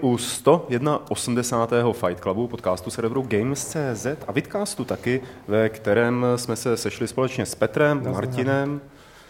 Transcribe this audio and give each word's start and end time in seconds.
U 0.00 0.18
181. 0.18 1.92
Fight 1.92 2.20
Clubu, 2.20 2.48
podcastu 2.48 2.90
serveru 2.90 3.22
Games.cz 3.22 4.06
a 4.28 4.32
vidcastu 4.32 4.84
taky, 4.84 5.20
ve 5.48 5.68
kterém 5.68 6.26
jsme 6.36 6.56
se 6.56 6.76
sešli 6.76 7.08
společně 7.08 7.46
s 7.46 7.54
Petrem, 7.54 7.96
Nazdar. 7.96 8.12
Martinem 8.14 8.80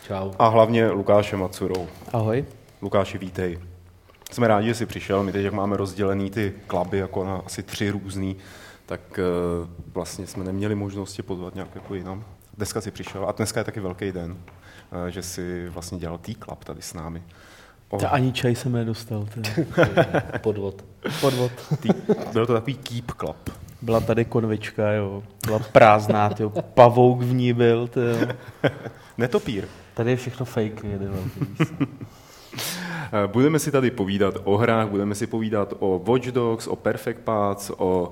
Čau. 0.07 0.31
a 0.39 0.49
hlavně 0.49 0.91
Lukášem 0.91 1.41
Macurou. 1.41 1.89
Ahoj. 2.13 2.44
Lukáši, 2.82 3.18
vítej. 3.18 3.58
Jsme 4.31 4.49
rádi, 4.49 4.68
že 4.68 4.75
jsi 4.75 4.86
přišel. 4.86 5.22
My 5.22 5.32
teď, 5.32 5.44
jak 5.44 5.54
máme 5.54 5.77
rozdělený 5.77 6.31
ty 6.31 6.54
kluby 6.67 6.99
jako 6.99 7.25
na 7.25 7.43
asi 7.46 7.63
tři 7.63 7.91
různý, 7.91 8.36
tak 8.86 9.00
uh, 9.63 9.69
vlastně 9.93 10.27
jsme 10.27 10.44
neměli 10.44 10.75
možnost 10.75 11.13
tě 11.13 11.22
pozvat 11.22 11.55
nějak 11.55 11.75
jako 11.75 11.94
jinam. 11.94 12.25
Dneska 12.57 12.80
jsi 12.80 12.91
přišel 12.91 13.29
a 13.29 13.32
dneska 13.32 13.61
je 13.61 13.64
taky 13.64 13.80
velký 13.80 14.13
den, 14.13 14.30
uh, 14.30 15.07
že 15.08 15.22
jsi 15.22 15.69
vlastně 15.69 15.99
dělal 15.99 16.19
tý 16.19 16.35
klub 16.35 16.64
tady 16.64 16.82
s 16.82 16.94
námi. 16.94 17.22
O, 17.91 17.97
Ta 17.99 18.09
ani 18.09 18.33
čaj 18.33 18.55
jsem 18.55 18.73
nedostal. 18.73 19.27
Ty. 19.35 19.67
Podvod. 20.39 20.85
Podvod. 21.21 21.53
tý, 21.81 21.89
byl 22.33 22.47
to 22.47 22.53
takový 22.53 22.75
keep 22.75 23.13
club. 23.21 23.51
Byla 23.83 24.01
tady 24.01 24.25
konvička, 24.25 24.93
jo. 24.93 25.23
Byla 25.47 25.59
prázdná, 25.59 26.29
ty 26.31 26.43
Pavouk 26.75 27.23
v 27.23 27.33
ní 27.35 27.53
byl, 27.53 27.89
ty 27.89 28.01
Netopír. 29.19 29.64
Tady 29.95 30.11
je 30.11 30.17
všechno 30.17 30.47
fake, 30.47 30.85
velký. 30.85 31.41
Eh, 33.12 33.27
Budeme 33.27 33.58
si 33.58 33.70
tady 33.70 33.91
povídat 33.91 34.34
o 34.45 34.56
hrách, 34.56 34.89
budeme 34.89 35.14
si 35.14 35.27
povídat 35.27 35.75
o 35.78 35.98
Watch 35.98 36.27
Dogs, 36.27 36.67
o 36.67 36.77
Perfect 36.77 37.20
Paths, 37.20 37.70
o 37.78 38.11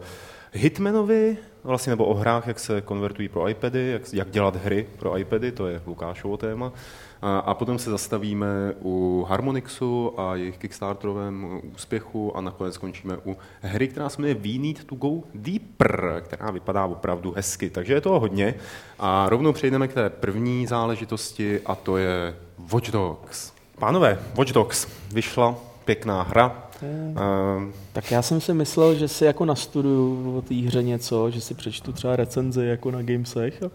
Hitmanovi, 0.53 1.37
vlastně 1.65 1.91
nebo 1.91 2.05
o 2.05 2.15
hrách, 2.15 2.47
jak 2.47 2.59
se 2.59 2.81
konvertují 2.81 3.29
pro 3.29 3.49
iPady, 3.49 3.91
jak, 3.91 4.03
jak 4.13 4.31
dělat 4.31 4.57
hry 4.57 4.87
pro 4.99 5.19
iPady, 5.19 5.53
to 5.53 5.67
je 5.67 5.83
Lukášovo 5.87 6.37
téma. 6.37 6.73
A, 7.23 7.39
a 7.39 7.55
potom 7.55 7.79
se 7.79 7.91
zastavíme 7.91 8.47
u 8.83 9.27
Harmonixu 9.29 10.21
a 10.21 10.35
jejich 10.35 10.59
Kickstarterovém 10.59 11.61
úspěchu 11.75 12.37
a 12.37 12.41
nakonec 12.41 12.75
skončíme 12.75 13.17
u 13.27 13.37
hry, 13.61 13.89
která 13.89 14.09
se 14.09 14.23
jmenuje 14.23 14.35
We 14.35 14.59
Need 14.59 14.85
to 14.85 14.95
Go 14.95 15.23
Deeper, 15.35 16.23
která 16.25 16.51
vypadá 16.51 16.85
opravdu 16.85 17.33
hezky. 17.37 17.71
Takže 17.71 17.95
je 17.95 18.01
toho 18.01 18.21
hodně 18.21 18.55
a 18.99 19.29
rovnou 19.29 19.53
přejdeme 19.53 19.89
k 19.89 19.93
té 19.95 20.11
první 20.11 20.67
záležitosti 20.67 21.61
a 21.67 21.75
to 21.75 21.97
je 21.97 22.37
Watch 22.73 22.91
Dogs. 22.91 23.53
Pánové, 23.79 24.19
Watch 24.35 24.53
Dogs 24.53 24.87
vyšla, 25.13 25.55
pěkná 25.85 26.23
hra. 26.23 26.63
Ehm, 26.83 27.73
Tak 27.93 28.11
já 28.11 28.23
jsem 28.23 28.41
si 28.41 28.55
myslel, 28.55 28.95
že 28.95 29.09
si 29.09 29.25
jako 29.25 29.45
nastuduju 29.45 30.37
o 30.39 30.43
té 30.43 30.55
hře 30.55 30.83
něco, 30.83 31.31
že 31.31 31.41
si 31.41 31.55
přečtu 31.55 31.93
třeba 31.93 32.17
recenzi 32.17 32.67
jako 32.67 32.91
na 32.91 33.03
Gamesech. 33.03 33.63
A 33.63 33.71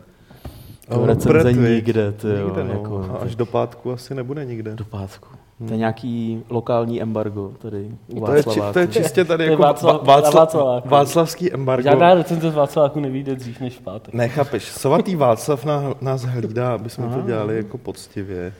A 0.91 0.95
to 0.95 1.01
ono 1.01 1.13
recenze 1.13 1.69
nikde, 1.69 2.11
ty 2.11 2.27
jo, 2.27 2.45
Nikde, 2.47 2.63
no. 2.63 2.71
jako, 2.73 3.05
A 3.13 3.17
až 3.17 3.35
do 3.35 3.45
pátku 3.45 3.91
asi 3.91 4.15
nebude 4.15 4.45
nikde. 4.45 4.75
do 4.75 4.85
pátku. 4.85 5.27
To 5.67 5.73
je 5.73 5.77
nějaký 5.77 6.43
lokální 6.49 7.01
embargo 7.01 7.51
tady 7.61 7.91
u 8.07 8.25
To 8.25 8.33
je, 8.33 8.43
či, 8.43 8.59
to 8.73 8.79
je 8.79 8.87
čistě 8.87 9.25
tady 9.25 9.45
jako 9.45 9.61
Václav- 9.63 9.99
Vá- 10.01 10.05
Václav, 10.05 10.33
Václaváku. 10.33 10.89
Václavský 10.89 11.53
embargo. 11.53 11.83
Žádná 11.89 12.13
recenze 12.13 12.51
z 12.51 12.55
Václaváku 12.55 12.99
nevíde 12.99 13.35
dřív 13.35 13.59
než 13.59 13.77
v 13.77 13.81
pátek. 13.81 14.13
Nechápeš, 14.13 14.63
svatý 14.63 15.15
Václav 15.15 15.65
nás, 15.65 15.83
nás 16.01 16.21
hlídá, 16.23 16.73
aby 16.73 16.89
jsme 16.89 17.07
to 17.07 17.21
dělali 17.21 17.57
jako 17.57 17.77
poctivě. 17.77 18.53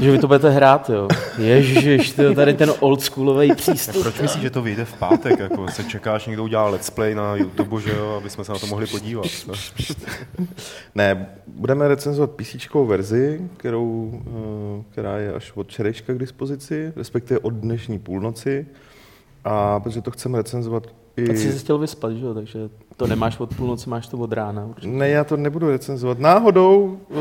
Že 0.00 0.12
vy 0.12 0.18
to 0.18 0.26
budete 0.26 0.50
hrát, 0.50 0.90
jo. 0.90 1.08
Ježiš, 1.38 2.12
to 2.12 2.22
je 2.22 2.34
tady 2.34 2.54
ten 2.54 2.72
oldschoolový 2.80 3.54
přístup. 3.54 4.02
proč 4.02 4.20
myslíš, 4.20 4.42
že 4.42 4.50
to 4.50 4.62
vyjde 4.62 4.84
v 4.84 4.94
pátek? 4.98 5.38
Jako 5.40 5.68
se 5.68 5.84
čekáš, 5.84 6.26
někdo 6.26 6.44
udělá 6.44 6.68
let's 6.68 6.90
play 6.90 7.14
na 7.14 7.34
YouTube, 7.36 7.80
že 7.82 7.90
jo, 7.90 8.14
aby 8.20 8.30
jsme 8.30 8.44
se 8.44 8.52
na 8.52 8.58
to 8.58 8.66
mohli 8.66 8.86
podívat. 8.86 9.26
No. 9.48 9.54
Ne, 10.94 11.26
budeme 11.46 11.88
recenzovat 11.88 12.30
PC 12.30 12.56
verzi, 12.86 13.40
kterou, 13.56 14.12
eh, 14.26 14.82
která 14.90 15.18
je 15.18 15.32
až 15.32 15.52
od 15.54 15.66
včerejška 16.12 16.14
k 16.14 16.18
dispozici, 16.18 16.92
respektive 16.96 17.40
od 17.40 17.54
dnešní 17.54 17.98
půlnoci. 17.98 18.66
A 19.44 19.80
protože 19.80 20.02
to 20.02 20.10
chceme 20.10 20.38
recenzovat 20.38 20.86
i... 21.16 21.30
A 21.30 21.34
jsi 21.34 21.52
se 21.52 21.58
chtěl 21.58 21.78
vyspat, 21.78 22.12
že 22.12 22.24
jo? 22.24 22.34
Takže 22.34 22.58
to 22.96 23.06
nemáš 23.06 23.40
od 23.40 23.56
půlnoci, 23.56 23.90
máš 23.90 24.06
to 24.06 24.18
od 24.18 24.32
rána. 24.32 24.64
Určitě. 24.64 24.88
Ne, 24.88 25.08
já 25.08 25.24
to 25.24 25.36
nebudu 25.36 25.70
recenzovat. 25.70 26.18
Náhodou 26.18 26.98
uh, 27.08 27.18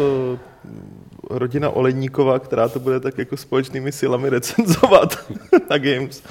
rodina 1.29 1.69
Oleníkova, 1.69 2.39
která 2.39 2.69
to 2.69 2.79
bude 2.79 2.99
tak 2.99 3.17
jako 3.17 3.37
společnými 3.37 3.91
silami 3.91 4.29
recenzovat 4.29 5.31
na 5.69 5.77
Games 5.77 6.23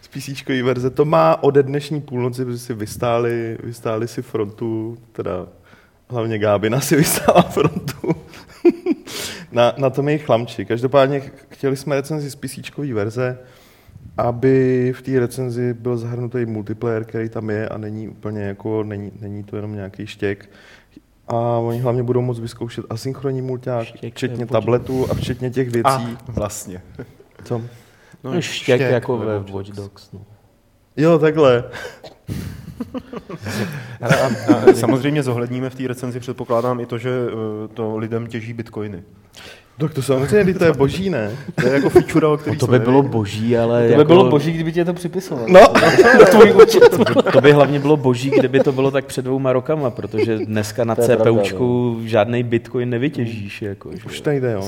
z 0.00 0.08
PC 0.08 0.48
verze, 0.62 0.90
to 0.90 1.04
má 1.04 1.42
ode 1.42 1.62
dnešní 1.62 2.00
půlnoci, 2.00 2.44
protože 2.44 2.58
si 2.58 2.74
vystáli, 2.74 3.58
vystáli 3.62 4.08
si 4.08 4.22
frontu, 4.22 4.98
teda 5.12 5.46
hlavně 6.08 6.38
Gábina 6.38 6.80
si 6.80 6.96
vystála 6.96 7.42
frontu 7.42 8.21
na, 9.52 9.74
na 9.78 9.90
tom 9.90 10.08
jejich 10.08 10.24
chlamči. 10.24 10.64
Každopádně 10.64 11.20
ch- 11.20 11.32
chtěli 11.48 11.76
jsme 11.76 11.94
recenzi 11.96 12.30
z 12.30 12.34
PC 12.34 12.58
verze, 12.92 13.38
aby 14.16 14.92
v 14.96 15.02
té 15.02 15.20
recenzi 15.20 15.74
byl 15.74 15.96
zahrnutý 15.96 16.46
multiplayer, 16.46 17.04
který 17.04 17.28
tam 17.28 17.50
je 17.50 17.68
a 17.68 17.78
není 17.78 18.08
úplně 18.08 18.42
jako, 18.42 18.82
není, 18.82 19.12
není 19.20 19.44
to 19.44 19.56
jenom 19.56 19.74
nějaký 19.74 20.06
štěk. 20.06 20.50
A 21.28 21.34
oni 21.58 21.78
hlavně 21.80 22.02
budou 22.02 22.20
moct 22.22 22.38
vyzkoušet 22.40 22.84
asynchronní 22.90 23.42
mulťák, 23.42 23.86
Štěk, 23.86 24.14
včetně 24.14 24.46
tabletů 24.46 25.10
a 25.10 25.14
včetně 25.14 25.50
těch 25.50 25.70
věcí. 25.70 25.86
A 25.88 26.16
vlastně. 26.28 26.82
Co? 27.44 27.62
No, 28.24 28.40
štěk, 28.40 28.80
jako 28.80 29.18
ve 29.18 29.38
Watch 29.38 29.50
Watch 29.50 29.66
Dogs. 29.68 29.76
Dogs. 29.76 30.12
No. 30.12 30.20
Jo, 30.96 31.18
takhle. 31.18 31.64
Hele, 34.00 34.20
a, 34.20 34.26
a 34.26 34.72
samozřejmě 34.74 35.22
zohledníme 35.22 35.70
v 35.70 35.74
té 35.74 35.88
recenzi, 35.88 36.20
předpokládám 36.20 36.80
i 36.80 36.86
to, 36.86 36.98
že 36.98 37.10
eh, 37.10 37.68
to 37.68 37.96
lidem 37.96 38.26
těží 38.26 38.52
bitcoiny. 38.52 39.02
Tak 39.78 39.94
to 39.94 40.02
samozřejmě, 40.02 40.54
to 40.54 40.64
je 40.64 40.72
boží, 40.72 41.10
ne? 41.10 41.30
To 41.60 41.66
je 41.66 41.72
jako 41.72 41.88
feature, 41.90 42.26
o 42.26 42.36
který 42.36 42.56
No, 42.56 42.60
to 42.60 42.72
by 42.72 42.78
bylo 42.78 43.02
boží, 43.02 43.58
ale 43.58 43.78
To 43.86 43.92
jako, 43.92 43.98
by 43.98 44.04
bylo 44.04 44.30
boží, 44.30 44.52
kdyby 44.52 44.72
tě 44.72 44.84
to 44.84 44.94
připisoval. 44.94 45.46
No, 45.48 45.60
tvůj 46.30 46.52
účet. 46.62 46.88
To, 47.14 47.22
to 47.32 47.40
by 47.40 47.52
hlavně 47.52 47.78
bylo 47.78 47.96
boží, 47.96 48.30
kdyby 48.30 48.60
to 48.60 48.72
bylo 48.72 48.90
tak 48.90 49.04
před 49.04 49.24
dvěma 49.24 49.52
rokama, 49.52 49.90
protože 49.90 50.38
dneska 50.38 50.84
na 50.84 50.94
To 50.94 51.02
je 51.10 51.16
pravda, 51.16 51.42
CPUčku 51.42 51.96
žádný 52.04 52.42
bitcoin 52.42 52.90
nevytěžíš. 52.90 53.62
Jako, 53.62 53.90
že? 53.92 53.98
už 54.06 54.22
nejde, 54.22 54.52
jo. 54.52 54.60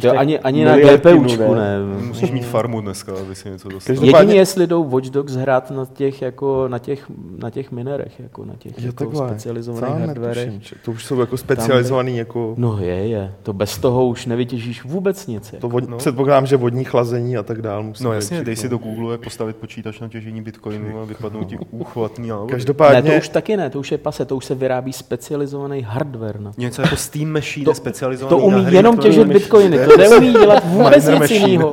To 0.00 0.08
tak 0.08 0.16
ani, 0.18 0.38
ani 0.38 0.64
na 0.64 0.76
GPUčku 0.78 1.54
ne. 1.54 1.78
Musíš 2.06 2.30
mít 2.30 2.44
farmu 2.46 2.80
dneska, 2.80 3.12
aby 3.26 3.34
si 3.34 3.50
něco 3.50 3.68
dostal. 3.68 3.96
Každopádně- 3.96 4.18
Jedině 4.26 4.40
jestli 4.40 4.66
jdou 4.66 4.84
Watch 4.88 5.06
Dogs 5.10 5.32
hrát 5.34 5.70
na 5.70 5.86
těch, 5.86 6.22
jako, 6.22 6.68
na 6.68 6.78
těch, 6.78 7.04
na 7.38 7.50
těch 7.50 7.72
minerech, 7.72 8.12
jako 8.20 8.44
na 8.44 8.54
těch 8.58 8.84
jako 8.84 9.04
takhle. 9.04 9.28
specializovaných 9.28 10.06
hardwarech. 10.06 10.52
To 10.84 10.90
už 10.90 11.04
jsou 11.04 11.20
jako 11.20 11.36
specializovaný, 11.36 12.16
jako... 12.16 12.54
No 12.58 12.78
je, 12.80 13.08
je. 13.08 13.32
To 13.42 13.52
bez 13.52 13.78
toho 13.78 14.06
už 14.06 14.26
nevytěžíš 14.42 14.84
vůbec 14.84 15.26
nic. 15.26 15.50
To 15.50 15.56
Jako. 15.56 15.68
vod, 15.68 15.88
no. 15.88 15.96
Předpokládám, 15.96 16.46
že 16.46 16.56
vodní 16.56 16.84
chlazení 16.84 17.36
a 17.36 17.42
tak 17.42 17.62
dál 17.62 17.82
musí 17.82 18.04
No 18.04 18.12
jasně, 18.12 18.44
dej 18.44 18.56
si 18.56 18.68
do 18.68 18.78
Google, 18.78 19.12
jak 19.12 19.20
postavit 19.20 19.56
počítač 19.56 20.00
na 20.00 20.08
těžení 20.08 20.42
bitcoinu 20.42 21.00
a 21.00 21.04
vypadnou 21.04 21.44
ti 21.44 21.58
úchvatný 21.70 22.28
návody. 22.28 22.52
Ne, 22.52 22.56
Každopádně, 22.56 23.12
to 23.12 23.18
už 23.18 23.28
taky 23.28 23.56
ne, 23.56 23.70
to 23.70 23.80
už 23.80 23.92
je 23.92 23.98
pase, 23.98 24.24
to 24.24 24.36
už 24.36 24.44
se 24.44 24.54
vyrábí 24.54 24.92
specializovaný 24.92 25.82
hardware. 25.82 26.40
Na. 26.40 26.52
Něco 26.58 26.82
jako 26.82 26.96
Steam 26.96 27.28
Machine 27.28 27.64
To- 27.64 27.74
specializovaný 27.74 28.40
To 28.40 28.46
umí 28.46 28.56
na 28.56 28.62
hry, 28.62 28.76
jenom 28.76 28.98
těžit 28.98 29.26
bitcoiny, 29.28 29.78
to 29.78 29.96
neumí 29.96 30.32
dělat 30.32 30.64
vůbec 30.66 31.08
nic 31.08 31.30
jiného. 31.30 31.70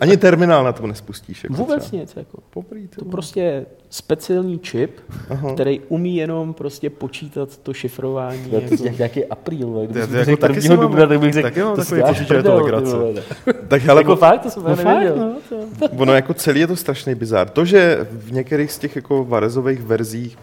ani 0.00 0.16
terminál 0.16 0.64
na 0.64 0.72
to 0.72 0.86
nespustíš. 0.86 1.44
Jako 1.44 1.54
Vůbec 1.56 1.84
třeba. 1.84 2.00
nic. 2.00 2.16
Jako. 2.16 2.38
Poprý, 2.50 2.88
To 2.88 3.04
prostě 3.04 3.66
speciální 3.94 4.58
čip, 4.58 5.00
Aha. 5.30 5.52
který 5.54 5.80
umí 5.88 6.16
jenom 6.16 6.54
prostě 6.54 6.90
počítat 6.90 7.56
to 7.56 7.72
šifrování. 7.74 8.44
To 8.50 8.56
je 8.56 8.62
Jako. 8.62 8.84
jak 8.84 8.98
nějaký 8.98 9.24
apríl, 9.24 9.70
ne? 9.70 9.80
je- 9.80 9.86
Kdyby 9.86 10.00
to 10.00 10.06
jsi 10.06 10.16
jako 10.16 10.24
řekl 10.24 10.40
taky 10.40 10.62
si 10.62 10.68
dubna, 10.68 11.06
tak 11.06 11.20
bych 11.20 11.32
řekl, 11.32 11.48
taky 11.48 11.62
mám 11.62 11.74
to 11.76 11.76
takový 11.76 12.00
si 12.00 12.02
pocit, 12.02 12.18
dáš 12.18 12.28
že 12.28 12.34
je 12.34 12.42
to 12.42 12.50
prdel, 12.50 12.56
legrace. 12.64 12.92
ty 12.92 12.98
vole. 12.98 13.22
Tak 13.68 13.82
hele, 13.82 14.00
Jako 14.00 14.16
fakt, 14.16 14.40
to 14.42 14.50
jsem 14.50 14.62
No 14.62 14.76
fakt, 14.76 15.16
no, 15.16 15.36
to. 15.48 15.88
ono 15.98 16.12
jako 16.14 16.34
celý 16.34 16.60
je 16.60 16.66
to 16.66 16.76
strašný 16.76 17.14
bizár. 17.14 17.48
To, 17.50 17.64
že 17.64 18.06
v 18.10 18.32
některých 18.32 18.72
z 18.72 18.78
těch 18.78 18.96
jako 18.96 19.24
varezových 19.24 19.82
verzích 19.82 20.38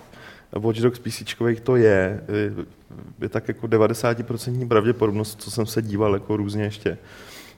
Watch 0.55 0.79
Dogs 0.79 0.99
PC 0.99 1.23
to 1.63 1.75
je, 1.75 2.21
je, 2.33 2.53
je 3.21 3.29
tak 3.29 3.47
jako 3.47 3.67
90% 3.67 4.67
pravděpodobnost, 4.67 5.41
co 5.41 5.51
jsem 5.51 5.65
se 5.65 5.81
díval 5.81 6.13
jako 6.13 6.37
různě 6.37 6.63
ještě. 6.63 6.97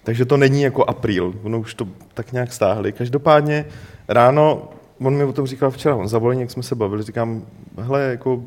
Takže 0.03 0.25
to 0.25 0.37
není 0.37 0.61
jako 0.61 0.83
apríl, 0.89 1.33
ono 1.43 1.59
už 1.59 1.73
to 1.73 1.87
tak 2.13 2.31
nějak 2.31 2.53
stáhli. 2.53 2.91
Každopádně 2.91 3.65
ráno, 4.07 4.69
on 5.03 5.15
mi 5.15 5.23
o 5.23 5.33
tom 5.33 5.47
říkal 5.47 5.71
včera, 5.71 5.95
on 5.95 6.07
zavolal, 6.07 6.39
jak 6.39 6.51
jsme 6.51 6.63
se 6.63 6.75
bavili, 6.75 7.03
říkám, 7.03 7.45
hele, 7.77 8.01
jako, 8.01 8.43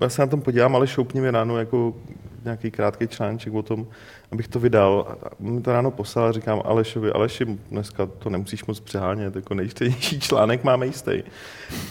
já 0.00 0.08
se 0.08 0.22
na 0.22 0.26
tom 0.26 0.40
podívám, 0.40 0.76
ale 0.76 0.86
šoupni 0.86 1.20
mi 1.20 1.30
ráno 1.30 1.58
jako 1.58 1.94
nějaký 2.46 2.70
krátký 2.70 3.08
článček 3.08 3.54
o 3.54 3.62
tom, 3.62 3.86
abych 4.32 4.48
to 4.48 4.60
vydal. 4.60 5.16
A 5.22 5.28
mi 5.38 5.60
to 5.60 5.72
ráno 5.72 5.90
poslal 5.90 6.26
a 6.26 6.32
říkám 6.32 6.62
Alešovi, 6.64 7.12
Aleši, 7.12 7.44
dneska 7.70 8.06
to 8.06 8.30
nemusíš 8.30 8.64
moc 8.64 8.80
přehánět, 8.80 9.36
jako 9.36 9.54
nejčtenější 9.54 10.20
článek 10.26 10.64
máme 10.64 10.86
jistý. 10.86 11.22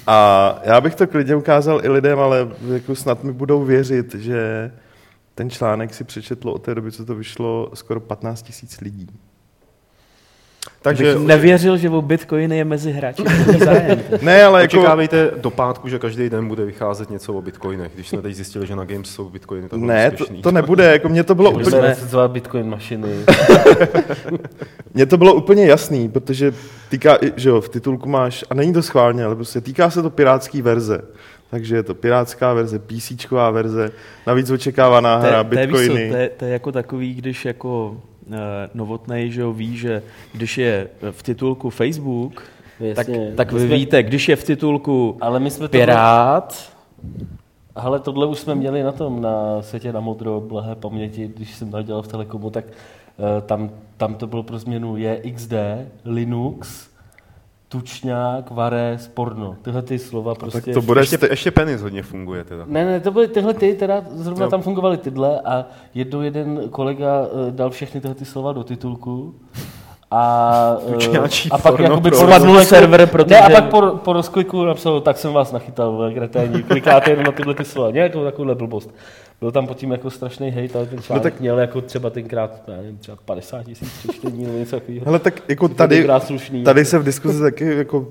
A 0.08 0.60
já 0.64 0.82
bych 0.82 0.96
to 0.96 1.08
klidně 1.08 1.36
ukázal 1.36 1.86
i 1.86 1.90
lidem, 1.90 2.20
ale 2.20 2.48
jako 2.74 2.96
snad 2.96 3.24
mi 3.24 3.34
budou 3.34 3.64
věřit, 3.64 4.16
že 4.16 4.72
ten 5.36 5.50
článek 5.50 5.94
si 5.94 6.04
přečetlo 6.04 6.54
od 6.54 6.62
té 6.62 6.76
doby, 6.76 6.92
co 6.92 7.06
to 7.06 7.16
vyšlo, 7.16 7.72
skoro 7.74 8.00
15 8.00 8.42
tisíc 8.42 8.82
lidí. 8.82 9.08
Takže 10.82 11.14
Bych 11.14 11.28
nevěřil, 11.28 11.78
že 11.78 11.90
o 11.90 12.02
bitcoiny 12.02 12.58
je 12.58 12.66
mezi 12.66 12.92
hráči. 12.92 13.24
Ne, 14.22 14.44
ale 14.44 14.62
jako... 14.62 14.78
Očekávejte 14.78 15.32
do 15.38 15.50
pátku, 15.50 15.90
že 15.90 16.00
každý 16.00 16.30
den 16.30 16.48
bude 16.48 16.66
vycházet 16.66 17.10
něco 17.10 17.34
o 17.34 17.42
bitcoinech. 17.42 17.92
Když 17.96 18.10
jsme 18.10 18.22
teď 18.22 18.36
zjistili, 18.36 18.68
že 18.68 18.76
na 18.76 18.86
Games 18.86 19.08
jsou 19.10 19.30
bitcoiny, 19.30 19.70
tak 19.70 19.80
Ne, 19.80 20.12
to, 20.12 20.26
to 20.42 20.52
nebude, 20.52 20.84
jako 20.92 21.10
mě 21.10 21.24
to 21.24 21.36
bylo 21.36 21.50
úplně, 21.52 21.64
Budeme 21.64 21.88
recenzovat 21.88 22.32
Bitcoin 22.32 22.70
mašiny. 22.70 23.08
mně 24.94 25.06
to 25.06 25.18
bylo 25.18 25.34
úplně 25.34 25.66
jasný, 25.68 26.10
protože 26.10 26.54
týká, 26.90 27.18
že 27.36 27.50
jo, 27.50 27.62
v 27.62 27.70
titulku 27.70 28.10
máš, 28.10 28.46
a 28.50 28.54
není 28.54 28.74
to 28.74 28.82
schválně, 28.84 29.26
ale 29.26 29.36
prostě 29.36 29.62
týká 29.62 29.90
se 29.90 30.02
to 30.02 30.10
pirátský 30.10 30.62
verze. 30.62 31.02
Takže 31.52 31.76
je 31.76 31.84
to 31.84 31.96
pirátská 31.96 32.54
verze, 32.54 32.80
PCčková 32.80 33.52
verze, 33.52 33.92
navíc 34.28 34.52
očekávaná 34.52 35.20
To 35.20 35.26
je- 35.26 35.32
hra, 35.32 35.44
to 35.44 35.60
je, 35.60 35.68
bitcoiny. 35.68 36.10
To 36.10 36.16
je, 36.18 36.30
to 36.30 36.46
je 36.46 36.52
jako 36.52 36.72
takový, 36.72 37.14
když 37.14 37.46
jako 37.46 37.98
novotnej, 38.74 39.32
že 39.32 39.42
jo, 39.42 39.54
ví, 39.54 39.78
že 39.78 40.04
když 40.34 40.58
je 40.58 40.88
v 41.12 41.24
titulku 41.24 41.70
Facebook, 41.70 42.44
tak, 42.96 43.08
Jasně. 43.08 43.34
tak 43.38 43.52
My 43.52 43.60
vy 43.60 43.66
jsme- 43.68 43.76
víte, 43.76 44.04
když 44.04 44.30
je 44.30 44.36
v 44.36 44.44
titulku 44.44 45.18
Ale 45.22 45.40
my 45.40 45.52
jsme 45.52 45.68
to... 45.68 45.72
Pirát, 45.72 46.72
Ale 47.76 48.00
tohle 48.00 48.28
už 48.28 48.40
jsme 48.40 48.56
měli 48.56 48.84
na 48.84 48.92
tom, 48.92 49.22
na 49.22 49.62
světě 49.62 49.94
na 49.94 50.00
modro, 50.00 50.42
blahé 50.42 50.76
paměti, 50.76 51.32
když 51.36 51.56
jsem 51.56 51.72
tam 51.72 51.84
dělal 51.84 52.02
v 52.02 52.08
Telekomu, 52.08 52.50
tak 52.50 52.66
uh, 52.66 53.26
tam, 53.46 53.70
tam 53.98 54.16
to 54.16 54.28
bylo 54.28 54.44
pro 54.44 54.60
změnu 54.60 54.98
JXD, 54.98 55.54
Linux, 56.06 56.88
tučňák, 57.80 58.52
vares, 58.52 59.08
porno. 59.08 59.56
Tyhle 59.62 59.82
ty 59.82 60.00
slova 60.00 60.36
prostě... 60.36 60.74
to 60.74 60.82
bude 60.82 61.02
Ještě, 61.02 61.16
ste- 61.18 61.28
ještě 61.30 61.52
penis 61.52 61.82
hodně 61.82 62.04
funguje 62.04 62.44
teda. 62.44 62.64
Ne, 62.68 62.86
ne, 62.86 63.00
to 63.00 63.12
byly 63.12 63.28
tyhle 63.28 63.54
ty, 63.54 63.74
teda 63.74 64.02
zrovna 64.12 64.46
Jo. 64.46 64.50
tam 64.52 64.62
fungovaly 64.62 64.98
tyhle 64.98 65.40
a 65.46 65.66
jednou 65.94 66.22
jeden 66.22 66.70
kolega 66.70 67.08
eh, 67.26 67.52
dal 67.52 67.70
všechny 67.70 68.02
tyhle 68.02 68.16
ty 68.16 68.26
slova 68.26 68.54
do 68.54 68.64
titulku 68.64 69.36
a, 70.12 70.78
eh, 70.90 70.92
Tučňáčí 70.94 71.52
a 71.52 71.58
pak 71.58 71.80
jakoby 71.80 72.10
pro- 72.10 72.20
spadnul 72.20 72.62
server, 72.62 73.08
protože- 73.08 73.36
Ne, 73.36 73.42
a 73.42 73.50
pak 73.50 73.70
po, 73.70 73.82
po 73.82 74.14
rozkliku 74.14 74.66
napsal, 74.66 75.02
tak 75.02 75.18
jsem 75.18 75.34
vás 75.34 75.52
nachytal, 75.52 76.12
kreténi, 76.14 76.64
klikáte 76.64 77.10
jenom 77.12 77.26
na 77.26 77.32
tyhle 77.32 77.54
ty 77.54 77.66
slova. 77.66 77.92
Nějakou 77.92 78.24
takovouhle 78.24 78.56
blbost. 78.56 78.90
Byl 79.40 79.52
tam 79.52 79.68
pod 79.68 79.78
tím 79.78 79.92
jako 79.92 80.10
strašný 80.10 80.50
hejt, 80.50 80.76
ale 80.76 80.86
ten 80.86 81.02
článek 81.02 81.24
tak- 81.24 81.34
tak... 81.34 81.42
měl 81.42 81.60
jako 81.60 81.82
třeba 81.82 82.10
tenkrát, 82.10 82.64
já 82.68 82.78
nevím, 82.78 82.98
třeba 82.98 83.18
50 83.26 83.64
tisíc 83.64 83.90
přečtení 83.98 84.44
nebo 84.44 84.58
něco 84.58 84.80
takového. 84.80 85.06
Hele, 85.06 85.20
tak 85.20 85.44
jako 85.48 85.68
tady, 85.68 86.08
tady 86.66 86.86
se 86.86 87.00
v 87.00 87.04
diskuzi 87.04 87.40
taky 87.42 87.66
jako 87.66 88.08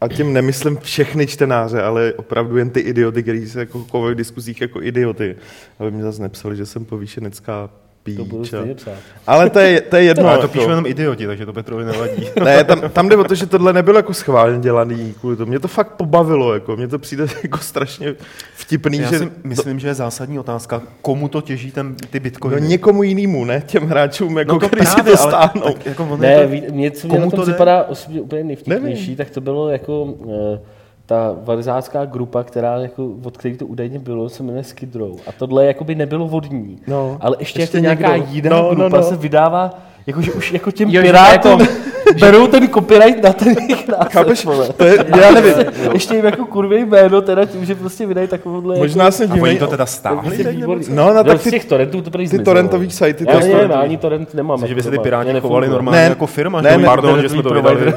a 0.00 0.08
tím 0.08 0.32
nemyslím 0.32 0.76
všechny 0.76 1.26
čtenáře, 1.26 1.82
ale 1.82 2.12
opravdu 2.12 2.56
jen 2.56 2.70
ty 2.70 2.80
idioty, 2.80 3.22
kteří 3.22 3.48
se 3.48 3.60
jako 3.60 3.84
chovají 3.84 4.14
v 4.14 4.18
diskuzích 4.18 4.60
jako 4.60 4.82
idioty. 4.82 5.36
Aby 5.78 5.90
mi 5.90 6.02
zase 6.02 6.22
nepsali, 6.22 6.56
že 6.56 6.66
jsem 6.66 6.84
povýšenecká 6.84 7.70
To 8.16 8.24
budu 8.24 8.42
píč. 8.42 8.48
stejně 8.48 8.74
psát. 8.74 8.92
Ale 9.26 9.50
to 9.50 9.58
je, 9.58 9.80
to 9.80 9.96
je 9.96 10.02
jedno. 10.02 10.22
No, 10.22 10.28
ale 10.28 10.38
to 10.38 10.44
jako. 10.44 10.52
píšou 10.52 10.68
jenom 10.70 10.86
idioti, 10.86 11.26
takže 11.26 11.46
to 11.46 11.52
Petrovi 11.52 11.84
nevadí. 11.84 12.28
Ne, 12.44 12.64
tam, 12.64 12.80
tam 12.92 13.08
jde 13.08 13.16
o 13.16 13.24
to, 13.24 13.34
že 13.34 13.46
tohle 13.56 13.72
nebylo 13.72 13.96
jako 13.98 14.14
schválně 14.14 14.58
dělaný 14.58 15.14
kvůli 15.20 15.36
tomu. 15.36 15.48
Mě 15.48 15.58
to 15.60 15.68
fakt 15.68 15.88
pobavilo, 15.92 16.54
jako. 16.54 16.76
Mně 16.76 16.88
to 16.88 16.98
přijde 16.98 17.26
jako 17.42 17.58
strašně 17.58 18.14
vtipný, 18.54 18.98
Já 18.98 19.10
že 19.10 19.18
si 19.18 19.30
myslím, 19.44 19.78
že 19.78 19.88
je 19.88 19.94
zásadní 19.94 20.38
otázka, 20.38 20.82
komu 21.02 21.28
to 21.28 21.40
těží 21.40 21.70
ten, 21.72 21.94
ty 22.10 22.18
no, 22.18 22.22
bitcoiny. 22.22 22.60
někomu 22.68 23.02
jinému, 23.02 23.44
ne 23.44 23.62
těm 23.66 23.86
hráčům, 23.86 24.38
jako, 24.38 24.52
no 24.52 24.58
to 24.60 24.66
který 24.66 24.86
si 24.86 24.94
právě, 24.94 25.12
to 25.16 25.22
ale 25.22 25.30
stáhnou. 25.30 25.62
tak 25.72 25.86
jako 25.86 26.16
Ne, 26.16 26.42
to, 26.48 26.72
mě, 26.74 26.90
co 26.90 27.06
mě 27.06 27.16
komu 27.16 27.24
na 27.26 27.30
tom 27.30 27.40
to 27.40 27.42
připadá 27.46 27.84
osobně 27.84 28.20
úplně 28.20 28.44
nejvtipnější, 28.44 29.00
Nevím. 29.02 29.16
tak 29.16 29.30
to 29.30 29.40
bylo 29.40 29.68
jako 29.68 30.14
eh, 30.54 30.60
ta 31.08 31.36
varizácká 31.44 32.04
grupa, 32.04 32.42
která 32.42 32.76
jako, 32.76 33.08
od 33.24 33.36
které 33.36 33.56
to 33.56 33.66
údajně 33.66 33.98
bylo, 33.98 34.28
se 34.28 34.42
jmenuje 34.42 34.64
Skid 34.64 34.94
Row. 34.94 35.16
A 35.26 35.32
tohle 35.32 35.66
jakoby 35.66 35.94
nebylo 35.94 36.28
vodní. 36.28 36.78
No, 36.86 37.16
ale 37.20 37.36
ještě, 37.38 37.60
ještě 37.60 37.76
jako 37.76 37.82
nějaká 37.82 38.14
jiná 38.14 38.50
No, 38.50 38.62
no, 38.62 38.74
grupa 38.74 38.96
no. 38.96 39.02
se 39.02 39.16
vydává, 39.16 39.78
jakože 40.08 40.32
už 40.32 40.52
jako 40.52 40.70
těm 40.70 40.88
Jo, 40.88 41.02
pirátům 41.02 41.60
jako- 41.60 41.72
berou 42.20 42.46
ten 42.46 42.68
copyright 42.68 43.22
na 43.24 43.32
ten 43.32 43.48
jejich 43.48 43.88
název. 43.88 44.12
Chápeš? 44.12 44.44
vole. 44.44 44.68
To 44.76 44.84
je, 44.84 45.04
já 45.20 45.30
nevím. 45.30 45.54
Ještě 45.92 46.14
jim 46.14 46.24
jako 46.24 46.46
kurvě 46.46 46.78
jméno, 46.78 47.22
teda 47.22 47.44
tím, 47.44 47.64
že 47.64 47.74
prostě 47.74 48.06
vydají 48.06 48.28
takovouhle... 48.28 48.78
Možná 48.78 49.10
jsem 49.10 49.32
a 49.32 49.34
oni 49.34 49.58
to 49.58 49.66
teda 49.66 49.86
stáhli? 49.86 50.38
jako, 50.38 50.50
výborný. 50.50 50.84
co? 50.84 50.94
No, 50.94 51.06
no, 51.08 51.14
No, 51.14 51.24
tak 51.24 51.40
z 51.40 51.44
ty, 51.44 51.50
těch 51.50 51.64
torrentů 51.64 52.00
to 52.02 52.10
prý 52.10 52.28
ty 52.28 52.38
torrentový 52.38 52.90
sajty, 52.90 53.26
to 53.26 53.32
Já 53.32 53.38
nevím, 53.40 53.72
ani 53.72 53.96
torrent 53.96 54.34
nemám. 54.34 54.58
Že 54.66 54.66
by 54.66 54.70
jako 54.80 54.82
se 54.82 54.90
ty 54.90 54.98
piráti 54.98 55.40
chovali 55.40 55.68
normálně 55.68 56.00
jako 56.00 56.26
firma, 56.26 56.60
ne, 56.60 56.78
pardon, 56.78 57.20
že 57.22 57.28
jsme 57.28 57.42
to 57.42 57.54
vydali. 57.54 57.92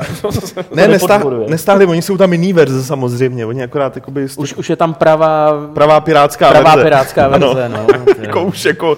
ne, 0.76 0.88
nestáhli, 1.48 1.86
oni 1.86 2.02
jsou 2.02 2.18
tam 2.18 2.32
jiný 2.32 2.54
verze 2.54 2.84
samozřejmě, 2.84 3.46
oni 3.46 3.64
akorát 3.64 3.96
jakoby 3.96 4.28
už, 4.38 4.54
už 4.54 4.70
je 4.70 4.76
tam 4.76 4.94
pravá, 4.94 5.52
pravá 5.74 6.02
pirátská 6.02 6.50
pravá 6.50 6.70
verze. 6.76 6.84
pirátská 6.84 7.26
Ano. 7.26 7.54
verze, 7.54 7.70
no. 7.70 7.86
jako 8.22 8.44
už 8.44 8.66
jako 8.66 8.98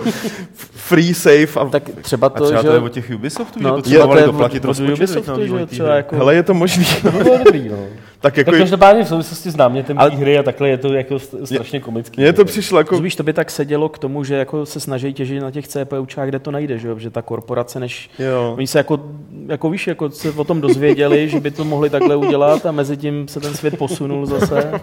free 0.87 1.13
safe 1.13 1.59
a 1.59 1.65
Tak 1.65 1.83
třeba 2.01 2.27
A 2.27 2.29
to, 2.29 2.45
třeba 2.45 2.61
že... 2.61 2.67
to 2.67 2.73
je 2.73 2.79
od 2.79 2.89
těch 2.91 3.11
Ubisoftů, 3.15 3.59
že 3.59 3.65
No, 3.65 3.75
potřebovali 3.75 4.21
to 4.21 4.23
je 4.23 4.25
doplatit 4.31 4.65
rozpočet 4.65 4.93
Ubisoftu, 4.93 5.31
na 5.53 5.59
že 5.59 5.65
třeba 5.65 5.95
jako... 5.95 6.15
hele, 6.15 6.35
je 6.35 6.43
to 6.43 6.53
možný. 6.53 6.85
To 7.01 7.11
by 7.11 7.23
bylo 7.23 7.37
dobrý, 7.37 7.69
no. 7.69 7.77
Tak 8.23 8.37
jako 8.37 8.51
Tak 8.51 8.59
každopádně 8.59 9.03
v 9.03 9.07
souvislosti 9.07 9.51
s 9.51 9.55
námětem 9.55 9.99
Ale- 9.99 10.09
hry 10.09 10.37
a 10.39 10.43
takhle 10.43 10.69
je 10.69 10.77
to 10.77 10.93
jako 10.93 11.15
st- 11.15 11.43
strašně 11.43 11.79
komický. 11.79 12.21
mně 12.21 12.33
to 12.33 12.45
přišlo 12.45 12.77
jako, 12.77 12.91
Rozumíš, 12.91 13.15
to 13.15 13.23
by 13.23 13.33
tak 13.33 13.51
sedělo 13.51 13.89
k 13.89 13.97
tomu, 13.99 14.23
že 14.23 14.35
jako 14.35 14.65
se 14.65 14.79
snaží 14.79 15.13
těžit 15.13 15.41
na 15.41 15.51
těch 15.51 15.67
CPUčkách, 15.67 16.27
kde 16.29 16.39
to 16.39 16.51
najde, 16.51 16.77
že 16.77 16.87
jo? 16.87 16.99
Že 16.99 17.09
ta 17.09 17.21
korporace, 17.21 17.79
než 17.79 18.09
jo. 18.19 18.53
Oni 18.57 18.67
se 18.67 18.77
jako, 18.77 18.99
jako 19.47 19.69
víš, 19.69 19.87
jako 19.87 20.09
se 20.09 20.31
o 20.31 20.43
tom 20.43 20.61
dozvěděli, 20.61 21.29
že 21.29 21.39
by 21.39 21.51
to 21.51 21.63
mohli 21.65 21.89
takhle 21.89 22.15
udělat 22.15 22.65
a 22.65 22.71
mezi 22.71 22.97
tím 22.97 23.27
se 23.27 23.39
ten 23.39 23.53
svět 23.53 23.77
posunul 23.77 24.25
zase. 24.25 24.71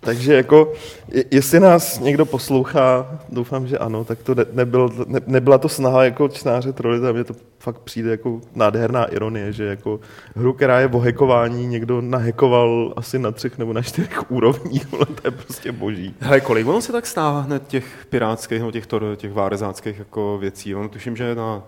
Takže 0.00 0.34
jako, 0.34 0.72
je- 1.12 1.24
jestli 1.30 1.60
nás 1.60 2.00
někdo 2.00 2.24
poslouchá, 2.26 3.18
doufám, 3.28 3.66
že 3.66 3.78
ano, 3.78 4.04
tak 4.04 4.18
to 4.22 4.34
ne, 4.34 4.44
nebyl, 4.52 4.88
ne, 5.06 5.20
nebyla 5.26 5.58
to 5.58 5.68
snaha 5.68 6.04
jako 6.04 6.28
čtenáře 6.28 6.72
trolit, 6.72 7.04
a 7.04 7.12
mně 7.12 7.24
to 7.24 7.34
fakt 7.58 7.78
přijde 7.78 8.10
jako 8.10 8.40
nádherná 8.54 9.04
ironie, 9.04 9.52
že 9.52 9.64
jako 9.64 10.00
hru, 10.36 10.52
která 10.52 10.80
je 10.80 10.86
o 10.88 10.98
hackování, 10.98 11.66
někdo 11.66 12.00
nahekoval 12.10 12.94
asi 12.96 13.18
na 13.18 13.30
třech 13.30 13.58
nebo 13.58 13.72
na 13.72 13.82
čtyřech 13.82 14.30
úrovních, 14.30 14.86
ale 14.94 15.06
to 15.06 15.20
je 15.24 15.30
prostě 15.30 15.72
boží. 15.72 16.14
Hele, 16.20 16.40
kolik 16.40 16.66
ono 16.66 16.80
se 16.80 16.92
tak 16.92 17.06
stává 17.06 17.40
hned 17.40 17.66
těch 17.68 18.06
pirátských 18.10 18.58
nebo 18.58 18.70
těch, 18.70 18.86
tor, 18.86 19.16
těch 19.16 19.32
várezáckých 19.32 19.98
jako 19.98 20.38
věcí? 20.38 20.74
Ono 20.74 20.88
tuším, 20.88 21.16
že 21.16 21.34
na 21.34 21.62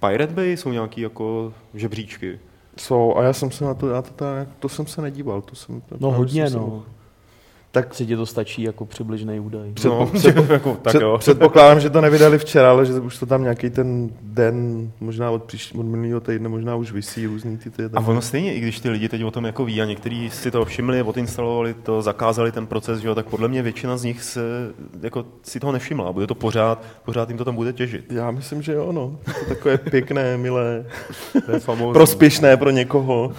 Pirate 0.00 0.32
Bay 0.34 0.56
jsou 0.56 0.72
nějaký 0.72 1.00
jako 1.00 1.52
žebříčky. 1.74 2.38
Jsou, 2.76 3.16
a 3.16 3.22
já 3.22 3.32
jsem 3.32 3.50
se 3.50 3.64
na 3.64 3.74
to, 3.74 3.88
já 3.88 4.02
to, 4.02 4.10
to, 4.10 4.24
to 4.58 4.68
jsem 4.68 4.86
se 4.86 5.02
nedíval, 5.02 5.42
to 5.42 5.54
jsem... 5.56 5.80
to 5.80 5.96
No 6.00 6.10
hodně, 6.10 6.42
jsem 6.42 6.52
se- 6.52 6.58
no. 6.66 6.82
Tak 7.74 7.94
Si 7.94 8.06
ti 8.06 8.16
to 8.16 8.26
stačí 8.26 8.62
jako 8.62 8.86
přibližný 8.86 9.40
údaj. 9.40 9.72
No, 9.84 10.10
jako, 10.52 10.76
tak 10.82 10.92
Před, 10.92 11.02
jo. 11.02 11.18
předpokládám, 11.18 11.80
že 11.80 11.90
to 11.90 12.00
nevydali 12.00 12.38
včera, 12.38 12.70
ale 12.70 12.86
že 12.86 12.92
už 12.92 13.18
to 13.18 13.26
tam 13.26 13.42
nějaký 13.42 13.70
ten 13.70 14.10
den, 14.22 14.90
možná 15.00 15.30
od, 15.30 15.44
příští, 15.44 15.78
od 15.78 15.82
minulého 15.86 16.20
týdne, 16.20 16.48
možná 16.48 16.76
už 16.76 16.92
vysí 16.92 17.26
různý 17.26 17.58
ty, 17.58 17.70
ty 17.70 17.82
A 17.94 18.00
ono 18.00 18.22
stejně, 18.22 18.54
i 18.54 18.60
když 18.60 18.80
ty 18.80 18.90
lidi 18.90 19.08
teď 19.08 19.24
o 19.24 19.30
tom 19.30 19.44
jako 19.44 19.64
ví 19.64 19.82
a 19.82 19.84
někteří 19.84 20.30
si 20.30 20.50
to 20.50 20.64
všimli, 20.64 21.02
odinstalovali 21.02 21.74
to, 21.74 22.02
zakázali 22.02 22.52
ten 22.52 22.66
proces, 22.66 23.00
že 23.00 23.08
jo, 23.08 23.14
tak 23.14 23.26
podle 23.26 23.48
mě 23.48 23.62
většina 23.62 23.96
z 23.96 24.04
nich 24.04 24.22
se, 24.22 24.40
jako, 25.02 25.24
si 25.42 25.60
toho 25.60 25.72
nevšimla. 25.72 26.12
Bude 26.12 26.26
to 26.26 26.34
pořád, 26.34 26.82
pořád 27.04 27.28
jim 27.28 27.38
to 27.38 27.44
tam 27.44 27.54
bude 27.54 27.72
těžit. 27.72 28.04
Já 28.12 28.30
myslím, 28.30 28.62
že 28.62 28.72
jo, 28.72 28.92
no. 28.92 29.18
Je 29.28 29.34
to 29.34 29.44
takové 29.48 29.78
pěkné, 29.78 30.36
milé, 30.36 30.86
To 31.46 31.52
je 31.52 31.58
famózní. 31.60 31.92
prospěšné 31.92 32.56
pro 32.56 32.70
někoho. 32.70 33.32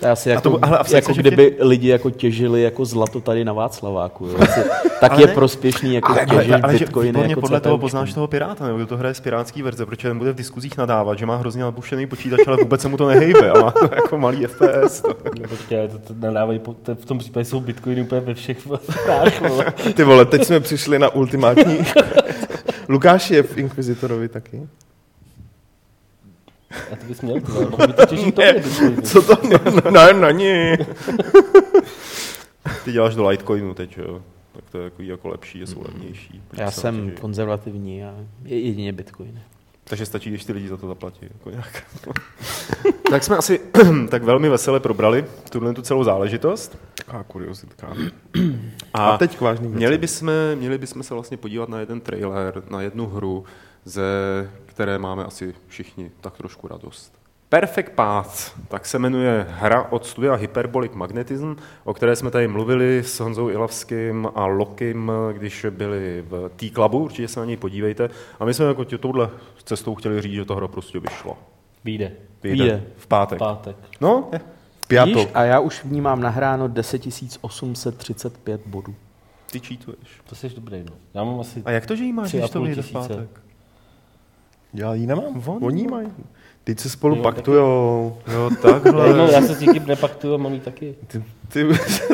To 0.00 0.06
je 0.06 0.12
asi 0.12 0.30
A 0.30 0.34
jako, 0.34 0.50
to- 0.50 0.64
ale 0.64 0.78
a 0.78 0.84
jako 0.94 1.12
kdyby 1.12 1.56
lidi 1.60 1.88
jako 1.88 2.10
těžili 2.10 2.62
jako 2.62 2.84
zlato 2.84 3.20
tady 3.20 3.44
na 3.44 3.52
Václaváku. 3.70 4.26
Jo. 4.26 4.36
Asi, 4.40 4.60
tak 5.00 5.12
Ale 5.12 5.22
je 5.22 5.26
ne. 5.26 5.34
prospěšný 5.34 5.94
jako 5.94 6.12
Ale, 6.12 6.26
těžit 6.26 6.52
ale, 6.52 6.62
ale 6.62 6.72
bitcoiny 6.72 7.08
výborně 7.08 7.28
jako 7.32 7.40
podle 7.40 7.60
toho 7.60 7.74
CPUčky. 7.76 7.80
poznáš 7.80 8.14
toho 8.14 8.26
piráta, 8.26 8.64
nebo 8.66 8.76
kdo 8.76 8.86
to 8.86 8.96
hraje 8.96 9.14
z 9.14 9.20
pirátský 9.20 9.62
verze, 9.62 9.86
protože 9.86 10.08
ten 10.08 10.18
bude 10.18 10.32
v 10.32 10.34
diskuzích 10.34 10.76
nadávat, 10.76 11.18
že 11.18 11.26
má 11.26 11.36
hrozně 11.36 11.62
nabušený 11.62 12.06
počítač, 12.06 12.40
ale 12.46 12.56
vůbec 12.56 12.80
se 12.80 12.88
mu 12.88 12.96
to 12.96 13.08
nehejbe 13.08 13.50
a 13.50 13.60
má 13.60 13.70
to 13.70 13.84
jako 13.94 14.18
malý 14.18 14.46
FPS. 14.46 15.00
To. 15.00 15.08
No, 15.08 15.48
počkej, 15.48 15.88
to, 15.88 15.98
to 15.98 16.14
nadávají, 16.18 16.58
po- 16.58 16.74
to, 16.74 16.94
v 16.94 17.04
tom 17.04 17.18
případě 17.18 17.44
jsou 17.44 17.60
bitcoiny 17.60 18.02
úplně 18.02 18.20
ve 18.20 18.34
všech. 18.34 18.58
Ty 19.94 20.04
vole, 20.04 20.24
teď 20.24 20.44
jsme 20.44 20.60
přišli 20.60 20.98
na 20.98 21.08
ultimátní... 21.08 21.78
Lukáš 22.88 23.30
je 23.30 23.42
v 23.42 23.58
Inquisitorovi 23.58 24.28
taky. 24.28 24.62
A 26.92 26.96
ty 26.96 27.06
bys 27.06 27.20
měl, 27.20 27.40
vole, 27.40 27.66
mohl 27.70 27.86
by 27.86 27.92
to 27.92 28.06
těžit 28.06 28.34
to 28.34 28.42
bitcoiny. 28.42 29.02
Co 29.02 29.22
to? 29.22 29.36
No, 29.48 29.90
no, 29.90 30.12
no, 30.12 30.30
ní. 30.30 30.72
Ty 32.84 32.92
děláš 32.92 33.14
do 33.14 33.28
Litecoinu 33.28 33.74
teď, 33.74 33.98
jo. 33.98 34.22
Tak 34.52 34.64
to 34.70 34.78
je 34.78 34.84
jako, 34.84 35.02
jako 35.02 35.28
lepší, 35.28 35.58
je 35.58 35.66
jsou 35.66 35.82
levnější. 35.82 36.42
Já 36.52 36.70
Se 36.70 36.80
jsem 36.80 37.00
zatěží. 37.00 37.16
konzervativní 37.20 38.04
a 38.04 38.14
je 38.44 38.60
jedině 38.60 38.92
bitcoiny. 38.92 39.42
Takže 39.84 40.06
stačí, 40.06 40.30
když 40.30 40.44
ty 40.44 40.52
lidi 40.52 40.68
za 40.68 40.76
to 40.76 40.86
zaplatí. 40.88 41.18
Jako 41.32 41.50
nějak. 41.50 41.84
tak 43.10 43.24
jsme 43.24 43.36
asi 43.36 43.60
tak 44.10 44.22
velmi 44.22 44.48
vesele 44.48 44.80
probrali 44.80 45.24
tuhle 45.50 45.74
tu 45.74 45.82
celou 45.82 46.04
záležitost. 46.04 46.78
Taková 46.94 47.22
kuriozitka. 47.22 47.94
A, 48.94 49.10
A 49.10 49.18
teď 49.18 49.36
k 49.38 49.40
vážným 49.40 49.70
měli 49.70 49.98
bychom, 49.98 50.32
měli 50.54 50.78
bychom 50.78 51.02
se 51.02 51.14
vlastně 51.14 51.36
podívat 51.36 51.68
na 51.68 51.80
jeden 51.80 52.00
trailer, 52.00 52.62
na 52.70 52.82
jednu 52.82 53.06
hru, 53.06 53.44
ze 53.84 54.02
které 54.66 54.98
máme 54.98 55.24
asi 55.24 55.54
všichni 55.68 56.10
tak 56.20 56.36
trošku 56.36 56.68
radost. 56.68 57.12
Perfect 57.50 57.90
Path, 57.94 58.60
tak 58.68 58.86
se 58.86 58.98
jmenuje 58.98 59.46
hra 59.50 59.82
od 59.90 60.06
studia 60.06 60.34
Hyperbolic 60.34 60.92
Magnetism, 60.92 61.52
o 61.84 61.94
které 61.94 62.16
jsme 62.16 62.30
tady 62.30 62.48
mluvili 62.48 62.98
s 63.04 63.20
Honzou 63.20 63.48
Ilavským 63.50 64.28
a 64.34 64.46
Lokim, 64.46 65.12
když 65.32 65.66
byli 65.70 66.24
v 66.28 66.50
T-Clubu, 66.56 66.98
určitě 66.98 67.28
se 67.28 67.40
na 67.40 67.46
něj 67.46 67.56
podívejte. 67.56 68.10
A 68.40 68.44
my 68.44 68.54
jsme 68.54 68.64
jako 68.66 68.84
tě- 68.84 68.98
touhle 68.98 69.30
cestou 69.64 69.94
chtěli 69.94 70.22
říct, 70.22 70.32
že 70.32 70.44
to 70.44 70.54
hra 70.56 70.68
prostě 70.68 71.00
vyšla. 71.00 71.36
Vyjde. 71.84 72.12
Vyjde. 72.42 72.84
V 72.96 73.06
pátek. 73.06 73.38
Pátek. 73.38 73.76
No, 74.00 74.28
je. 74.32 74.40
Piatok. 74.88 75.14
Víš, 75.16 75.28
a 75.34 75.42
já 75.44 75.60
už 75.60 75.84
v 75.84 75.92
ní 75.92 76.00
mám 76.00 76.20
nahráno 76.20 76.68
10 76.68 77.02
835 77.40 78.60
bodů. 78.66 78.94
ty 79.52 79.60
cheatuješ. 79.60 80.08
To 80.28 80.34
jsi 80.34 80.48
dobrý, 80.48 80.84
no. 80.90 80.92
Já 81.14 81.24
mám 81.24 81.40
asi... 81.40 81.62
A 81.64 81.70
jak 81.70 81.86
to, 81.86 81.96
že 81.96 82.04
jí 82.04 82.12
máš, 82.12 82.32
když 82.32 82.50
to 82.50 82.62
vyjde 82.62 82.82
v 82.82 82.92
pátek? 82.92 83.40
Já 84.74 84.94
ji 84.94 85.06
nemám. 85.06 85.42
On? 85.46 85.64
Oni 85.64 85.86
mají. 85.88 86.08
Teď 86.64 86.78
se 86.78 86.90
spolu 86.90 87.16
Jo, 87.16 87.22
paktujou. 87.22 88.16
Jo, 88.32 88.50
Já, 88.50 88.56
takhle. 88.72 89.16
no, 89.16 89.26
já 89.26 89.42
se 89.42 89.54
s 89.54 89.60
nikým 89.60 89.86
nepaktuju 89.86 90.34
a 90.34 90.36
mám 90.36 90.60
taky. 90.60 90.94
Ty, 91.06 91.22
ty, 91.48 91.64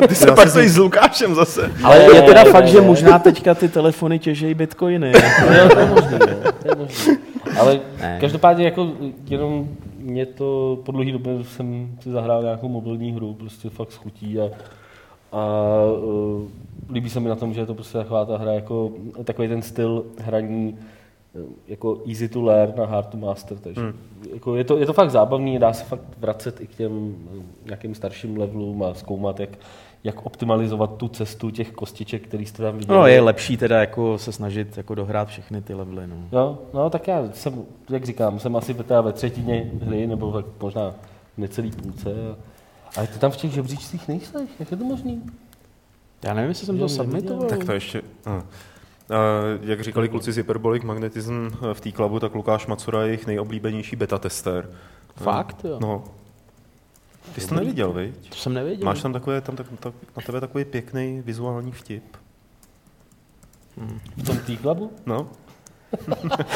ty 0.07 0.15
se 0.15 0.31
paktují 0.31 0.67
s 0.67 0.77
Lukášem 0.77 1.35
zase. 1.35 1.71
Ale 1.83 1.97
Ne, 1.99 2.03
je 2.15 2.21
teda 2.21 2.43
ne, 2.43 2.51
fakt, 2.51 2.63
ne, 2.63 2.69
že 2.71 2.81
ne. 2.81 2.87
možná 2.87 3.19
teďka 3.19 3.55
ty 3.55 3.69
telefony 3.69 4.19
těžejí 4.19 4.53
bitcoiny. 4.53 5.11
Jo, 5.57 5.69
to 5.73 5.79
je 5.79 5.85
možný, 5.85 6.17
no. 6.19 6.51
to 6.51 6.67
je 6.69 6.75
možný. 6.75 7.17
Ale 7.59 7.79
Ne. 8.01 8.17
každopádně 8.21 8.65
jako 8.65 8.91
jenom 9.27 9.67
mě 9.99 10.25
to 10.25 10.79
po 10.85 10.91
dlouhý 10.91 11.11
době 11.11 11.33
jsem 11.43 11.89
si 12.03 12.11
zahrál 12.11 12.43
nějakou 12.43 12.67
mobilní 12.69 13.11
hru, 13.11 13.33
prostě 13.33 13.69
fakt 13.69 13.91
schutí 13.91 14.39
a, 14.39 14.43
a 15.31 15.45
uh, 16.03 16.41
líbí 16.93 17.09
se 17.09 17.19
mi 17.19 17.29
na 17.29 17.35
tom, 17.35 17.53
že 17.53 17.59
je 17.61 17.65
to 17.65 17.73
prostě 17.73 17.97
taková 17.97 18.25
ta 18.25 18.37
hra, 18.37 18.51
jako 18.51 18.91
takový 19.23 19.47
ten 19.47 19.61
styl 19.61 20.03
hraní 20.21 20.77
jako 21.67 22.01
easy 22.07 22.29
to 22.29 22.41
learn 22.41 22.81
a 22.81 22.85
hard 22.85 23.09
to 23.09 23.17
master, 23.17 23.57
takže 23.57 23.81
hmm. 23.81 23.93
jako 24.33 24.55
je, 24.55 24.63
to, 24.63 24.77
je 24.77 24.85
to 24.85 24.93
fakt 24.93 25.11
zábavný, 25.11 25.59
dá 25.59 25.73
se 25.73 25.83
fakt 25.83 26.01
vracet 26.17 26.61
i 26.61 26.67
k 26.67 26.75
těm 26.75 27.15
eh, 27.39 27.43
nějakým 27.65 27.95
starším 27.95 28.37
levelům 28.37 28.83
a 28.83 28.93
zkoumat, 28.93 29.39
jak, 29.39 29.49
jak 30.03 30.25
optimalizovat 30.25 30.97
tu 30.97 31.07
cestu 31.07 31.49
těch 31.49 31.71
kostiček, 31.71 32.27
který 32.27 32.45
jste 32.45 32.63
tam 32.63 32.77
viděli. 32.77 32.99
No 32.99 33.07
je 33.07 33.21
lepší 33.21 33.57
teda 33.57 33.79
jako 33.79 34.17
se 34.17 34.31
snažit 34.31 34.77
jako 34.77 34.95
dohrát 34.95 35.27
všechny 35.27 35.61
ty 35.61 35.73
levely. 35.73 36.07
No. 36.07 36.15
Jo, 36.31 36.57
no 36.73 36.89
tak 36.89 37.07
já 37.07 37.29
jsem, 37.33 37.63
jak 37.89 38.05
říkám, 38.05 38.39
jsem 38.39 38.55
asi 38.55 38.73
teda 38.73 39.01
ve 39.01 39.13
třetině 39.13 39.71
hry, 39.81 40.07
nebo 40.07 40.31
tak 40.31 40.45
možná 40.61 40.93
necelý 41.37 41.71
půlce. 41.71 42.09
A, 42.11 42.35
ale 42.97 43.07
ty 43.07 43.19
tam 43.19 43.31
v 43.31 43.37
těch 43.37 43.51
žebříčcích 43.51 44.07
nejseš, 44.07 44.49
jak 44.59 44.71
je 44.71 44.77
to 44.77 44.83
možný? 44.83 45.23
Já 46.25 46.33
nevím, 46.33 46.49
jestli 46.49 46.65
jsem 46.65 46.79
to 46.79 46.89
submitoval. 46.89 47.49
Tak 47.49 47.65
to 47.65 47.71
ještě... 47.71 48.01
A 48.25 48.43
jak 49.61 49.81
říkali 49.81 50.09
kluci 50.09 50.31
z 50.31 50.37
Hyperbolic 50.37 50.83
Magnetism 50.83 51.47
v 51.73 51.81
té 51.81 51.91
klubu, 51.91 52.19
tak 52.19 52.35
Lukáš 52.35 52.67
Macura 52.67 53.01
je 53.01 53.07
jejich 53.07 53.27
nejoblíbenější 53.27 53.95
beta 53.95 54.17
tester. 54.17 54.69
Fakt, 55.15 55.57
jo. 55.63 55.77
No. 55.81 56.03
Ty 57.35 57.41
jsi 57.41 57.47
to 57.47 57.55
neviděl, 57.55 57.93
viď? 57.93 58.29
To 58.29 58.35
jsem 58.35 58.53
nevěděl. 58.53 58.85
Máš 58.85 59.01
tam 59.01 59.13
takové, 59.13 59.41
tam 59.41 59.55
tak, 59.55 59.67
tak, 59.79 59.93
na 60.17 60.23
tebe 60.25 60.41
takový 60.41 60.65
pěkný 60.65 61.21
vizuální 61.25 61.71
vtip. 61.71 62.03
V 64.17 64.23
tom 64.25 64.37
T-Clubu? 64.37 64.91
No, 65.05 65.27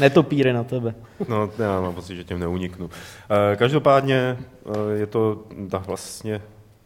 Netopíry 0.00 0.52
na 0.52 0.64
tebe. 0.64 0.94
no 1.28 1.50
já 1.58 1.80
mám 1.80 1.94
pocit, 1.94 2.16
že 2.16 2.24
těm 2.24 2.40
neuniknu. 2.40 2.90
Eh, 3.30 3.56
Každopádně 3.56 4.36
eh, 4.66 4.98
je 4.98 5.06
to 5.06 5.44
tak 5.70 5.86
vlastně, 5.86 6.42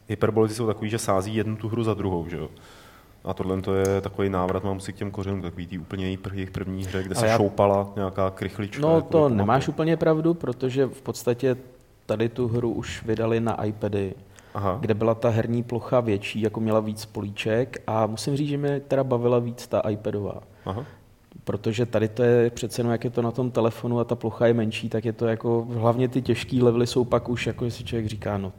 hyperbolici 0.09 0.55
jsou 0.55 0.67
takový, 0.67 0.91
že 0.91 0.99
sází 0.99 1.35
jednu 1.35 1.57
tu 1.57 1.69
hru 1.69 1.85
za 1.85 1.95
druhou, 1.95 2.29
že 2.29 2.37
jo? 2.37 2.49
A 3.25 3.35
tohle 3.35 3.63
to 3.63 3.75
je 3.75 4.01
takový 4.01 4.29
návrat, 4.29 4.65
mám 4.65 4.81
si 4.81 4.93
k 4.93 4.97
těm 4.97 5.11
kořenům, 5.11 5.43
takový 5.43 5.67
tý 5.67 5.79
úplně 5.79 6.05
jejich 6.05 6.21
pr- 6.21 6.35
jejich 6.35 6.51
první 6.51 6.85
hře, 6.85 7.03
kde 7.03 7.15
se 7.15 7.27
já- 7.27 7.37
šoupala 7.37 7.93
nějaká 7.97 8.31
krychlička. 8.31 8.83
No 8.83 8.95
jako 8.95 9.09
to 9.09 9.29
do 9.29 9.35
nemáš 9.35 9.69
úplně 9.69 9.97
pravdu, 9.97 10.35
protože 10.35 10.87
v 10.87 11.03
podstatě 11.03 11.57
tady 12.07 12.29
tu 12.29 12.49
hru 12.49 12.73
už 12.73 13.03
vydali 13.05 13.41
na 13.41 13.65
iPady, 13.65 14.15
Aha. 14.55 14.79
kde 14.81 14.95
byla 14.95 15.15
ta 15.15 15.29
herní 15.29 15.63
plocha 15.63 16.01
větší, 16.01 16.41
jako 16.41 16.61
měla 16.61 16.81
víc 16.81 17.05
políček 17.07 17.83
a 17.87 18.07
musím 18.07 18.37
říct, 18.37 18.49
že 18.49 18.57
mě 18.59 18.81
teda 18.81 19.05
bavila 19.05 19.39
víc 19.39 19.67
ta 19.67 19.81
iPadová. 19.81 20.35
Aha. 20.67 20.85
Protože 21.45 21.87
tady 21.87 22.09
to 22.09 22.23
je 22.23 22.51
přece 22.51 22.81
jenom, 22.81 22.93
jak 22.93 23.05
je 23.05 23.11
to 23.11 23.23
na 23.23 23.31
tom 23.31 23.51
telefonu 23.51 24.01
a 24.01 24.05
ta 24.05 24.15
plocha 24.15 24.47
je 24.47 24.55
menší, 24.55 24.89
tak 24.89 25.05
je 25.05 25.13
to 25.13 25.27
jako, 25.27 25.67
hlavně 25.75 26.09
ty 26.09 26.23
těžký 26.23 26.63
levely 26.63 26.87
jsou 26.87 27.05
pak 27.05 27.29
už, 27.29 27.47
jako 27.47 27.65
jestli 27.65 27.85
člověk 27.85 28.07
říká, 28.07 28.39
no 28.39 28.53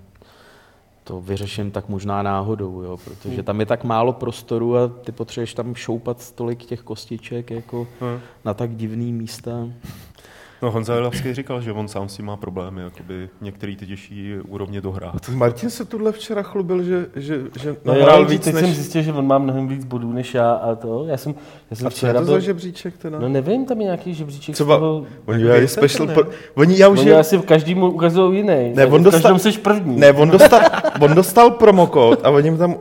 to 1.03 1.21
vyřeším 1.21 1.71
tak 1.71 1.89
možná 1.89 2.23
náhodou, 2.23 2.81
jo, 2.81 2.97
protože 3.03 3.43
tam 3.43 3.59
je 3.59 3.65
tak 3.65 3.83
málo 3.83 4.13
prostoru 4.13 4.77
a 4.77 4.87
ty 4.87 5.11
potřebuješ 5.11 5.53
tam 5.53 5.75
šoupat 5.75 6.31
tolik 6.31 6.65
těch 6.65 6.81
kostiček 6.81 7.51
jako 7.51 7.87
Hm. 8.01 8.19
na 8.45 8.53
tak 8.53 8.75
divný 8.75 9.13
místa. 9.13 9.67
No 10.63 10.71
Honza 10.71 10.95
Jelavský 10.95 11.33
říkal, 11.33 11.61
že 11.61 11.71
on 11.71 11.87
sám 11.87 12.09
s 12.09 12.15
tím 12.17 12.25
má 12.25 12.37
problémy, 12.37 12.81
jakoby 12.81 13.29
některý 13.41 13.75
ty 13.77 13.87
těžší 13.87 14.35
úrovně 14.47 14.81
dohrát. 14.81 15.29
Martin 15.29 15.69
se 15.69 15.85
tuhle 15.85 16.11
včera 16.11 16.43
chlubil, 16.43 16.83
že, 16.83 17.05
že, 17.15 17.41
že 17.61 17.75
No 17.85 17.93
jo, 17.95 18.25
víc 18.25 18.43
teď 18.43 18.53
než... 18.53 18.63
jsem 18.65 18.73
zjistil, 18.73 19.01
že 19.01 19.13
on 19.13 19.27
má 19.27 19.37
mnohem 19.37 19.67
víc 19.67 19.85
bodů 19.85 20.13
než 20.13 20.33
já 20.33 20.51
a 20.51 20.75
to. 20.75 21.05
Já 21.07 21.17
jsem, 21.17 21.35
já 21.71 21.77
jsem 21.77 21.87
A 21.87 21.89
co 21.89 21.95
je 21.95 21.97
včera 21.97 22.19
to 22.19 22.25
byl... 22.25 22.33
za 22.33 22.39
žebříček 22.39 22.97
teda? 22.97 23.19
No 23.19 23.29
nevím, 23.29 23.65
tam 23.65 23.77
je 23.77 23.83
nějaký 23.83 24.13
žebříček 24.13 24.55
Třeba- 24.55 24.75
z 24.75 24.79
toho... 24.79 24.95
Oni 24.95 25.07
Jako 25.27 25.37
dělají 25.43 25.61
je 25.61 25.67
special... 25.67 26.07
Pro... 26.07 26.23
Oni, 26.55 26.79
já 26.79 26.87
už 26.87 26.99
Oni 26.99 27.09
je... 27.09 27.19
asi 27.19 27.37
v 27.37 27.45
každému 27.45 27.91
ukazují 27.91 28.37
jiný. 28.37 28.71
Ne, 28.75 28.85
on 28.85 29.01
v 29.01 29.03
dostal- 29.03 29.21
každém 29.21 29.39
seš 29.39 29.57
první. 29.57 29.99
Ne, 29.99 30.11
on 30.11 30.29
dostal, 30.29 30.59
on 31.01 31.15
dostal 31.15 31.51
promokód 31.51 32.19
a 32.25 32.29
oni 32.29 32.51
mu 32.51 32.57
tam 32.57 32.75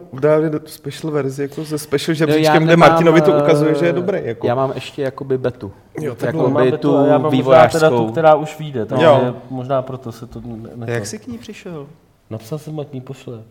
do 0.49 0.61
special 0.67 1.13
verzi 1.13 1.43
jako 1.43 1.65
se 1.65 1.79
special 1.79 2.15
žebříčkem, 2.15 2.63
kde 2.63 2.73
nemám, 2.73 2.91
Martinovi 2.91 3.21
to 3.21 3.35
eh, 3.35 3.43
ukazuje, 3.43 3.75
že 3.75 3.87
je 3.87 3.93
dobrý. 3.93 4.19
Jako. 4.23 4.47
Já 4.47 4.55
mám 4.55 4.73
ještě 4.75 5.03
jakoby 5.03 5.39
betu. 5.39 5.73
Jo, 6.01 6.15
tak 6.15 6.35
On 6.35 6.53
má 6.53 6.61
jakoby 6.61 6.71
betu 6.71 6.89
tu 6.89 7.07
já 7.07 7.19
možná 7.19 7.69
teda 7.73 7.91
tu, 7.91 8.07
která 8.07 8.35
už 8.35 8.59
vyjde, 8.59 8.87
takže 8.87 9.05
Jo. 9.05 9.37
možná 9.51 9.83
proto 9.83 10.13
se 10.13 10.27
to 10.27 10.41
ne, 10.45 10.71
ne 10.75 10.93
Jak 10.93 11.07
jsi 11.07 11.19
k 11.19 11.27
ní 11.27 11.39
přišel? 11.39 11.87
Napsal 12.31 12.59
jsem, 12.59 12.81
ať 12.81 12.93
mi 12.93 13.01
pošle. 13.01 13.43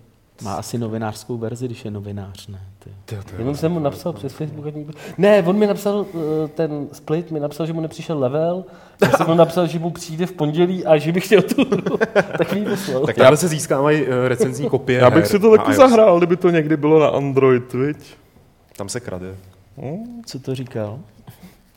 Má 0.43 0.53
asi 0.53 0.77
novinářskou 0.77 1.37
verzi, 1.37 1.65
když 1.65 1.85
je 1.85 1.91
novinář, 1.91 2.47
ne? 2.47 2.61
Ty. 3.05 3.17
Jenom 3.37 3.55
jsem 3.55 3.71
mu 3.71 3.79
napsal 3.79 4.13
přes 4.13 4.33
Facebook, 4.33 4.67
ať 4.67 4.75
mi 4.75 4.85
pošle. 4.85 5.01
Ne, 5.17 5.43
on 5.43 5.57
mi 5.57 5.67
napsal, 5.67 6.05
eh, 6.13 6.47
ten 6.47 6.87
split 6.91 7.31
mi 7.31 7.39
napsal, 7.39 7.65
že 7.65 7.73
mu 7.73 7.81
nepřišel 7.81 8.19
level, 8.19 8.65
já 9.03 9.09
jsem 9.09 9.27
mu 9.27 9.33
napsal, 9.33 9.67
že 9.67 9.79
mu 9.79 9.89
přijde 9.91 10.25
v 10.25 10.31
pondělí 10.31 10.85
a 10.85 10.97
že 10.97 11.11
bych 11.11 11.25
chtěl 11.25 11.41
tu 11.41 11.65
tak 12.37 12.53
mi 12.53 12.65
poslal. 12.65 13.05
Tak 13.05 13.15
tady 13.15 13.37
se 13.37 13.47
získávají 13.47 14.05
eh, 14.05 14.27
recenzní 14.27 14.69
kopie 14.69 14.99
Já 14.99 15.09
bych 15.09 15.27
si 15.27 15.39
to 15.39 15.57
taky 15.57 15.73
zahrál, 15.73 16.17
kdyby 16.17 16.37
to 16.37 16.49
někdy 16.49 16.77
bylo 16.77 16.99
na 16.99 17.07
Android, 17.07 17.73
viď? 17.73 17.97
Tam 18.77 18.89
se 18.89 18.99
krade. 18.99 19.35
Co 20.25 20.39
to 20.39 20.55
říkal? 20.55 20.99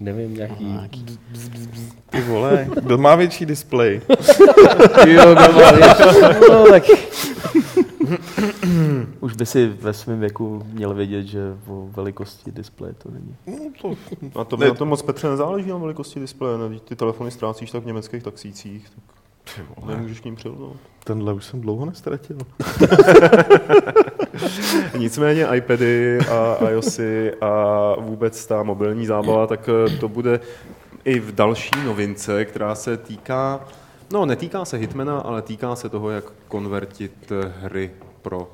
Nevím, 0.01 0.35
nějaký... 0.35 0.85
Ty 2.11 2.21
vole, 2.21 2.69
kdo 2.83 2.99
má 2.99 3.15
větší 3.15 3.47
displej? 3.47 4.01
jo, 5.07 5.35
no, 5.35 6.67
tak... 6.71 6.83
Už 9.21 9.35
by 9.35 9.47
si 9.47 9.67
ve 9.67 9.93
svém 9.93 10.21
věku 10.21 10.63
měl 10.73 10.95
vědět, 10.95 11.23
že 11.27 11.41
o 11.67 11.89
velikosti 11.97 12.53
displeje 12.53 12.95
to 12.95 13.11
není. 13.11 13.37
No, 13.47 13.57
to, 13.83 14.41
A 14.41 14.45
to 14.45 14.57
by 14.57 14.69
na 14.69 14.75
tom 14.75 14.89
moc 14.89 15.03
Petře 15.03 15.29
nezáleží 15.29 15.69
na 15.71 15.77
velikosti 15.77 16.21
displeje, 16.21 16.59
ne? 16.59 16.81
Ty 16.81 16.97
telefony 16.97 17.31
ztrácíš 17.31 17.71
tak 17.71 17.83
v 17.83 17.87
německých 17.87 18.23
taxících, 18.23 18.91
tak 18.91 19.85
nemůžeš 19.87 20.21
k 20.21 20.25
ním 20.25 20.37
přilnout. 20.37 20.77
tenhle 21.05 21.33
už 21.33 21.45
jsem 21.45 21.61
dlouho 21.61 21.87
nestratil. 21.87 22.39
Nicméně 24.99 25.47
iPady 25.55 26.19
a 26.19 26.71
iOSy 26.71 27.33
a 27.41 27.95
vůbec 28.01 28.47
ta 28.47 28.63
mobilní 28.63 29.07
zábava, 29.07 29.47
tak 29.47 29.69
eh, 29.69 29.97
to 29.97 30.09
bude 30.09 30.41
i 31.05 31.21
v 31.21 31.35
další 31.35 31.71
novince, 31.85 32.45
která 32.45 32.75
se 32.75 32.97
týká, 32.97 33.61
no 34.13 34.27
netýká 34.27 34.65
se 34.65 34.77
Hitmana, 34.77 35.19
ale 35.19 35.43
týká 35.43 35.77
se 35.77 35.89
toho, 35.89 36.11
jak 36.11 36.25
konvertit 36.49 37.33
hry 37.61 37.91
pro 38.23 38.51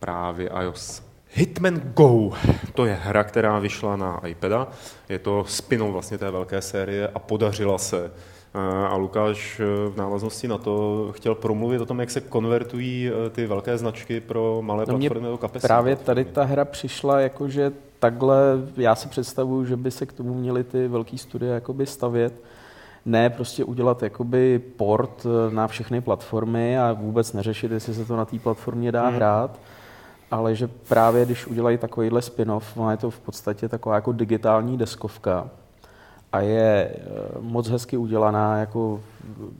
právě 0.00 0.50
iOS. 0.62 1.02
Hitman 1.36 1.80
Go, 1.94 2.30
to 2.74 2.86
je 2.86 2.94
hra, 2.94 3.24
která 3.24 3.58
vyšla 3.58 3.96
na 3.96 4.20
iPada, 4.26 4.68
je 5.08 5.18
to 5.18 5.44
spin 5.48 5.82
vlastně 5.84 6.18
té 6.18 6.30
velké 6.30 6.62
série 6.62 7.08
a 7.14 7.18
podařila 7.18 7.78
se. 7.78 8.10
A 8.88 8.96
Lukáš 8.96 9.60
eh, 9.60 9.90
v 9.90 9.96
návaznosti 9.96 10.48
na 10.48 10.58
to 10.58 11.08
chtěl 11.12 11.34
promluvit 11.34 11.80
o 11.80 11.86
tom, 11.86 12.00
jak 12.00 12.10
se 12.10 12.20
konvertují 12.20 13.10
eh, 13.10 13.30
ty 13.30 13.46
velké 13.46 13.78
značky 13.78 14.20
pro 14.20 14.62
malé 14.62 14.84
No 14.88 14.98
platformy 14.98 15.24
nebo 15.24 15.38
kapesy. 15.38 15.66
Právě 15.66 15.96
tady 15.96 16.24
ta 16.24 16.44
hra 16.44 16.64
přišla 16.64 17.20
jakože 17.20 17.72
takhle, 17.98 18.36
já 18.76 18.94
si 18.94 19.08
představuju, 19.08 19.64
že 19.64 19.76
by 19.76 19.90
se 19.90 20.06
k 20.06 20.12
tomu 20.12 20.34
měly 20.34 20.64
ty 20.64 20.88
velké 20.88 21.18
studie 21.18 21.52
jakoby 21.54 21.86
stavět. 21.86 22.34
Ne 23.06 23.30
prostě 23.30 23.64
udělat 23.64 24.02
jakoby 24.02 24.58
port 24.58 25.26
eh, 25.26 25.54
na 25.54 25.66
všechny 25.66 26.00
platformy 26.00 26.78
a 26.78 26.92
vůbec 26.92 27.32
neřešit, 27.32 27.70
jestli 27.72 27.94
se 27.94 28.04
to 28.04 28.16
na 28.16 28.24
té 28.24 28.38
platformě 28.38 28.92
dá 28.92 29.06
Hmm. 29.06 29.16
hrát, 29.16 29.58
ale 30.30 30.54
že 30.54 30.68
právě 30.88 31.24
když 31.24 31.46
udělají 31.46 31.78
takovýhle 31.78 32.22
spin-off, 32.22 32.78
je 32.90 32.96
to 32.96 33.10
v 33.10 33.20
podstatě 33.20 33.68
taková 33.68 33.94
jako 33.94 34.12
digitální 34.12 34.78
deskovka 34.78 35.50
a 36.34 36.40
je 36.40 36.90
eh, 36.96 37.00
moc 37.40 37.68
hezky 37.68 37.96
udělaná, 37.96 38.56
jako 38.58 39.00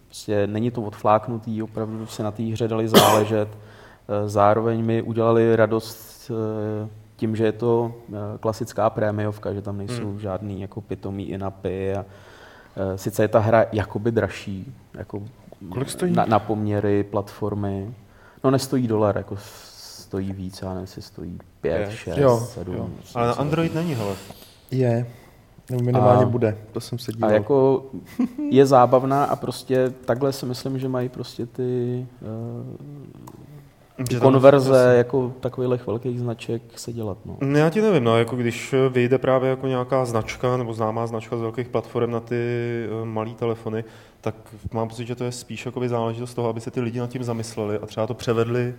prostě 0.07 0.47
není 0.47 0.71
to 0.71 0.83
odfláknutý, 0.83 1.63
opravdu 1.63 2.07
se 2.07 2.23
na 2.23 2.31
té 2.31 2.43
hře 2.43 2.69
dali 2.69 2.89
záležet. 2.89 3.49
Eh, 4.09 4.29
Zároveň 4.29 4.85
mi 4.85 5.03
udělali 5.03 5.57
radost 5.57 6.31
eh, 6.31 6.89
tím, 7.17 7.37
že 7.37 7.45
je 7.45 7.53
to 7.53 7.95
klasická 8.41 8.91
prémiovka, 8.91 9.53
že 9.55 9.63
tam 9.63 9.79
nejsou 9.79 10.03
Hmm. 10.11 10.21
žádný 10.21 10.61
jako 10.61 10.81
pitomý 10.81 11.29
inapy 11.29 11.95
a 11.95 12.05
sice 12.97 13.23
je 13.25 13.29
ta 13.29 13.39
hra 13.39 13.65
jakoby 13.73 14.13
dražší, 14.13 14.75
jako 14.95 15.23
Kolik 15.73 15.91
stojí? 15.91 16.13
Na, 16.13 16.25
na 16.27 16.39
poměry 16.39 17.05
platformy. 17.05 17.95
No 18.45 18.51
nestojí 18.51 18.89
dolar, 18.89 19.17
jako 19.17 19.37
stojí 19.41 20.33
víc, 20.33 20.63
já 20.63 20.69
nevím, 20.69 20.81
jestli 20.81 21.03
stojí 21.03 21.39
pět, 21.61 21.79
Je. 21.81 21.91
šest, 21.91 22.17
Jo, 22.19 22.41
sedm. 22.41 22.75
jo. 22.75 22.89
Ale 23.15 23.27
na 23.27 23.33
Android 23.33 23.75
není, 23.75 23.95
hele. 23.95 24.15
Je. 24.71 25.07
No, 25.71 25.79
minimálně 25.79 26.25
A- 26.25 26.29
bude, 26.29 26.59
to 26.73 26.81
jsem 26.81 26.99
se 26.99 27.13
A 27.13 27.15
díval. 27.15 27.31
jako 27.33 27.85
je 28.51 28.67
zábavná 28.67 29.25
a 29.25 29.37
prostě 29.37 29.93
takhle 30.05 30.33
si 30.33 30.47
myslím, 30.47 30.79
že 30.79 30.89
mají 30.89 31.09
prostě 31.09 31.47
ty 31.47 32.07
uh, 32.21 34.07
tam- 34.11 34.21
konverze 34.21 34.95
jako 34.97 35.33
takových 35.41 35.87
velkých 35.87 36.21
značek 36.21 36.63
se 36.77 36.93
dělat. 36.93 37.19
No. 37.25 37.37
No, 37.41 37.59
Já 37.59 37.71
ti 37.71 37.81
nevím, 37.83 38.05
no, 38.05 38.19
jako 38.19 38.37
když 38.37 38.75
vyjde 38.91 39.19
právě 39.19 39.51
jako 39.51 39.67
nějaká 39.67 40.05
značka 40.05 40.57
nebo 40.57 40.73
známá 40.75 41.07
značka 41.07 41.37
z 41.37 41.41
velkých 41.41 41.69
platform 41.69 42.11
na 42.11 42.21
ty 42.21 42.37
uh, 43.03 43.07
malé 43.09 43.31
telefony, 43.31 43.85
tak 44.21 44.35
mám 44.73 44.89
pocit, 44.89 45.07
že 45.07 45.15
to 45.15 45.25
je 45.25 45.33
spíš 45.33 45.67
jakoby 45.67 45.89
záležitost 45.89 46.35
toho, 46.35 46.49
aby 46.49 46.61
se 46.61 46.71
ty 46.71 46.81
lidi 46.81 47.01
nad 47.01 47.11
tím 47.11 47.25
zamysleli 47.25 47.79
a 47.79 47.87
třeba 47.87 48.07
to 48.07 48.15
převedli 48.15 48.75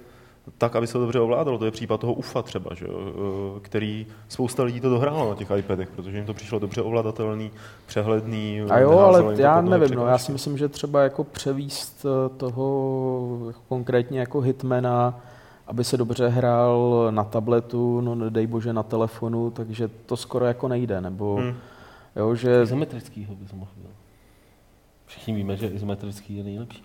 tak, 0.57 0.75
aby 0.75 0.87
se 0.87 0.93
to 0.93 0.99
dobře 0.99 1.19
ovládalo. 1.19 1.57
To 1.57 1.65
je 1.65 1.71
případ 1.71 1.99
toho 2.01 2.13
UFA 2.13 2.41
třeba, 2.41 2.75
že, 2.75 2.85
jo, 2.85 2.99
eh, 3.57 3.59
který 3.59 4.07
spousta 4.29 4.63
lidí 4.63 4.79
to 4.79 4.89
dohrálo 4.89 5.29
na 5.29 5.35
těch 5.35 5.51
iPadech, 5.57 5.89
protože 5.95 6.17
jim 6.17 6.25
to 6.25 6.33
přišlo 6.33 6.59
dobře 6.59 6.81
ovladatelný, 6.81 7.51
přehledný. 7.85 8.61
A 8.69 8.79
jo, 8.79 8.99
ale 8.99 9.41
já 9.41 9.61
nevím, 9.61 9.95
no, 9.95 10.07
já 10.07 10.17
si 10.17 10.31
myslím, 10.31 10.57
že 10.57 10.67
třeba 10.69 11.03
jako 11.03 11.23
převíst 11.23 12.05
eh, 12.05 12.29
toho 12.37 13.37
jako 13.47 13.59
konkrétně 13.67 14.19
jako 14.19 14.41
hitmana, 14.41 15.19
aby 15.67 15.83
se 15.83 15.97
dobře 15.97 16.27
hrál 16.27 17.07
na 17.09 17.23
tabletu, 17.23 18.01
no 18.01 18.15
nedej 18.15 18.47
bože 18.47 18.73
na 18.73 18.83
telefonu, 18.83 19.51
takže 19.51 19.89
to 20.05 20.17
skoro 20.17 20.45
jako 20.45 20.67
nejde, 20.67 21.01
nebo 21.01 21.35
Hmm. 21.35 21.53
jo, 22.15 22.35
že 22.35 22.63
Izometrickýho 22.63 23.35
by 23.35 23.47
se 23.47 23.55
mohl 23.55 23.71
dělat. 23.75 23.95
Všichni 25.05 25.33
víme, 25.33 25.57
že 25.57 25.67
izometrický 25.67 26.37
je 26.37 26.43
nejlepší. 26.43 26.83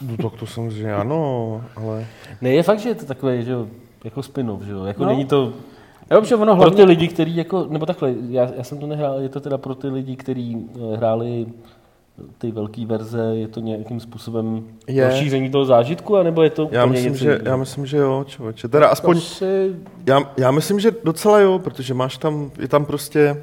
No 0.00 0.30
tak 0.30 0.38
to 0.40 0.46
samozřejmě 0.46 0.94
ano, 0.94 1.64
ale... 1.76 2.06
Ne, 2.40 2.50
je 2.50 2.62
fakt, 2.62 2.78
že 2.78 2.88
je 2.88 2.94
to 2.94 3.06
takové, 3.06 3.42
že 3.42 3.52
jo, 3.52 3.66
jako 4.04 4.20
spin-off, 4.22 4.62
že 4.62 4.72
jo, 4.72 4.84
jako 4.84 5.02
No. 5.04 5.08
není 5.10 5.24
to 5.24 5.52
jo, 6.10 6.24
že 6.24 6.36
ono 6.36 6.56
pro 6.56 6.70
ty 6.70 6.76
hlavně, 6.76 6.84
lidi, 6.84 7.08
kteří 7.08 7.36
jako, 7.36 7.66
nebo 7.70 7.86
takhle, 7.86 8.14
já, 8.28 8.50
já 8.56 8.64
jsem 8.64 8.78
to 8.78 8.86
nehrál, 8.86 9.20
je 9.20 9.28
to 9.28 9.40
teda 9.40 9.58
pro 9.58 9.74
ty 9.74 9.88
lidi, 9.88 10.16
kteří 10.16 10.66
eh, 10.92 10.96
hráli 10.96 11.46
ty 12.38 12.50
velké 12.50 12.86
verze, 12.86 13.20
je 13.34 13.48
to 13.48 13.60
nějakým 13.60 14.00
způsobem 14.00 14.64
Je. 14.86 15.06
rozšíření 15.08 15.50
toho 15.50 15.64
zážitku, 15.64 16.16
anebo 16.16 16.42
je 16.42 16.50
to 16.50 16.68
Já 16.72 16.84
úplně 16.84 17.00
myslím, 17.00 17.16
že, 17.16 17.24
jiného? 17.30 17.48
já 17.48 17.56
myslím, 17.56 17.86
že 17.86 17.96
jo, 17.96 18.24
člověče. 18.28 18.68
Teda 18.68 18.88
aspoň, 18.88 19.20
si, 19.20 19.74
já, 20.06 20.20
já 20.36 20.50
myslím, 20.50 20.80
že 20.80 20.90
docela 21.04 21.38
jo, 21.38 21.58
protože 21.58 21.94
máš 21.94 22.18
tam, 22.18 22.50
je 22.58 22.68
tam 22.68 22.84
prostě 22.84 23.42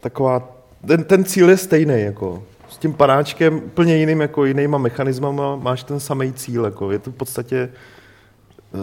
taková, 0.00 0.48
ten, 0.86 1.04
ten 1.04 1.24
cíl 1.24 1.50
je 1.50 1.56
stejný, 1.56 2.00
jako. 2.00 2.42
S 2.74 2.78
tím 2.78 2.92
panáčkem 2.94 3.56
úplně 3.64 3.96
jiným, 3.96 4.20
jako 4.20 4.44
jinýma 4.44 4.78
mechanismama 4.78 5.56
máš 5.56 5.84
ten 5.84 6.00
samý 6.00 6.32
cíl, 6.32 6.64
jako. 6.64 6.90
Je 6.90 6.98
to 6.98 7.10
v 7.10 7.14
podstatě 7.14 7.68
uh, 8.74 8.80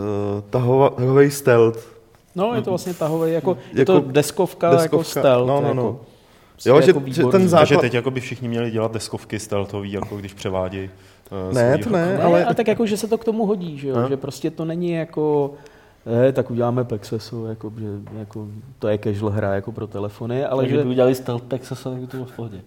tahový 0.49 1.31
stealth. 1.31 1.87
no 2.35 2.55
je 2.55 2.61
to 2.61 2.69
vlastně 2.71 2.93
tahový, 2.93 3.31
jako, 3.31 3.57
je 3.73 3.79
Jako 3.79 3.93
to 4.01 4.11
deskovka, 4.11 4.69
deskovka 4.69 4.83
jako 4.83 4.97
deskovka, 4.97 5.19
stealth, 5.21 5.47
no, 5.47 5.61
no, 5.61 5.67
jako, 5.67 5.73
no. 5.81 5.99
prostě 6.51 6.69
Jo, 6.69 6.81
že- 6.81 6.89
jako 6.89 7.01
že 7.05 7.23
ten 7.23 7.47
zá- 7.47 7.57
Takže 7.57 7.75
základ- 7.75 7.81
teď 7.81 7.93
jako 7.93 8.11
by 8.11 8.19
všichni 8.19 8.47
měli 8.47 8.71
dělat 8.71 8.91
deskovky 8.93 9.39
stealthový, 9.39 9.91
jako 9.91 10.17
když 10.17 10.33
převádějí. 10.33 10.89
Uh, 11.49 11.53
Ne, 11.55 11.77
to 11.77 11.89
ne, 11.89 12.05
Ne, 12.05 12.23
ale- 12.23 12.45
a 12.45 12.53
tak 12.53 12.67
jako, 12.67 12.85
že 12.85 12.97
se 12.97 13.07
to 13.07 13.17
k 13.17 13.23
tomu 13.25 13.45
hodí, 13.45 13.77
že, 13.77 13.87
jo? 13.87 13.95
No. 13.95 14.07
že 14.09 14.17
prostě 14.17 14.51
to 14.51 14.65
není 14.65 14.91
jako, 14.91 15.53
eh, 16.27 16.31
tak 16.31 16.51
uděláme 16.51 16.83
Pexesu, 16.83 17.45
jako, 17.45 17.71
že 17.79 17.85
jako, 18.19 18.47
to 18.79 18.87
je 18.87 18.97
casual 19.03 19.31
hra 19.31 19.53
jako 19.55 19.71
pro 19.71 19.87
telefony, 19.87 20.45
ale 20.45 20.51
Ale 20.51 20.69
že, 20.69 20.77
by 20.77 20.83
udělali 20.89 21.15
stealth 21.15 21.43
Texas, 21.43 21.83
tak 21.83 21.93
by 21.93 22.07
to 22.07 22.17
bylo 22.17 22.25
v 22.25 22.31
pohodě. 22.31 22.61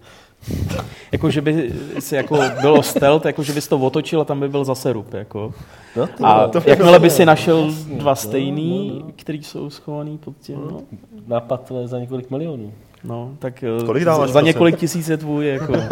Jako, 1.11 1.29
že 1.31 1.41
by 1.41 1.71
si 1.99 2.15
jako 2.15 2.39
bylo 2.61 2.83
stealth, 2.83 3.25
jako, 3.25 3.43
že 3.43 3.53
bys 3.53 3.67
to 3.67 3.77
otočil 3.79 4.21
a 4.21 4.25
tam 4.25 4.39
by 4.39 4.49
byl 4.49 4.65
zase 4.65 4.93
rup. 4.93 5.13
Jako. 5.13 5.53
No, 5.95 6.07
to 6.07 6.25
A 6.25 6.47
bylo- 6.47 6.63
jakmile 6.65 6.99
by 6.99 7.09
si 7.09 7.25
našel 7.25 7.65
Jasně, 7.65 7.95
dva 7.97 8.11
no, 8.11 8.15
stejný, 8.15 8.89
no, 8.99 9.05
no. 9.05 9.11
který 9.15 9.43
jsou 9.43 9.69
schovaný 9.69 10.17
pod 10.17 10.33
tím, 10.41 10.55
no, 10.71 10.81
Nápad 11.27 11.71
eh, 11.83 11.87
za 11.87 11.99
několik 11.99 12.29
milionů. 12.31 12.73
no 13.03 13.31
tak 13.39 13.63
eh, 13.63 13.67
Kolik 13.85 14.03
dáváš 14.03 14.27
za 14.29 14.33
procent? 14.33 14.45
několik 14.45 14.77
tisíc 14.79 15.09
je 15.09 15.17
tvůj. 15.17 15.47
Jako. 15.47 15.73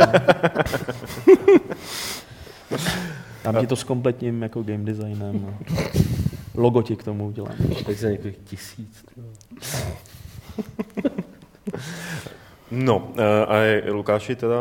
Dám 3.44 3.56
ti 3.60 3.68
to 3.68 3.76
s 3.76 3.84
kompletním 3.84 4.42
jako 4.44 4.64
game 4.64 4.84
designem. 4.84 5.46
No. 5.46 5.54
Logo 6.56 6.82
ti 6.82 6.96
k 6.96 7.04
tomu 7.04 7.28
udělám. 7.28 7.52
Tak 7.86 7.98
za 7.98 8.10
několik 8.10 8.38
tisíc. 8.44 9.04
No, 12.76 13.12
eh, 13.18 13.46
a 13.46 13.92
Lukáši, 13.92 14.36
teda, 14.36 14.56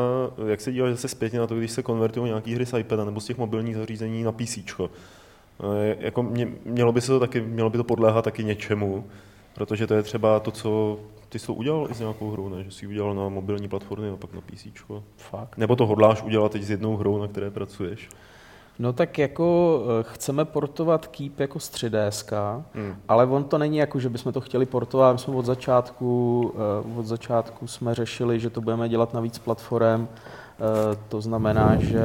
jak 0.46 0.61
se 0.61 0.72
díváš 0.72 0.90
zase 0.90 1.09
zpětně 1.09 1.38
na 1.38 1.46
to, 1.46 1.55
když 1.55 1.70
se 1.70 1.83
konvertují 1.83 2.27
nějaký 2.27 2.55
hry 2.55 2.66
z 2.66 2.79
iPada 2.79 3.05
nebo 3.05 3.20
z 3.20 3.27
těch 3.27 3.38
mobilních 3.38 3.77
zařízení 3.77 4.22
na 4.22 4.33
PC? 4.33 4.59
Jako 5.98 6.22
mě, 6.22 6.48
mělo 6.64 6.92
by 6.92 7.01
se 7.01 7.07
to 7.07 7.20
taky, 7.20 7.40
mělo 7.40 7.70
by 7.70 7.79
to 7.79 7.85
podléhat 7.85 8.25
taky 8.25 8.44
něčemu, 8.44 9.05
protože 9.55 9.87
to 9.87 9.94
je 9.94 10.03
třeba 10.03 10.40
to, 10.40 10.51
co 10.51 10.98
ty 11.29 11.38
jsi 11.38 11.46
to 11.46 11.55
udělal 11.55 11.87
i 11.90 11.94
s 11.94 12.01
nějakou 12.01 12.31
hrou, 12.31 12.48
ne? 12.48 12.64
že 12.64 12.70
jsi 12.70 12.87
udělal 12.87 13.14
na 13.14 13.29
mobilní 13.29 13.68
platformy 13.68 14.09
a 14.09 14.16
pak 14.16 14.35
na 14.35 14.40
PC. 14.40 14.66
Fakt. 15.16 15.57
Nebo 15.57 15.77
to 15.77 15.87
hodláš 15.87 16.22
udělat 16.22 16.53
teď 16.53 16.62
s 16.62 16.70
jednou 16.70 16.96
hrou, 16.96 17.20
na 17.20 17.29
které 17.29 17.51
pracuješ? 17.51 18.09
No 18.78 18.92
tak 18.92 19.18
jako 19.18 19.80
eh, 20.00 20.02
chceme 20.12 20.44
portovat 20.44 21.06
Keep 21.06 21.40
jako 21.40 21.58
z 21.61 21.70
3DS, 21.70 22.62
Hmm. 22.74 22.94
ale 23.08 23.26
on 23.26 23.44
to 23.44 23.58
není 23.58 23.76
jako, 23.76 23.98
že 24.00 24.08
bychom 24.08 24.32
to 24.32 24.40
chtěli 24.40 24.66
portovat. 24.66 25.12
My 25.12 25.18
jsme 25.18 25.35
od 25.35 25.44
začátku, 25.46 26.52
eh, 26.54 26.98
od 26.98 27.06
začátku 27.06 27.66
jsme 27.66 27.94
řešili, 27.94 28.40
že 28.40 28.50
to 28.50 28.61
budeme 28.61 28.88
dělat 28.88 29.14
na 29.14 29.20
víc 29.20 29.38
platform. 29.38 30.08
Eh, 30.08 30.96
To 31.08 31.20
znamená, 31.20 31.76
že 31.76 32.02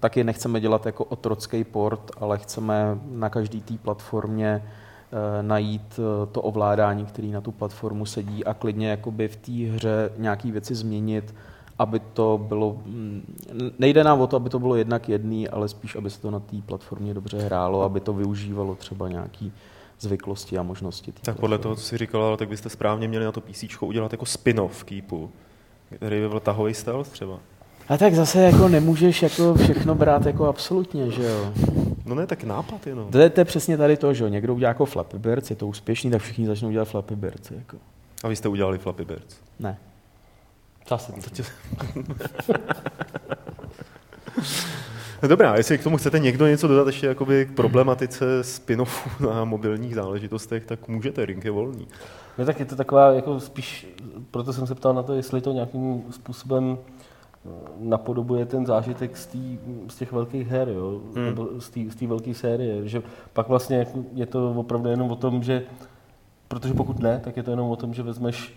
taky 0.00 0.24
nechceme 0.24 0.60
dělat 0.60 0.86
jako 0.86 1.04
otrocký 1.04 1.64
port, 1.64 2.10
ale 2.20 2.38
chceme 2.38 2.98
na 3.10 3.28
každý 3.28 3.60
té 3.60 3.74
platformě 3.82 4.62
najít 5.42 6.00
to 6.32 6.42
ovládání, 6.42 7.04
který 7.06 7.32
na 7.32 7.40
tu 7.40 7.52
platformu 7.52 8.06
sedí 8.06 8.44
a 8.44 8.54
klidně 8.54 8.90
jakoby 8.90 9.28
v 9.28 9.36
té 9.36 9.52
hře 9.52 10.10
nějaké 10.16 10.50
věci 10.52 10.74
změnit, 10.74 11.34
aby 11.78 12.00
to 12.00 12.40
bylo, 12.48 12.78
mm, 12.86 13.34
nejde 13.78 14.04
nám 14.04 14.20
o 14.20 14.26
to, 14.26 14.36
aby 14.36 14.50
to 14.50 14.58
bylo 14.58 14.76
jednak 14.76 15.08
jedný, 15.08 15.48
ale 15.48 15.68
spíš, 15.68 15.96
aby 15.96 16.10
se 16.10 16.20
to 16.20 16.30
na 16.30 16.40
té 16.40 16.56
platformě 16.66 17.14
dobře 17.14 17.38
hrálo, 17.38 17.82
aby 17.82 18.00
to 18.00 18.12
využívalo 18.12 18.74
třeba 18.74 19.08
nějaký 19.08 19.52
zvyklosti 20.00 20.58
a 20.58 20.62
možnosti. 20.62 21.12
Tak 21.12 21.22
podle 21.22 21.36
platformy. 21.36 21.62
toho, 21.62 21.74
co 21.74 21.82
jsi 21.82 21.98
říkal, 21.98 22.22
ale 22.22 22.36
tak 22.36 22.48
byste 22.48 22.68
správně 22.68 23.08
měli 23.08 23.24
na 23.24 23.32
to 23.32 23.40
PC 23.40 23.64
udělat 23.80 24.12
jako 24.12 24.26
spin-off 24.26 24.84
Keepu, 24.84 25.30
který 25.96 26.20
by 26.20 26.28
byl 26.28 26.40
tahový 26.40 26.74
stealth 26.74 27.10
třeba. 27.10 27.38
A 27.88 27.96
tak 27.96 28.14
zase 28.14 28.42
jako 28.42 28.68
nemůžeš 28.68 29.22
jako 29.22 29.54
všechno 29.54 29.94
brát 29.94 30.26
jako 30.26 30.46
absolutně, 30.46 31.10
že 31.10 31.22
jo. 31.22 31.52
No 32.06 32.14
ne, 32.14 32.26
tak 32.26 32.44
nápad 32.44 32.86
jenom. 32.86 33.10
To 33.10 33.18
je, 33.18 33.30
to 33.30 33.40
je 33.40 33.44
přesně 33.44 33.76
tady 33.76 33.96
to, 33.96 34.14
že 34.14 34.24
jo. 34.24 34.28
Někdo 34.28 34.54
udělá 34.54 34.68
jako 34.68 34.84
Flappy 34.84 35.18
Birds, 35.18 35.50
je 35.50 35.56
to 35.56 35.66
úspěšný, 35.66 36.10
tak 36.10 36.22
všichni 36.22 36.46
začnou 36.46 36.70
dělat 36.70 36.84
Flappy 36.84 37.16
Birds. 37.16 37.50
Jako. 37.50 37.76
A 38.24 38.28
vy 38.28 38.36
jste 38.36 38.48
udělali 38.48 38.78
Flappy 38.78 39.04
Birds. 39.04 39.36
Ne. 39.60 39.78
Zase 40.88 41.12
to 41.12 41.42
No 45.22 45.28
Dobrá, 45.28 45.56
jestli 45.56 45.78
k 45.78 45.82
tomu 45.82 45.96
chcete 45.96 46.18
někdo 46.18 46.46
něco 46.46 46.68
dodat 46.68 46.86
ještě 46.86 47.06
jakoby 47.06 47.46
k 47.46 47.54
problematice 47.54 48.40
spin-offů 48.40 49.30
na 49.30 49.44
mobilních 49.44 49.94
záležitostech, 49.94 50.66
tak 50.66 50.88
můžete, 50.88 51.26
Rink 51.26 51.44
je 51.44 51.50
volný. 51.50 51.88
No 52.38 52.44
tak 52.44 52.60
je 52.60 52.66
to 52.66 52.76
taková, 52.76 53.12
jako 53.12 53.40
spíš, 53.40 53.86
proto 54.30 54.52
jsem 54.52 54.66
se 54.66 54.74
ptal 54.74 54.94
na 54.94 55.02
to, 55.02 55.14
jestli 55.14 55.40
to 55.40 55.52
nějakým 55.52 56.02
způsobem 56.10 56.78
eh, 56.78 57.48
napodobuje 57.80 58.46
ten 58.46 58.66
zážitek 58.66 59.16
z, 59.16 59.26
tý, 59.26 59.58
z 59.88 59.96
těch 59.96 60.12
velkých 60.12 60.48
her, 60.48 60.68
jo? 60.68 61.00
Hmm. 61.14 61.24
nebo 61.24 61.48
z 61.58 61.70
té 61.70 61.80
z 61.90 61.94
té 61.94 62.06
velké 62.06 62.34
série, 62.34 62.88
že 62.88 63.02
pak 63.32 63.48
vlastně 63.48 63.86
je 64.14 64.26
to 64.26 64.50
opravdu 64.50 64.88
jenom 64.88 65.10
o 65.10 65.16
tom, 65.16 65.42
že, 65.42 65.62
protože 66.48 66.74
pokud 66.74 66.98
ne, 66.98 67.20
tak 67.24 67.36
je 67.36 67.42
to 67.42 67.50
jenom 67.50 67.70
o 67.70 67.76
tom, 67.76 67.94
že 67.94 68.02
vezmeš 68.02 68.54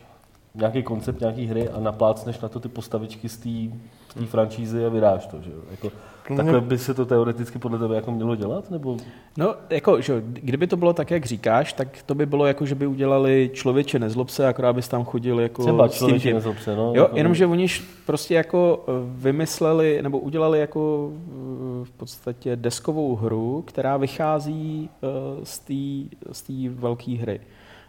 nějaký 0.56 0.84
koncept 0.84 1.20
nějaký 1.20 1.46
hry 1.46 1.70
a 1.70 1.80
naplácneš 1.80 2.40
na 2.40 2.50
to 2.50 2.60
ty 2.60 2.70
postavičky 2.70 3.30
z 3.30 3.38
té 3.38 4.26
franšízy 4.26 4.86
a 4.86 4.90
vydáš 4.90 5.26
to, 5.26 5.42
že 5.42 5.52
jo? 5.52 5.60
Jako, 5.72 5.92
takhle 6.36 6.62
by 6.62 6.78
se 6.78 6.94
to 6.94 7.06
teoreticky 7.06 7.60
podle 7.60 7.80
tebe 7.80 7.96
jako 7.96 8.12
mělo 8.12 8.36
dělat, 8.36 8.72
nebo 8.72 8.98
No, 9.38 9.56
jako, 9.70 10.02
že, 10.02 10.24
kdyby 10.26 10.68
to 10.68 10.78
bylo 10.78 10.94
tak, 10.94 11.12
jak 11.12 11.26
říkáš, 11.26 11.74
tak 11.74 11.88
to 12.06 12.16
by 12.16 12.26
bylo 12.26 12.46
jako, 12.46 12.66
že 12.66 12.76
by 12.76 12.88
udělali 12.88 13.50
člověče 13.54 14.00
nezlob 14.00 14.30
se, 14.30 14.48
akorát 14.48 14.74
bys 14.74 14.88
tam 14.88 15.06
chodil 15.06 15.40
jako 15.40 15.64
třeba 15.64 15.90
s 15.90 16.06
tím 16.06 16.20
tím. 16.20 16.34
nezlob 16.34 16.60
se, 16.60 16.76
no? 16.76 16.94
Jo, 16.96 17.04
jako, 17.04 17.18
jenomže 17.18 17.46
oni 17.46 17.68
prostě 18.06 18.36
jako 18.36 18.86
eh, 18.88 18.92
vymysleli, 19.06 20.00
nebo 20.02 20.20
udělali 20.20 20.60
jako 20.60 21.12
eh, 21.14 21.86
v 21.86 21.92
podstatě 21.92 22.56
deskovou 22.56 23.16
hru, 23.16 23.64
která 23.68 23.98
vychází 23.98 24.90
eh, 25.04 25.08
z 25.46 25.60
té 25.60 26.18
z 26.32 26.70
velké 26.70 27.12
hry. 27.12 27.40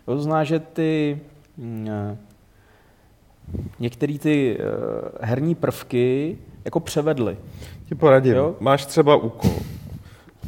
To 0.05 0.19
znamená, 0.19 0.45
že 0.45 0.59
ty 0.59 1.21
mm, 1.57 1.89
některé 3.81 4.19
ty 4.19 4.59
eh, 4.61 4.65
herní 5.21 5.55
prvky 5.55 6.39
jako 6.65 6.81
převedli. 6.81 7.37
Ti 7.89 7.95
poradím, 7.95 8.35
Jo? 8.35 8.55
máš 8.61 8.87
třeba 8.87 9.17
úkol. 9.17 9.51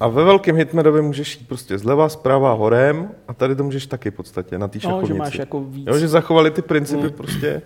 A 0.00 0.08
ve 0.08 0.24
velkém 0.24 0.56
hitmanovi 0.56 1.02
můžeš 1.02 1.38
jít 1.40 1.48
prostě 1.48 1.78
zleva, 1.78 2.08
zprava, 2.08 2.52
horem 2.52 3.08
a 3.28 3.34
tady 3.34 3.56
to 3.56 3.64
můžeš 3.64 3.86
taky 3.86 4.10
v 4.10 4.14
podstatě 4.14 4.58
na 4.58 4.68
té 4.68 4.78
No, 4.78 4.80
šachovnici. 4.80 5.08
že 5.12 5.18
máš 5.18 5.34
jako 5.38 5.60
víc. 5.64 5.86
Jo, 5.88 5.98
že 5.98 6.08
zachovali 6.08 6.50
ty 6.50 6.62
principy 6.62 7.02
Mm. 7.02 7.10
prostě 7.12 7.62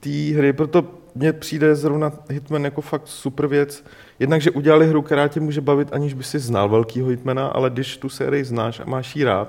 té 0.00 0.10
hry, 0.10 0.52
proto 0.52 0.84
mně 1.14 1.32
přijde 1.32 1.74
zrovna 1.74 2.12
Hitman 2.30 2.64
jako 2.64 2.80
fakt 2.80 3.08
super 3.08 3.46
věc. 3.46 3.84
Jednak, 4.18 4.40
že 4.40 4.50
udělali 4.50 4.86
hru, 4.88 5.02
která 5.02 5.28
tě 5.28 5.40
může 5.40 5.60
bavit, 5.60 5.88
aniž 5.92 6.14
by 6.14 6.22
si 6.22 6.38
znal 6.38 6.68
velkýho 6.68 7.08
Hitmana, 7.08 7.46
ale 7.46 7.70
když 7.70 7.96
tu 7.96 8.08
sérii 8.08 8.44
znáš 8.44 8.80
a 8.80 8.84
máš 8.84 9.16
ji 9.16 9.24
rád, 9.24 9.48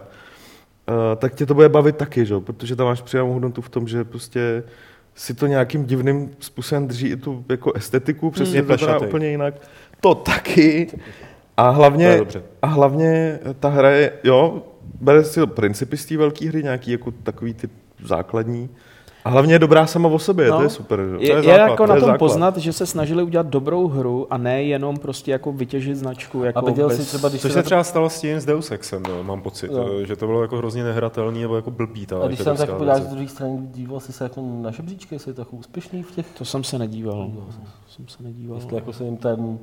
uh, 0.89 0.95
tak 1.17 1.35
tě 1.35 1.45
to 1.45 1.53
bude 1.53 1.69
bavit 1.69 1.95
taky, 1.97 2.25
že? 2.25 2.33
jo? 2.33 2.41
protože 2.41 2.75
tam 2.75 2.87
máš 2.87 3.01
přidanou 3.01 3.33
hodnotu 3.33 3.61
v 3.61 3.69
tom, 3.69 3.87
že 3.87 4.03
prostě 4.03 4.63
si 5.15 5.33
to 5.33 5.47
nějakým 5.47 5.85
divným 5.85 6.31
způsobem 6.39 6.87
drží 6.87 7.07
i 7.07 7.15
tu 7.15 7.45
jako 7.49 7.73
estetiku, 7.73 8.31
přesně 8.31 8.63
to 8.63 8.73
vypadá 8.73 8.99
úplně 8.99 9.27
jinak. 9.27 9.53
To 10.01 10.15
taky. 10.15 10.87
A 11.57 11.69
hlavně, 11.69 12.21
a 12.61 12.67
hlavně 12.67 13.39
ta 13.59 13.69
hra 13.69 13.89
je, 13.89 14.13
jo, 14.23 14.63
bere 15.01 15.23
si 15.23 15.45
principy 15.45 15.97
z 15.97 16.05
té 16.05 16.17
velké 16.17 16.47
hry, 16.49 16.63
nějaký 16.63 16.91
jako 16.91 17.11
takový 17.11 17.53
ty 17.53 17.69
základní. 18.05 18.69
A 19.25 19.29
hlavně 19.29 19.53
je 19.55 19.59
dobrá 19.59 19.87
sama 19.87 20.09
o 20.09 20.19
sobě, 20.19 20.49
No. 20.49 20.57
to 20.57 20.63
je 20.63 20.69
super. 20.69 20.99
že 20.99 21.05
jo. 21.15 21.19
Je, 21.21 21.29
to 21.29 21.35
je, 21.35 21.43
základ, 21.43 21.57
jako 21.69 21.83
to 21.83 21.87
na 21.89 21.95
je 21.95 21.99
tom 22.01 22.07
základ. 22.07 22.17
poznat, 22.19 22.57
že 22.57 22.73
se 22.73 22.85
snažili 22.85 23.23
udělat 23.23 23.47
dobrou 23.47 23.87
hru 23.87 24.27
a 24.33 24.37
ne 24.37 24.63
jenom 24.63 24.97
prostě 24.97 25.31
jako 25.31 25.51
vytěžit 25.51 25.97
značku. 25.97 26.43
Jako 26.43 26.59
A 26.59 26.61
viděl 26.65 26.87
bez... 26.87 26.97
jsi 26.97 27.05
třeba, 27.05 27.29
když 27.29 27.41
Což 27.41 27.51
se 27.51 27.59
to- 27.59 27.65
třeba 27.65 27.83
stalo 27.83 28.09
s 28.09 28.21
tím 28.21 28.39
s 28.39 28.45
Deus 28.45 28.71
Exem, 28.71 29.03
no, 29.03 29.23
mám 29.23 29.41
pocit, 29.41 29.71
No. 29.71 30.05
že 30.05 30.15
to 30.15 30.25
bylo 30.27 30.41
jako 30.41 30.57
hrozně 30.57 30.83
nehratelný 30.83 31.41
nebo 31.41 31.55
jako 31.55 31.71
blbý 31.71 32.05
ta 32.05 32.19
A 32.23 32.27
když 32.27 32.39
se 32.39 32.45
tam 32.45 32.57
tak 32.57 32.69
podíváš 32.73 33.01
z 33.01 33.07
druhé 33.07 33.27
strany, 33.27 33.57
díval 33.73 33.99
jsi 33.99 34.13
se 34.13 34.23
jako 34.23 34.41
na 34.61 34.71
žebříčky, 34.71 35.15
jestli 35.15 35.29
je 35.29 35.33
to 35.35 35.41
jako 35.41 35.55
úspěšný 35.55 36.03
v 36.03 36.11
těch, 36.11 36.25
To 36.37 36.45
jsem 36.45 36.63
se 36.63 36.79
nedíval. 36.79 37.31
jsem 37.89 38.07
se 38.07 38.23
nedíval. 38.23 38.57
jestli 38.57 38.75
jako 38.75 38.93
se 38.93 39.03
jim 39.03 39.17
ten 39.17 39.59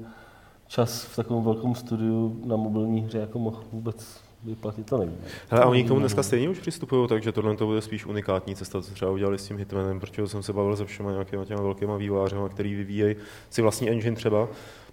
čas 0.69 1.03
v 1.05 1.17
takovém 1.17 1.45
velkém 1.45 1.75
studiu 1.75 2.41
na 2.45 2.57
mobilní 2.57 3.01
hře 3.01 3.19
jako 3.19 3.39
mohl 3.39 3.57
vůbec 3.73 4.07
vyplatit, 4.45 4.87
to 4.87 4.99
nevím. 4.99 5.17
Hele, 5.49 5.65
a 5.65 5.67
oni 5.67 5.85
k 5.85 5.89
tomu 5.89 6.01
dneska 6.01 6.23
stejně 6.23 6.49
už 6.49 6.59
přistupují, 6.59 7.09
takže 7.09 7.33
tohle 7.33 7.57
to 7.57 7.67
bude 7.67 7.81
spíš 7.81 8.07
unikátní 8.07 8.55
cesta, 8.57 8.83
co 8.83 8.95
třeba 8.95 9.11
udělali 9.11 9.39
s 9.39 9.47
tím 9.47 9.59
Hitmanem, 9.59 10.01
protože 10.01 10.29
jsem 10.29 10.43
se 10.43 10.53
bavil 10.53 10.77
se 10.77 10.85
všema 10.85 11.13
nějakýma 11.13 11.45
těma 11.45 11.63
velkýma 11.63 11.97
vývojářema, 11.97 12.49
který 12.49 12.75
vyvíjejí 12.75 13.17
si 13.51 13.63
vlastní 13.63 13.91
engine 13.91 14.17
třeba, 14.17 14.49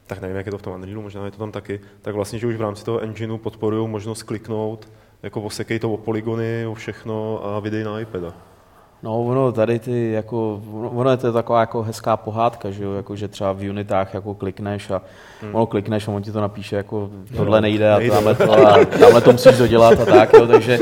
tak 0.07 0.21
nevím, 0.21 0.37
jak 0.37 0.45
je 0.45 0.51
to 0.51 0.57
v 0.57 0.61
tom 0.61 0.73
Unrealu, 0.73 1.01
možná 1.01 1.25
je 1.25 1.31
to 1.31 1.37
tam 1.37 1.51
taky, 1.51 1.79
tak 2.01 2.15
vlastně, 2.15 2.39
že 2.39 2.47
už 2.47 2.55
v 2.55 2.61
rámci 2.61 2.85
toho 2.85 2.99
engineu 2.99 3.37
podporují 3.37 3.87
možnost 3.87 4.23
kliknout, 4.23 4.91
jako 5.23 5.41
osekej 5.41 5.79
to 5.79 5.93
o 5.93 5.97
polygony, 5.97 6.67
o 6.67 6.73
všechno 6.73 7.45
a 7.45 7.59
vydej 7.59 7.83
na 7.83 7.99
iPada. 7.99 8.54
No 9.03 9.23
ono 9.23 9.51
tady 9.51 9.79
ty 9.79 10.11
jako, 10.11 10.61
ono- 10.73 11.11
je 11.11 11.17
to 11.17 11.33
taková 11.33 11.59
jako 11.59 11.83
hezká 11.83 12.17
pohádka, 12.17 12.71
že 12.71 12.83
jo, 12.83 12.93
jako 12.93 13.15
že 13.15 13.27
třeba 13.27 13.53
v 13.53 13.69
unitách 13.69 14.13
jako 14.13 14.33
klikneš 14.33 14.91
a 14.91 15.01
hmm. 15.41 15.55
ono 15.55 15.65
klikneš 15.65 16.07
a 16.07 16.11
on 16.11 16.21
ti 16.21 16.31
to 16.31 16.41
napíše 16.41 16.75
jako 16.75 17.09
tohle 17.37 17.61
nejde 17.61 17.93
a 17.93 18.09
tamhle 18.09 18.35
to, 18.35 18.67
a 18.67 18.85
tamhle 18.85 19.21
to 19.21 19.31
musíš 19.31 19.57
dodělat 19.57 19.99
a 19.99 20.05
tak, 20.05 20.33
jo, 20.33 20.47
takže 20.47 20.79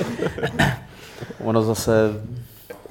ono 1.44 1.62
zase, 1.64 2.10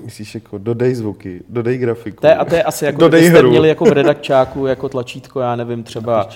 Myslíš 0.04 0.34
jako 0.34 0.58
dodej 0.58 0.94
zvuky, 0.94 1.42
dodej 1.48 1.78
grafiku. 1.78 2.20
to 2.20 2.26
je, 2.26 2.34
a 2.34 2.44
to 2.44 2.54
je 2.54 2.62
asi 2.62 2.84
jako, 2.84 2.98
Dodej 2.98 3.20
kdybyste 3.20 3.38
hru. 3.38 3.50
měli 3.50 3.68
jako 3.68 3.84
v 3.84 3.92
redakčáku 3.92 4.66
jako 4.66 4.88
tlačítko, 4.88 5.40
já 5.40 5.56
nevím, 5.56 5.82
třeba, 5.82 6.28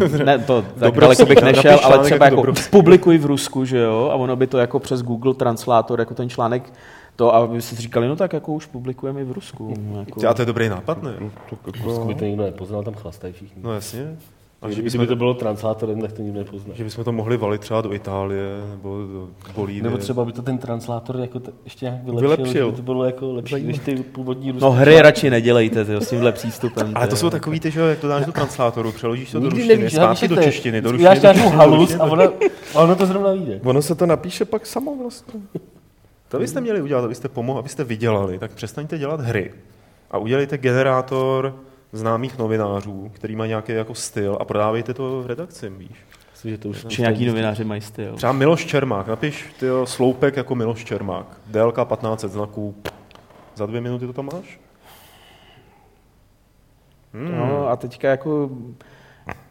uh, 0.00 0.24
ne, 0.24 0.38
to 0.38 0.62
tak 0.62 0.72
Dobrovský, 0.76 1.00
daleko 1.00 1.26
bych 1.26 1.42
nešel, 1.42 1.80
ale 1.82 1.98
třeba 1.98 2.24
jako 2.26 2.46
jako 2.46 2.52
publikuj 2.70 3.18
v 3.18 3.26
Rusku, 3.26 3.64
že 3.64 3.78
jo, 3.78 4.08
a 4.12 4.14
ono 4.14 4.36
by 4.36 4.46
to 4.46 4.58
jako 4.58 4.78
přes 4.78 5.02
Google 5.02 5.34
Translátor, 5.34 6.00
jako 6.00 6.14
ten 6.14 6.28
článek, 6.28 6.72
to, 7.18 7.34
a 7.34 7.46
vy 7.46 7.62
si 7.62 7.76
říkali, 7.76 8.08
no 8.08 8.16
tak 8.16 8.32
jako 8.32 8.52
už 8.52 8.66
publikujeme 8.66 9.20
i 9.20 9.24
v 9.24 9.32
Rusku. 9.32 9.74
Jako. 9.98 10.28
A 10.28 10.34
to 10.34 10.42
je 10.42 10.46
dobrý 10.46 10.68
nápad, 10.68 11.02
ne? 11.02 11.14
Prostě 11.82 12.04
by 12.06 12.14
to 12.14 12.24
nikdo 12.24 12.42
nepoznal, 12.42 12.82
tam 12.82 12.94
chlastají 12.94 13.32
všichni. 13.32 13.62
No 13.62 13.72
jasně. 13.74 14.16
A 14.62 14.70
že 14.70 14.82
Kdyby, 14.82 15.06
to 15.06 15.16
bylo 15.16 15.34
translátorem, 15.34 16.00
tak 16.00 16.12
to 16.12 16.22
nikdo 16.22 16.38
nepozná. 16.38 16.74
že 16.74 16.84
bychom 16.84 17.04
to 17.04 17.12
mohli 17.12 17.36
valit 17.36 17.60
třeba 17.60 17.80
do 17.80 17.92
Itálie 17.92 18.46
nebo 18.70 18.98
do 19.12 19.28
Bolívie. 19.54 19.82
Nebo 19.82 19.96
třeba 19.98 20.24
by 20.24 20.32
to 20.32 20.42
ten 20.42 20.58
translátor 20.58 21.16
jako 21.16 21.40
t- 21.40 21.52
ještě 21.64 21.86
nějak 21.86 22.04
vylepšil, 22.04 22.28
Vylepšil. 22.36 22.66
že 22.66 22.70
by 22.70 22.76
to 22.76 22.82
bylo 22.82 23.04
jako 23.04 23.32
lepší, 23.32 23.62
než 23.62 23.78
ty 23.78 23.96
původní 23.96 24.50
ruské 24.52 24.64
No 24.64 24.70
hry 24.72 25.02
radši 25.02 25.30
nedělejte 25.30 25.84
tyjo, 25.84 26.00
s 26.00 26.10
tímhle 26.10 26.32
přístupem. 26.32 26.92
Ale 26.94 27.08
to 27.08 27.16
jsou 27.16 27.30
takový 27.30 27.60
ty, 27.60 27.70
že 27.70 27.80
jak 27.80 27.98
to 27.98 28.08
dáš 28.08 28.26
do 28.26 28.32
translátoru, 28.32 28.92
přeložíš 28.92 29.30
to 29.30 29.38
do 29.40 29.44
Nikdy 29.44 29.56
ruštiny, 29.60 29.76
nevíš, 29.78 29.94
zpátky 29.94 30.28
do 30.28 30.36
češtiny, 30.42 30.80
do 30.82 30.90
ruštiny, 30.92 31.14
do 31.14 31.20
nějakou 31.20 31.32
češtiny, 31.32 31.50
do 31.52 31.56
halus 31.58 31.78
ruštiny, 31.78 32.00
a 32.00 32.06
do- 32.08 32.12
ono, 32.12 32.32
a 32.74 32.80
ono 32.82 32.96
to 32.96 33.06
zrovna 33.06 33.32
vyjde. 33.32 33.60
Ono 33.64 33.82
se 33.82 33.94
to 33.94 34.06
napíše 34.06 34.44
pak 34.44 34.66
samo 34.66 34.96
vlastně. 34.96 35.40
To 36.28 36.38
byste 36.38 36.60
měli 36.60 36.82
udělat, 36.82 37.04
abyste 37.04 37.28
pomohli, 37.28 37.58
abyste 37.58 37.84
vydělali, 37.84 38.38
tak 38.38 38.52
přestaňte 38.52 38.98
dělat 38.98 39.20
hry 39.20 39.52
a 40.10 40.18
udělejte 40.18 40.58
generátor 40.58 41.54
známých 41.92 42.38
novinářů, 42.38 43.10
který 43.14 43.36
má 43.36 43.46
nějaký 43.46 43.72
jako 43.72 43.94
styl 43.94 44.38
a 44.40 44.44
prodávejte 44.44 44.94
to 44.94 45.22
v 45.22 45.26
redakci, 45.26 45.70
víš. 45.70 46.04
Myslím, 46.32 46.50
že 46.50 46.58
to 46.58 46.68
už 46.68 46.86
Či 46.88 47.02
nějaký 47.02 47.26
novináři 47.26 47.64
mají 47.64 47.80
styl. 47.80 48.14
Třeba 48.16 48.32
Miloš 48.32 48.66
Čermák, 48.66 49.06
napiš 49.06 49.54
tyjo, 49.60 49.86
sloupek 49.86 50.36
jako 50.36 50.54
Miloš 50.54 50.84
Čermák, 50.84 51.26
délka 51.46 51.84
1500 51.84 52.32
znaků, 52.32 52.74
za 53.54 53.66
dvě 53.66 53.80
minuty 53.80 54.06
to 54.06 54.12
tam 54.12 54.28
máš? 54.32 54.60
Hmm. 57.14 57.38
No 57.38 57.68
a 57.68 57.76
teďka 57.76 58.08
jako, 58.08 58.50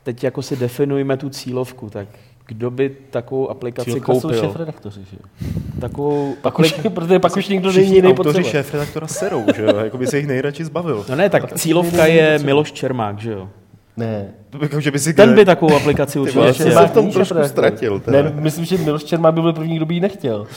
teď 0.04 0.24
jako 0.24 0.42
si 0.42 0.56
definujeme 0.56 1.18
tu 1.18 1.30
cílovku, 1.30 1.90
tak 1.90 2.08
kdo 2.48 2.72
by 2.72 2.90
takovou 3.10 3.50
aplikaci 3.50 3.92
jsou 3.92 4.00
koupil? 4.00 4.40
šéf-redaktoři, 4.42 5.00
že 5.12 5.18
jo? 5.20 5.48
Takovou, 5.82 6.36
Pak 6.42 6.60
už, 6.60 6.74
protože 6.94 7.20
pak 7.20 7.38
už 7.38 7.48
nikdo 7.48 7.72
není 7.72 7.96
jiný 7.96 8.08
autoři 8.08 8.24
potřeba. 8.24 8.50
šéf-redaktora 8.50 9.08
serou, 9.08 9.44
že 9.56 9.62
jo, 9.64 9.76
jako 9.78 9.98
by 9.98 10.08
se 10.08 10.18
jich 10.18 10.28
nejradši 10.28 10.66
zbavil. 10.66 11.06
no 11.10 11.16
ne, 11.16 11.30
tak 11.30 11.54
cílovka 11.54 12.06
je 12.06 12.40
Miloš 12.40 12.72
Čermák, 12.72 13.20
že 13.20 13.32
jo? 13.32 13.50
Ne. 13.98 14.28
Jako, 14.62 14.82
že 14.82 14.92
by 14.92 15.00
si 15.00 15.14
Ten 15.14 15.36
by 15.36 15.46
takovou 15.46 15.76
aplikaci 15.76 16.20
určitě 16.20 16.54
jsem 16.54 16.54
chtěl. 16.54 16.82
se 16.82 16.88
v 16.88 16.92
tom 16.92 17.12
trošku 17.12 17.44
ztratil, 17.44 18.00
teda. 18.00 18.22
Ne, 18.22 18.32
myslím, 18.36 18.66
že 18.66 18.78
Miloš 18.78 19.04
Čermák 19.04 19.34
by 19.34 19.42
byl 19.42 19.54
první, 19.54 19.76
kdo 19.76 19.86
by 19.86 19.94
ji 19.94 20.00
nechtěl. 20.00 20.48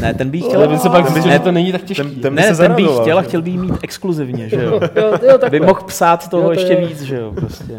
Ne, 0.00 0.14
ten 0.14 0.30
by 0.30 0.38
jí 0.38 0.44
Ale 0.44 0.52
chtěl, 0.54 0.68
by 0.68 0.78
se 0.78 0.88
pak 0.88 1.10
zjistil, 1.10 1.32
že 1.32 1.38
to 1.38 1.52
není 1.52 1.72
tak 1.72 1.82
těžký. 1.82 2.02
ten- 2.10 2.20
ten- 2.20 2.34
by 2.34 2.40
ne, 2.42 2.54
se 2.54 2.62
ten 2.62 2.74
by 2.74 2.82
jí 2.82 2.86
zaradoval, 2.86 3.02
chtěl 3.04 3.18
a 3.18 3.22
chtěl 3.22 3.42
by 3.42 3.50
jí 3.50 3.58
mít 3.58 3.74
exkluzivně, 3.82 4.48
že 4.48 4.62
jo? 4.62 4.80
Jo, 4.96 5.12
jo, 5.28 5.50
By 5.50 5.60
mohl 5.60 5.80
psát 5.86 6.28
toho 6.28 6.42
Jo, 6.42 6.48
to 6.48 6.52
ještě 6.60 6.72
je- 6.72 6.86
víc, 6.86 7.02
že 7.02 7.16
jo, 7.16 7.32
prostě. 7.36 7.74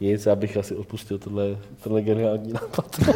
Nic, 0.00 0.26
já 0.26 0.34
bych 0.34 0.56
asi 0.56 0.74
odpustil 0.76 1.18
tohle, 1.18 1.44
tohle 1.82 2.02
geniální 2.02 2.52
nápad. 2.52 3.00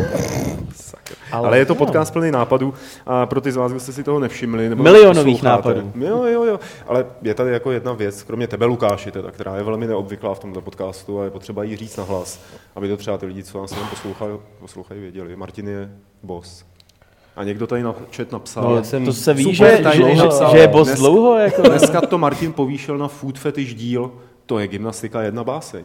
Ale, 1.33 1.47
ale 1.49 1.59
je 1.59 1.67
to 1.67 1.75
podcast 1.75 2.13
plný 2.13 2.31
nápadů 2.31 2.75
a 3.07 3.27
pro 3.27 3.41
ty 3.41 3.53
z 3.53 3.57
vás, 3.57 3.71
kdo 3.73 3.81
jste 3.81 3.93
si 3.93 4.05
toho 4.05 4.19
nevšimli, 4.19 4.69
nebo 4.69 4.83
Milionových 4.83 5.43
nápadů. 5.43 5.93
Jo, 5.95 6.25
jo, 6.25 6.45
jo. 6.45 6.61
Ale 6.87 7.07
je 7.23 7.35
tady 7.35 7.51
jako 7.53 7.71
jedna 7.73 7.93
věc, 7.93 8.23
kromě 8.23 8.47
tebe, 8.47 8.67
Lukáši, 8.67 9.11
teda, 9.11 9.31
která 9.31 9.57
je 9.57 9.63
velmi 9.63 9.87
neobvyklá 9.87 10.35
v 10.35 10.39
tomto 10.39 10.61
podcastu 10.61 11.21
a 11.21 11.25
je 11.25 11.31
potřeba 11.31 11.63
jí 11.63 11.77
říct 11.77 11.97
na 11.97 12.05
hlas, 12.05 12.41
aby 12.77 12.89
to 12.89 12.97
třeba 12.97 13.19
ty 13.19 13.27
lidi, 13.27 13.43
co 13.43 13.61
nás 13.61 13.71
jenom 13.73 13.89
poslouchají, 13.89 14.33
poslouchají 14.61 15.01
věděli. 15.01 15.37
Martin 15.37 15.69
je 15.69 15.91
boss. 16.23 16.65
A 17.37 17.45
někdo 17.45 17.67
tady 17.67 17.83
na 17.83 17.95
chat 18.17 18.33
napsal, 18.33 18.75
No, 18.77 18.85
jsem 18.85 19.05
to 19.05 19.13
se 19.13 19.35
ví, 19.35 19.55
že, 19.55 19.81
tajný 19.83 20.17
že, 20.17 20.23
napsal. 20.23 20.51
že 20.51 20.59
je 20.59 20.69
boss 20.69 20.89
Dnes- 20.89 20.99
dlouho, 20.99 21.39
jako. 21.39 21.63
dneska 21.63 22.01
to 22.01 22.19
Martin 22.19 22.53
povýšil 22.53 22.99
na 22.99 23.09
food 23.09 23.39
fetish 23.39 23.75
díl, 23.75 24.13
to 24.47 24.59
je 24.59 24.69
gymnastika 24.69 25.23
jedna 25.23 25.45
báseň. 25.45 25.85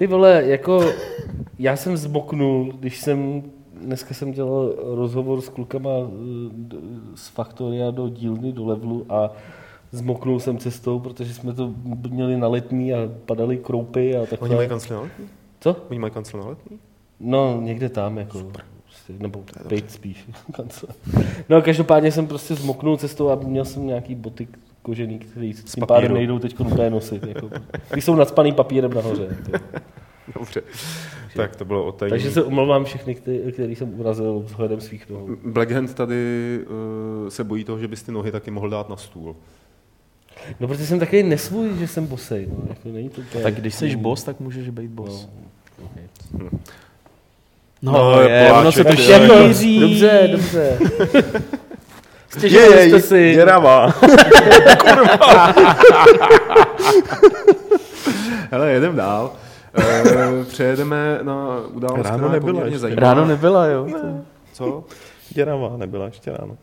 Ty 0.00 0.06
vole, 0.06 0.42
jako 0.46 0.84
já 1.58 1.76
jsem 1.76 1.96
zboknul, 1.96 2.72
když 2.80 3.00
jsem, 3.00 3.42
dneska 3.82 4.14
jsem 4.14 4.32
dělal 4.32 4.74
rozhovor 4.76 5.40
s 5.40 5.48
klukama 5.48 5.90
eh, 5.90 6.76
z 7.14 7.28
Faktoria 7.28 7.90
do 7.90 8.08
dílny, 8.08 8.52
do 8.52 8.66
levelu 8.66 9.06
a 9.08 9.30
zmoknul 9.92 10.40
jsem 10.40 10.58
cestou, 10.58 10.98
protože 10.98 11.34
jsme 11.34 11.52
to 11.52 11.74
měli 12.10 12.36
na 12.36 12.48
letní 12.48 12.94
a 12.94 12.96
padaly 13.26 13.56
kroupy 13.56 14.16
a 14.16 14.18
Oni 14.18 14.26
takhle. 14.26 14.56
mají 14.56 14.68
kancel 14.68 14.96
na 14.96 15.02
letní? 15.02 15.28
Co? 15.60 15.76
Oni 15.90 15.98
mají 15.98 16.12
kancel 16.12 16.40
na 16.40 16.46
letní? 16.46 16.78
No, 17.20 17.60
někde 17.60 17.88
tam, 17.88 18.18
jako. 18.18 18.38
Prostě, 18.84 19.12
nebo 19.18 19.42
teď 19.66 19.90
spíš. 19.90 20.28
no, 21.48 21.62
každopádně 21.62 22.12
jsem 22.12 22.26
prostě 22.26 22.54
zmoknul 22.54 22.96
cestou 22.96 23.30
a 23.30 23.34
měl 23.34 23.64
jsem 23.64 23.86
nějaký 23.86 24.14
boty 24.14 24.48
kožený, 24.82 25.18
který 25.18 25.52
s 25.52 25.64
tím 25.64 25.86
pádem 25.86 26.14
nejdou 26.14 26.38
teď 26.38 26.60
úplně 26.60 26.90
nosit. 26.90 27.22
Jako. 27.26 27.50
Ty 27.94 28.00
jsou 28.00 28.14
nadspaný 28.14 28.52
papírem 28.52 28.92
nahoře. 28.94 29.36
Jako. 29.52 29.64
Dobře. 30.34 30.62
Tak 31.36 31.56
to 31.56 31.64
bylo 31.64 31.84
o 31.84 31.92
té. 31.92 32.08
Takže 32.08 32.30
se 32.30 32.42
omlouvám 32.42 32.84
všechny, 32.84 33.14
který, 33.14 33.38
který 33.52 33.76
jsem 33.76 34.00
urazil 34.00 34.40
vzhledem 34.46 34.80
svých 34.80 35.10
nohou. 35.10 35.28
Blackhand 35.44 35.94
tady 35.94 36.14
uh, 37.22 37.28
se 37.28 37.44
bojí 37.44 37.64
toho, 37.64 37.78
že 37.78 37.88
bys 37.88 38.02
ty 38.02 38.12
nohy 38.12 38.32
taky 38.32 38.50
mohl 38.50 38.70
dát 38.70 38.88
na 38.88 38.96
stůl. 38.96 39.36
No, 40.60 40.68
protože 40.68 40.86
jsem 40.86 40.98
takový 40.98 41.22
nesvůj, 41.22 41.78
že 41.78 41.88
jsem 41.88 42.06
bosej. 42.06 42.46
No. 42.50 42.56
Jako, 42.68 42.88
není 42.88 43.08
to 43.08 43.20
úplně... 43.20 43.42
Tak 43.42 43.54
když 43.54 43.74
jsi 43.74 43.96
boss, 43.96 44.22
tak 44.24 44.40
můžeš 44.40 44.68
být 44.70 44.90
boss. 44.90 45.28
No, 45.78 45.84
okay. 45.84 46.04
No, 47.82 47.92
No, 47.92 48.20
je, 48.20 48.46
Poláček, 48.48 48.60
ono 48.60 48.72
se 48.72 48.84
to 48.84 48.96
ty 48.96 49.10
Jako, 49.10 49.48
šíří. 49.48 49.80
dobře, 49.80 50.28
dobře. 50.32 50.78
Je, 52.34 52.38
Stěžovali 52.38 52.82
je, 52.82 52.88
jste 52.88 53.00
si. 53.00 53.32
děravá. 53.34 53.86
Hele, 58.50 58.70
jedem 58.70 58.96
dál. 58.96 59.32
Uh, 59.78 60.44
přejedeme 60.44 61.18
na 61.22 61.60
událost, 61.72 62.04
Ráno 62.04 62.18
která 62.18 62.28
je 62.28 62.32
nebyla 62.32 62.52
poměrně 62.52 62.78
zajímavá. 62.78 63.14
Ráno 63.14 63.26
nebyla, 63.26 63.66
jo. 63.66 63.86
Co? 64.52 64.84
Děravá 65.30 65.76
nebyla 65.76 66.06
ještě 66.06 66.32
ráno. 66.32 66.56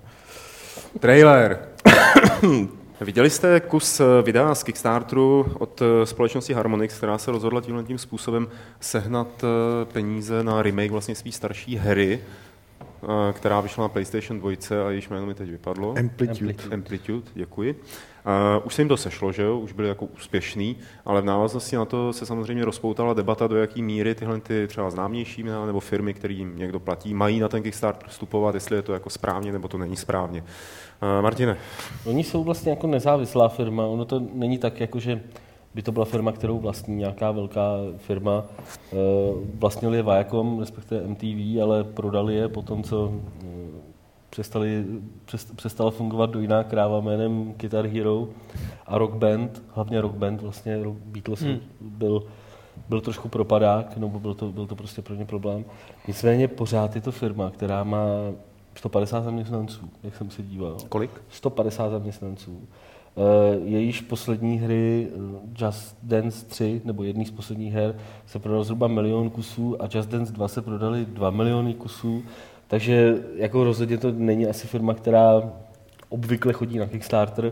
Trailer. 0.99 1.59
Viděli 3.01 3.29
jste 3.29 3.59
kus 3.59 3.99
eh, 3.99 4.03
videa 4.21 4.55
z 4.55 4.63
Kickstarteru 4.63 5.45
od 5.59 5.81
eh, 5.81 6.05
společnosti 6.05 6.53
Harmonix, 6.53 6.97
která 6.97 7.17
se 7.17 7.31
rozhodla 7.31 7.61
tímhle 7.61 7.83
tím 7.83 7.97
způsobem 7.97 8.47
sehnat 8.79 9.27
eh, 9.43 9.85
peníze 9.85 10.43
na 10.43 10.61
remake 10.61 10.91
vlastně 10.91 11.15
své 11.15 11.31
starší 11.31 11.75
hry. 11.75 12.19
Eh, 13.03 13.33
která 13.33 13.61
vyšla 13.61 13.81
na 13.81 13.89
PlayStation 13.89 14.39
2 14.39 14.51
a 14.85 14.89
jejíž 14.89 15.09
jméno 15.09 15.25
mi 15.25 15.33
teď 15.33 15.49
vypadlo. 15.49 15.95
Amplitude. 15.99 16.53
Amplitude, 16.73 17.31
děkuji. 17.33 17.81
Uh, 18.27 18.65
už 18.65 18.75
se 18.75 18.81
jim 18.81 18.89
to 18.89 18.97
sešlo, 18.97 19.31
že 19.31 19.43
jo? 19.43 19.59
už 19.59 19.73
byli 19.73 19.87
jako 19.87 20.05
úspěšný, 20.05 20.77
ale 21.05 21.21
v 21.21 21.25
návaznosti 21.25 21.75
na 21.75 21.85
to 21.85 22.13
se 22.13 22.25
samozřejmě 22.25 22.65
rozpoutala 22.65 23.13
debata, 23.13 23.47
do 23.47 23.55
jaký 23.55 23.81
míry 23.81 24.15
tyhle 24.15 24.39
ty 24.39 24.67
třeba 24.67 24.89
známější 24.89 25.43
nebo 25.43 25.79
firmy, 25.79 26.13
kterým 26.13 26.57
někdo 26.57 26.79
platí, 26.79 27.13
mají 27.13 27.39
na 27.39 27.47
ten 27.47 27.63
Kickstarter 27.63 28.09
vstupovat, 28.09 28.55
jestli 28.55 28.75
je 28.75 28.81
to 28.81 28.93
jako 28.93 29.09
správně 29.09 29.51
nebo 29.51 29.67
to 29.67 29.77
není 29.77 29.95
správně. 29.95 30.41
Uh, 30.41 31.23
Martine. 31.23 31.57
Oni 32.05 32.23
jsou 32.23 32.43
vlastně 32.43 32.69
jako 32.69 32.87
nezávislá 32.87 33.49
firma, 33.49 33.85
ono 33.85 34.05
to 34.05 34.21
není 34.33 34.57
tak, 34.57 34.79
jako 34.79 34.99
že 34.99 35.21
by 35.77 35.83
to 35.83 35.91
byla 35.91 36.05
firma, 36.05 36.31
kterou 36.31 36.59
vlastní 36.59 36.95
nějaká 36.95 37.31
velká 37.31 37.71
firma. 37.97 38.45
Uh, 38.91 38.99
vlastnili 39.53 39.97
je 39.97 40.03
Viacom, 40.03 40.59
respektive 40.59 41.07
MTV, 41.07 41.61
ale 41.63 41.83
prodali 41.83 42.35
je 42.35 42.47
po 42.47 42.61
tom, 42.61 42.83
co 42.83 43.11
přestali, 44.29 44.85
přestala 45.55 45.91
fungovat 45.91 46.29
do 46.29 46.39
jiná 46.39 46.63
kráva 46.63 47.01
jménem 47.01 47.53
Guitar 47.53 47.85
Hero 47.85 48.27
a 48.85 48.97
Rock 48.97 49.13
Band, 49.13 49.63
hlavně 49.75 50.01
Rock 50.01 50.15
Band, 50.15 50.41
vlastně 50.41 50.79
Beatles 51.05 51.41
hmm. 51.41 51.59
byl, 51.81 52.23
byl 52.89 53.01
trošku 53.01 53.29
propadák, 53.29 53.97
nebo 53.97 54.19
byl 54.19 54.33
to, 54.33 54.51
byl 54.51 54.67
to 54.67 54.75
prostě 54.75 55.01
pro 55.01 55.15
ně 55.15 55.25
problém. 55.25 55.65
Nicméně 56.07 56.47
pořád 56.47 56.95
je 56.95 57.01
to 57.01 57.11
firma, 57.11 57.51
která 57.51 57.83
má 57.83 58.05
150 58.75 59.23
zaměstnanců, 59.23 59.89
jak 60.03 60.15
jsem 60.15 60.29
se 60.29 60.43
díval. 60.43 60.77
Kolik? 60.89 61.11
150 61.29 61.89
zaměstnanců. 61.89 62.67
Eh, 63.17 63.59
jejíž 63.63 64.01
poslední 64.01 64.59
hry 64.59 65.07
eh, 65.09 65.65
Just 65.65 65.97
Dance 66.03 66.45
3, 66.45 66.81
nebo 66.85 67.03
jedný 67.03 67.25
z 67.25 67.31
posledních 67.31 67.73
her, 67.73 67.95
se 68.25 68.39
prodal 68.39 68.63
zhruba 68.63 68.87
milion 68.87 69.29
kusů 69.29 69.81
a 69.81 69.89
Just 69.95 70.09
Dance 70.09 70.33
2 70.33 70.47
se 70.47 70.61
prodali 70.61 71.05
2 71.05 71.29
miliony 71.29 71.73
kusů. 71.73 72.23
Takže 72.67 73.15
jako 73.35 73.63
rozhodně 73.63 73.97
to 73.97 74.11
není 74.11 74.47
asi 74.47 74.67
firma, 74.67 74.93
která 74.93 75.51
obvykle 76.09 76.53
chodí 76.53 76.77
na 76.77 76.85
Kickstarter. 76.85 77.51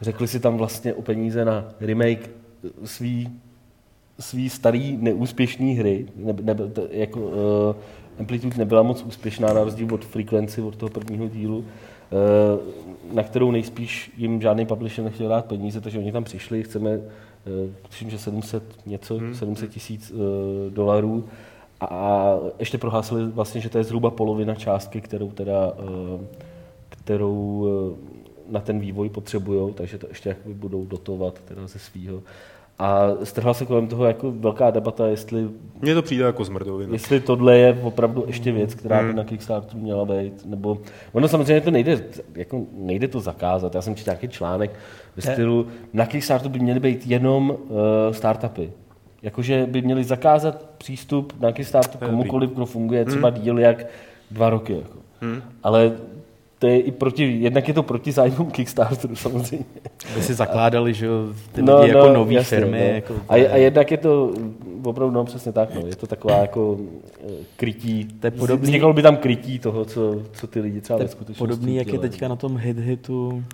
Řekli 0.00 0.28
si 0.28 0.40
tam 0.40 0.56
vlastně 0.56 0.94
o 0.94 1.02
peníze 1.02 1.44
na 1.44 1.64
remake 1.80 2.30
svý, 2.84 3.30
svý 4.20 4.50
starý 4.50 4.96
neúspěšný 4.96 5.74
hry. 5.74 6.06
Ne, 6.16 6.34
ne, 6.42 6.54
jako, 6.90 7.20
uh, 7.20 7.76
Amplitude 8.18 8.58
nebyla 8.58 8.82
moc 8.82 9.02
úspěšná 9.02 9.48
na 9.48 9.64
rozdíl 9.64 9.94
od 9.94 10.04
Frequency, 10.04 10.60
od 10.60 10.76
toho 10.76 10.90
prvního 10.90 11.28
dílu, 11.28 11.64
na 13.12 13.22
kterou 13.22 13.50
nejspíš 13.50 14.12
jim 14.16 14.42
žádný 14.42 14.66
publisher 14.66 15.04
nechtěl 15.04 15.28
dát 15.28 15.44
peníze, 15.44 15.80
takže 15.80 15.98
oni 15.98 16.12
tam 16.12 16.24
přišli, 16.24 16.62
chceme, 16.62 16.96
uh, 16.96 17.02
tuším, 17.82 18.10
že 18.10 18.18
700 18.18 18.62
něco, 18.86 19.16
hmm. 19.16 19.34
700 19.34 19.70
tisíc 19.70 20.10
uh, 20.10 20.18
dolarů 20.72 21.24
a 21.80 22.34
ještě 22.58 22.78
prohlásili 22.78 23.26
vlastně, 23.26 23.60
že 23.60 23.68
to 23.68 23.78
je 23.78 23.84
zhruba 23.84 24.10
polovina 24.10 24.54
částky, 24.54 25.00
kterou 25.00 25.30
teda, 25.30 25.72
eh, 25.78 26.26
kterou 26.88 27.66
eh, 27.68 28.52
na 28.52 28.60
ten 28.60 28.80
vývoj 28.80 29.08
potřebují, 29.08 29.74
takže 29.74 29.98
to 29.98 30.08
ještě 30.08 30.36
budou 30.46 30.86
dotovat 30.86 31.40
teda 31.44 31.66
ze 31.66 31.78
svého. 31.78 32.22
A 32.78 33.08
strhla 33.24 33.54
se 33.54 33.66
kolem 33.66 33.86
toho 33.86 34.04
jako 34.04 34.32
velká 34.32 34.70
debata, 34.70 35.06
jestli... 35.06 35.48
Mně 35.80 35.94
to 35.94 36.02
přijde 36.02 36.24
jako 36.24 36.44
zmrdovina. 36.44 36.92
Jestli 36.92 37.20
tohle 37.20 37.58
je 37.58 37.78
opravdu 37.82 38.24
ještě 38.26 38.52
věc, 38.52 38.74
která 38.74 39.00
by 39.02 39.06
hmm. 39.06 39.16
na 39.16 39.24
Kickstarteru 39.24 39.78
měla 39.78 40.04
být, 40.04 40.46
nebo... 40.46 40.78
Ono 41.12 41.28
samozřejmě 41.28 41.60
to 41.60 41.70
nejde, 41.70 42.04
jako 42.34 42.62
nejde 42.72 43.08
to 43.08 43.20
zakázat. 43.20 43.74
Já 43.74 43.82
jsem 43.82 43.94
četl 43.94 44.10
nějaký 44.10 44.28
článek 44.28 44.70
ve 45.16 45.22
stylu, 45.22 45.66
na 45.92 46.06
Kickstarteru 46.06 46.50
by 46.50 46.58
měly 46.58 46.80
být 46.80 47.06
jenom 47.06 47.50
uh, 47.50 47.56
startupy. 48.10 48.72
Jakože 49.22 49.66
by 49.66 49.82
měli 49.82 50.04
zakázat 50.04 50.66
přístup 50.78 51.32
na 51.40 51.52
Kickstarter 51.52 52.08
komukoliv, 52.08 52.50
kdo 52.50 52.66
funguje 52.66 53.04
třeba 53.04 53.28
hmm. 53.28 53.40
díl 53.40 53.58
jak 53.58 53.86
dva 54.30 54.50
roky. 54.50 54.72
Jako. 54.72 54.98
Hmm. 55.20 55.42
Ale 55.62 55.92
to 56.58 56.66
je 56.66 56.80
i 56.80 56.92
proti, 56.92 57.36
jednak 57.40 57.68
je 57.68 57.74
to 57.74 57.82
proti 57.82 58.12
zájmům 58.12 58.50
Kickstarteru 58.50 59.16
samozřejmě. 59.16 59.64
By 60.14 60.22
si 60.22 60.34
zakládali, 60.34 60.94
že 60.94 61.06
ty 61.52 61.62
no, 61.62 61.80
lidi 61.80 61.92
no, 61.92 61.98
jako 61.98 62.12
nové 62.12 62.42
firmy. 62.42 62.78
No. 62.78 62.94
Jako, 62.94 63.14
a, 63.28 63.34
a 63.34 63.56
jednak 63.56 63.90
je 63.90 63.96
to 63.96 64.32
opravdu, 64.84 65.14
no 65.14 65.24
přesně 65.24 65.52
tak, 65.52 65.74
no, 65.74 65.86
je 65.86 65.96
to 65.96 66.06
taková 66.06 66.36
jako 66.36 66.78
eh, 67.24 67.30
krytí, 67.56 68.08
to 68.20 68.26
je 68.26 68.30
podobný, 68.30 68.66
vzniklo 68.66 68.92
by 68.92 69.02
tam 69.02 69.16
krytí 69.16 69.58
toho, 69.58 69.84
co, 69.84 70.22
co 70.32 70.46
ty 70.46 70.60
lidi 70.60 70.80
třeba 70.80 70.98
ve 70.98 71.08
skutečnosti 71.08 71.38
Podobný, 71.38 71.76
jak 71.76 71.88
je 71.88 71.98
teďka 71.98 72.28
na 72.28 72.36
tom 72.36 72.56
hit 72.56 72.78
hitu 72.78 73.44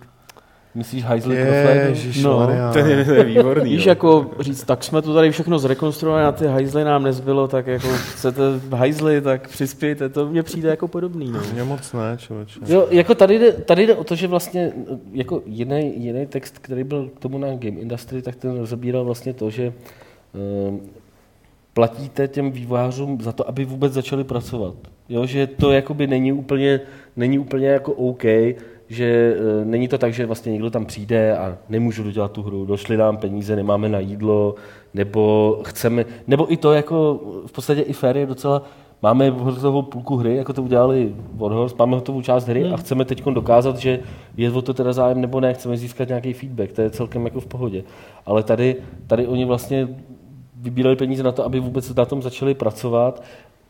Myslíš 0.75 1.05
hajzly 1.05 1.37
je, 1.37 1.95
No, 2.23 2.47
to 2.73 2.79
je, 2.79 3.05
to 3.05 3.13
je 3.13 3.25
výborný. 3.25 3.71
Víš, 3.71 3.87
jako 3.87 4.31
říct, 4.41 4.65
tak 4.65 4.85
jsme 4.85 5.03
to 5.03 5.15
tady 5.15 5.31
všechno 5.31 5.59
zrekonstruovali, 5.59 6.25
a 6.25 6.33
ty 6.33 6.47
hajzly 6.47 6.85
nám 6.85 7.03
nezbylo, 7.03 7.49
tak 7.49 7.67
jako 7.67 7.89
chcete 7.89 8.43
hajzly, 8.73 9.21
tak 9.21 9.49
přispějte. 9.49 10.09
To 10.09 10.29
mně 10.29 10.43
přijde 10.43 10.69
jako 10.69 10.89
podobný. 10.89 11.33
No. 11.33 11.41
Mně 11.53 11.65
moc 11.65 11.93
ne, 11.93 12.17
člověče. 12.17 12.61
Jo, 12.67 12.87
jako 12.91 13.15
tady 13.15 13.39
jde, 13.39 13.53
tady 13.53 13.87
jde 13.87 13.95
o 13.95 14.05
to, 14.05 14.15
že 14.15 14.27
vlastně 14.27 14.73
jako 15.13 15.43
jiný, 15.47 15.93
jiný 15.97 16.27
text, 16.27 16.59
který 16.59 16.85
byl 16.85 17.11
k 17.17 17.19
tomu 17.21 17.39
na 17.39 17.49
Game 17.49 17.81
Industry, 17.81 18.23
tak 18.23 18.37
ten 18.37 18.59
rozebíral 18.59 19.05
vlastně 19.05 19.33
to, 19.33 19.51
že 19.51 19.73
um, 20.69 20.81
platíte 21.75 22.29
těm 22.29 22.53
vývojářům 22.53 23.21
za 23.21 23.33
to, 23.33 23.49
aby 23.49 23.65
vůbec 23.65 23.93
začali 23.93 24.25
pracovat. 24.25 24.75
Jo, 25.09 25.27
že 25.27 25.47
to 25.47 25.73
jakoby 25.73 26.07
není 26.07 26.33
úplně, 26.33 26.81
není 27.17 27.39
úplně 27.39 27.67
jako 27.69 27.93
OK, 27.93 28.25
že 28.93 29.05
e, 29.05 29.65
není 29.65 29.89
to 29.89 29.99
tak, 29.99 30.13
že 30.13 30.27
vlastně 30.27 30.53
někdo 30.53 30.71
tam 30.71 30.87
přijde 30.87 31.37
a 31.37 31.59
nemůžu 31.69 32.03
dodělat 32.03 32.33
tu 32.33 32.43
hru, 32.43 32.65
došly 32.65 32.97
nám 32.97 33.17
peníze, 33.17 33.57
nemáme 33.57 33.89
na 33.89 33.99
jídlo, 33.99 34.55
nebo 34.95 35.59
chceme, 35.65 36.05
nebo 36.27 36.53
i 36.53 36.57
to 36.57 36.73
jako 36.73 37.21
v 37.47 37.53
podstatě 37.53 37.81
i 37.81 37.93
fair 37.93 38.17
je 38.17 38.27
docela, 38.27 38.63
máme 39.03 39.31
hotovou 39.31 39.83
půlku 39.83 40.17
hry, 40.17 40.37
jako 40.37 40.53
to 40.53 40.63
udělali 40.63 41.15
Warhorse, 41.35 41.75
máme 41.79 41.95
hotovou 41.95 42.23
část 42.23 42.47
hry 42.47 42.63
hmm. 42.63 42.75
a 42.75 42.77
chceme 42.77 43.05
teď 43.05 43.25
dokázat, 43.25 43.77
že 43.77 44.01
je 44.37 44.51
o 44.51 44.63
to 44.63 44.75
teda 44.75 44.93
zájem 44.93 45.21
nebo 45.21 45.41
ne, 45.41 45.55
chceme 45.55 45.77
získat 45.77 46.09
nějaký 46.09 46.33
feedback, 46.33 46.73
to 46.73 46.83
je 46.83 46.91
celkem 46.91 47.25
jako 47.25 47.41
v 47.41 47.47
pohodě. 47.47 47.85
Ale 48.27 48.43
tady, 48.43 48.77
tady 49.07 49.27
oni 49.27 49.45
vlastně 49.45 49.89
vybírali 50.57 50.97
peníze 50.97 51.23
na 51.23 51.33
to, 51.33 51.45
aby 51.45 51.61
vůbec 51.61 51.95
na 51.95 52.05
tom 52.05 52.23
začali 52.23 52.55
pracovat 52.55 53.23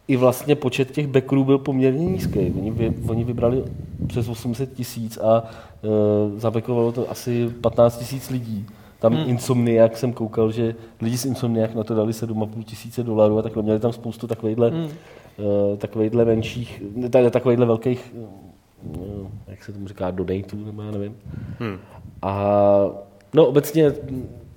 i 0.09 0.17
vlastně 0.17 0.57
počet 0.57 0.91
těch 0.91 1.07
backerů 1.07 1.45
byl 1.45 1.59
poměrně 1.59 2.05
nízký. 2.05 2.39
Oni, 2.39 2.71
vy, 2.71 2.95
oni 3.09 3.25
vybrali 3.25 3.65
přes 4.07 4.29
800 4.29 4.73
tisíc 4.73 5.19
a 5.19 5.45
e, 5.45 6.41
zabekovalo 6.41 6.93
to 6.93 7.11
asi 7.11 7.49
15 7.61 7.99
tisíc 7.99 8.31
lidí. 8.31 8.67
Tam 8.99 9.15
hmm. 9.15 9.31
Insomniac 9.31 9.99
jsem 9.99 10.13
koukal, 10.13 10.53
že 10.53 10.75
lidi 11.01 11.19
z 11.19 11.25
Insomniac 11.25 11.75
na 11.75 11.85
to 11.85 11.95
dali 11.95 12.13
7,5 12.13 12.63
tisíce 12.63 13.03
dolarů 13.03 13.39
a 13.39 13.43
takhle 13.43 13.63
měli 13.63 13.81
tam 13.81 13.93
spoustu 13.93 14.27
takovýchhle, 14.27 14.71
hmm. 14.71 14.89
e, 15.73 15.77
takovýchhle 15.77 16.25
menších, 16.25 16.83
takovýchhle 17.31 17.67
velkých, 17.67 18.15
e, 18.17 19.51
jak 19.51 19.65
se 19.65 19.73
tomu 19.73 19.89
říká, 19.89 20.11
donatů, 20.11 20.65
nebo 20.65 20.83
já 20.83 20.91
nevím. 20.91 21.17
Hmm. 21.59 21.79
A 22.23 22.35
no 23.35 23.47
obecně 23.47 23.93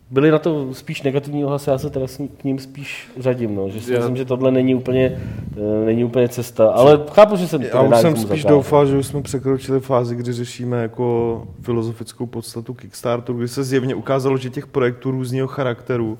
byly 0.09 0.31
na 0.31 0.39
to 0.39 0.73
spíš 0.73 1.01
negativní 1.01 1.45
ohlasy, 1.45 1.69
já 1.69 1.77
se 1.77 1.89
teda 1.89 2.05
k 2.37 2.43
ním 2.43 2.59
spíš 2.59 3.11
řadím, 3.19 3.55
no, 3.55 3.69
že 3.69 3.81
si 3.81 3.93
já... 3.93 3.99
myslím, 3.99 4.17
že 4.17 4.25
tohle 4.25 4.51
není 4.51 4.75
úplně, 4.75 5.21
uh, 5.57 5.85
není 5.85 6.03
úplně 6.03 6.29
cesta, 6.29 6.71
ale 6.71 6.99
chápu, 7.11 7.35
že 7.35 7.47
jsem 7.47 7.61
to 7.61 7.77
Já 7.77 7.81
už 7.81 7.97
jsem 7.97 8.15
spíš 8.15 8.27
zakázat. 8.27 8.49
doufal, 8.49 8.85
že 8.85 8.97
už 8.97 9.07
jsme 9.07 9.21
překročili 9.21 9.79
fázi, 9.79 10.15
kdy 10.15 10.33
řešíme 10.33 10.81
jako 10.81 11.47
filozofickou 11.61 12.25
podstatu 12.25 12.73
Kickstarteru, 12.73 13.37
kdy 13.37 13.47
se 13.47 13.63
zjevně 13.63 13.95
ukázalo, 13.95 14.37
že 14.37 14.49
těch 14.49 14.67
projektů 14.67 15.11
různého 15.11 15.47
charakteru, 15.47 16.17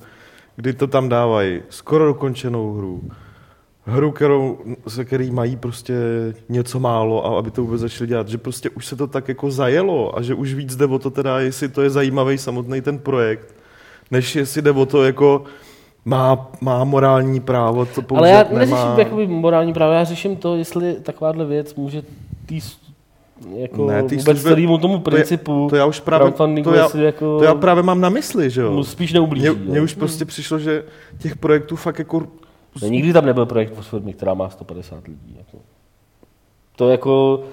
kdy 0.56 0.72
to 0.72 0.86
tam 0.86 1.08
dávají. 1.08 1.62
Skoro 1.68 2.06
dokončenou 2.06 2.72
hru, 2.72 3.02
hru, 3.86 4.10
kterou, 4.10 4.58
se 4.88 5.04
který 5.04 5.30
mají 5.30 5.56
prostě 5.56 5.94
něco 6.48 6.80
málo 6.80 7.26
a 7.26 7.38
aby 7.38 7.50
to 7.50 7.62
vůbec 7.62 7.80
začali 7.80 8.08
dělat, 8.08 8.28
že 8.28 8.38
prostě 8.38 8.70
už 8.70 8.86
se 8.86 8.96
to 8.96 9.06
tak 9.06 9.28
jako 9.28 9.50
zajelo 9.50 10.18
a 10.18 10.22
že 10.22 10.34
už 10.34 10.54
víc 10.54 10.76
jde 10.76 10.86
o 10.86 10.98
to 10.98 11.10
teda, 11.10 11.40
jestli 11.40 11.68
to 11.68 11.82
je 11.82 11.90
zajímavý 11.90 12.38
samotný 12.38 12.80
ten 12.80 12.98
projekt, 12.98 13.55
než 14.10 14.36
jestli 14.36 14.62
jde 14.62 14.70
o 14.70 14.86
to, 14.86 15.04
jako 15.04 15.44
má, 16.04 16.50
má 16.60 16.84
morální 16.84 17.40
právo 17.40 17.86
to 17.86 18.02
použít, 18.02 18.18
Ale 18.18 18.30
já 18.30 18.44
neřeším 18.52 18.98
jakoby 18.98 19.26
morální 19.26 19.72
právo, 19.72 19.92
já 19.92 20.04
řeším 20.04 20.36
to, 20.36 20.56
jestli 20.56 20.94
takováhle 20.94 21.44
věc 21.44 21.74
může 21.74 22.02
tý 22.46 22.60
jako 23.54 23.86
ne, 23.86 24.02
vůbec 24.02 24.42
celému 24.42 24.78
tomu 24.78 25.00
principu 25.00 25.52
to, 25.52 25.64
je, 25.64 25.70
to 25.70 25.76
já 25.76 25.86
už 25.86 26.00
právě, 26.00 26.32
to 26.64 26.74
já, 26.74 26.88
jako, 26.94 27.38
to 27.38 27.44
já 27.44 27.54
právě 27.54 27.82
mám 27.82 28.00
na 28.00 28.08
mysli, 28.08 28.50
že 28.50 28.60
jo. 28.60 28.84
Spíš 28.84 29.12
neublíží. 29.12 29.48
Mně, 29.48 29.70
mně 29.70 29.80
už 29.80 29.94
prostě 29.94 30.24
přišlo, 30.24 30.58
že 30.58 30.84
těch 31.18 31.36
projektů 31.36 31.76
fakt 31.76 31.98
jako... 31.98 32.26
Ne, 32.82 32.88
nikdy 32.88 33.12
tam 33.12 33.26
nebyl 33.26 33.46
projekt 33.46 33.72
v 33.74 33.82
firmě, 33.82 34.12
která 34.12 34.34
má 34.34 34.50
150 34.50 35.08
lidí. 35.08 35.36
Jako. 35.38 35.58
To 36.76 36.90
jako, 36.90 37.44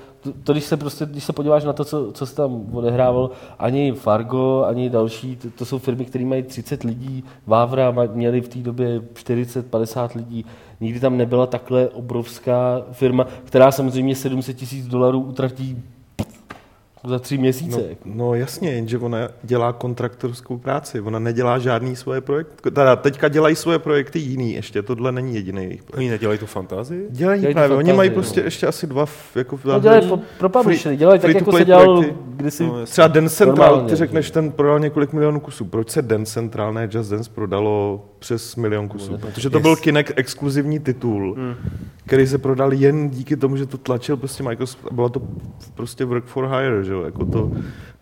to, 0.44 0.52
když 0.54 0.64
se 0.64 0.78
prostě, 0.78 1.06
když 1.06 1.24
se 1.24 1.34
podíváš 1.34 1.64
na 1.64 1.74
to, 1.74 1.86
co, 1.86 2.12
co 2.12 2.26
se 2.26 2.36
tam 2.36 2.76
odehrával, 2.76 3.30
ani 3.60 3.92
Fargo, 3.92 4.64
ani 4.68 4.90
další, 4.90 5.36
to, 5.36 5.50
to 5.50 5.66
jsou 5.66 5.80
firmy, 5.80 6.06
které 6.06 6.26
mají 6.26 6.44
30 6.44 6.84
lidí, 6.84 7.24
Vávra 7.48 7.94
měli 8.14 8.42
v 8.42 8.48
té 8.48 8.60
době 8.60 9.00
40-50 9.00 10.10
lidí, 10.16 10.46
nikdy 10.82 11.00
tam 11.00 11.18
nebyla 11.18 11.48
takhle 11.48 11.90
obrovská 11.90 12.82
firma, 12.92 13.28
která 13.44 13.72
samozřejmě 13.72 14.16
700 14.16 14.58
tisíc 14.58 14.88
dolarů 14.88 15.20
utratí 15.20 15.84
za 17.08 17.20
tři 17.20 17.38
měsíce. 17.38 17.78
No, 17.78 17.84
jako. 17.89 18.02
no 18.06 18.34
jasně, 18.36 18.72
jenže 18.72 18.98
ona 18.98 19.18
dělá 19.44 19.74
kontraktorskou 19.74 20.58
práci, 20.58 21.02
ona 21.02 21.20
nedělá 21.20 21.60
žádný 21.60 21.96
svoje 21.96 22.22
projekty. 22.22 22.72
Teda 22.72 22.96
teďka 22.96 23.28
dělají 23.28 23.56
svoje 23.56 23.80
projekty 23.80 24.20
jiný, 24.20 24.54
ještě 24.54 24.82
tohle 24.82 25.12
není 25.12 25.36
jediný 25.36 25.63
jejich 25.63 25.84
projekt. 25.84 25.98
Oni 26.00 26.10
nedělají 26.10 26.39
tu 26.39 26.46
fantazii? 26.46 27.08
Dělají 27.10 27.42
Dělají 27.42 27.54
právě, 27.54 27.78
oni 27.78 27.84
fantazii, 27.84 27.98
mají 27.98 28.10
no. 28.10 28.13
prostě 28.13 28.42
ještě 28.42 28.68
asi 28.68 28.88
dva, 28.88 29.06
jako 29.36 29.60
No, 29.66 29.80
dělají 29.80 30.08
pro, 30.08 30.20
pro 30.38 30.50
publishery, 30.50 30.98
dělají 30.98 31.20
tak, 31.20 31.36
jako 31.36 31.52
se 31.52 31.66
dělal 31.66 31.98
projekty. 31.98 32.18
kdysi. 32.36 32.63
No. 32.63 32.86
Třeba 32.86 33.08
Dance 33.08 33.36
Central, 33.36 33.68
Normálně, 33.68 33.89
ty 33.89 33.96
řekneš, 33.96 34.26
že? 34.26 34.32
ten 34.32 34.52
prodal 34.52 34.80
několik 34.80 35.13
milionů 35.13 35.39
kusů. 35.39 35.66
Proč 35.66 35.89
se 35.89 36.02
Dance 36.02 36.34
Central, 36.34 36.74
ne 36.74 36.89
Just 36.92 37.12
Dance, 37.12 37.32
prodalo 37.36 38.06
přes 38.24 38.56
milion 38.56 38.88
kusů? 38.88 39.18
Protože 39.18 39.50
to 39.50 39.60
byl 39.60 39.76
Kinect 39.76 40.14
exkluzivní 40.16 40.80
titul, 40.80 41.38
který 42.06 42.28
se 42.28 42.38
prodal 42.38 42.74
jen 42.74 43.10
díky 43.10 43.38
tomu, 43.38 43.58
že 43.58 43.66
to 43.66 43.78
tlačil 43.78 44.18
prostě 44.18 44.44
Microsoft. 44.44 44.86
a 44.92 44.94
Bylo 44.94 45.10
to 45.10 45.22
prostě 45.74 46.06
work 46.06 46.26
for 46.26 46.48
hire, 46.48 46.84
že 46.84 46.94
jo? 46.94 47.02
Jako 47.04 47.26
to 47.26 47.52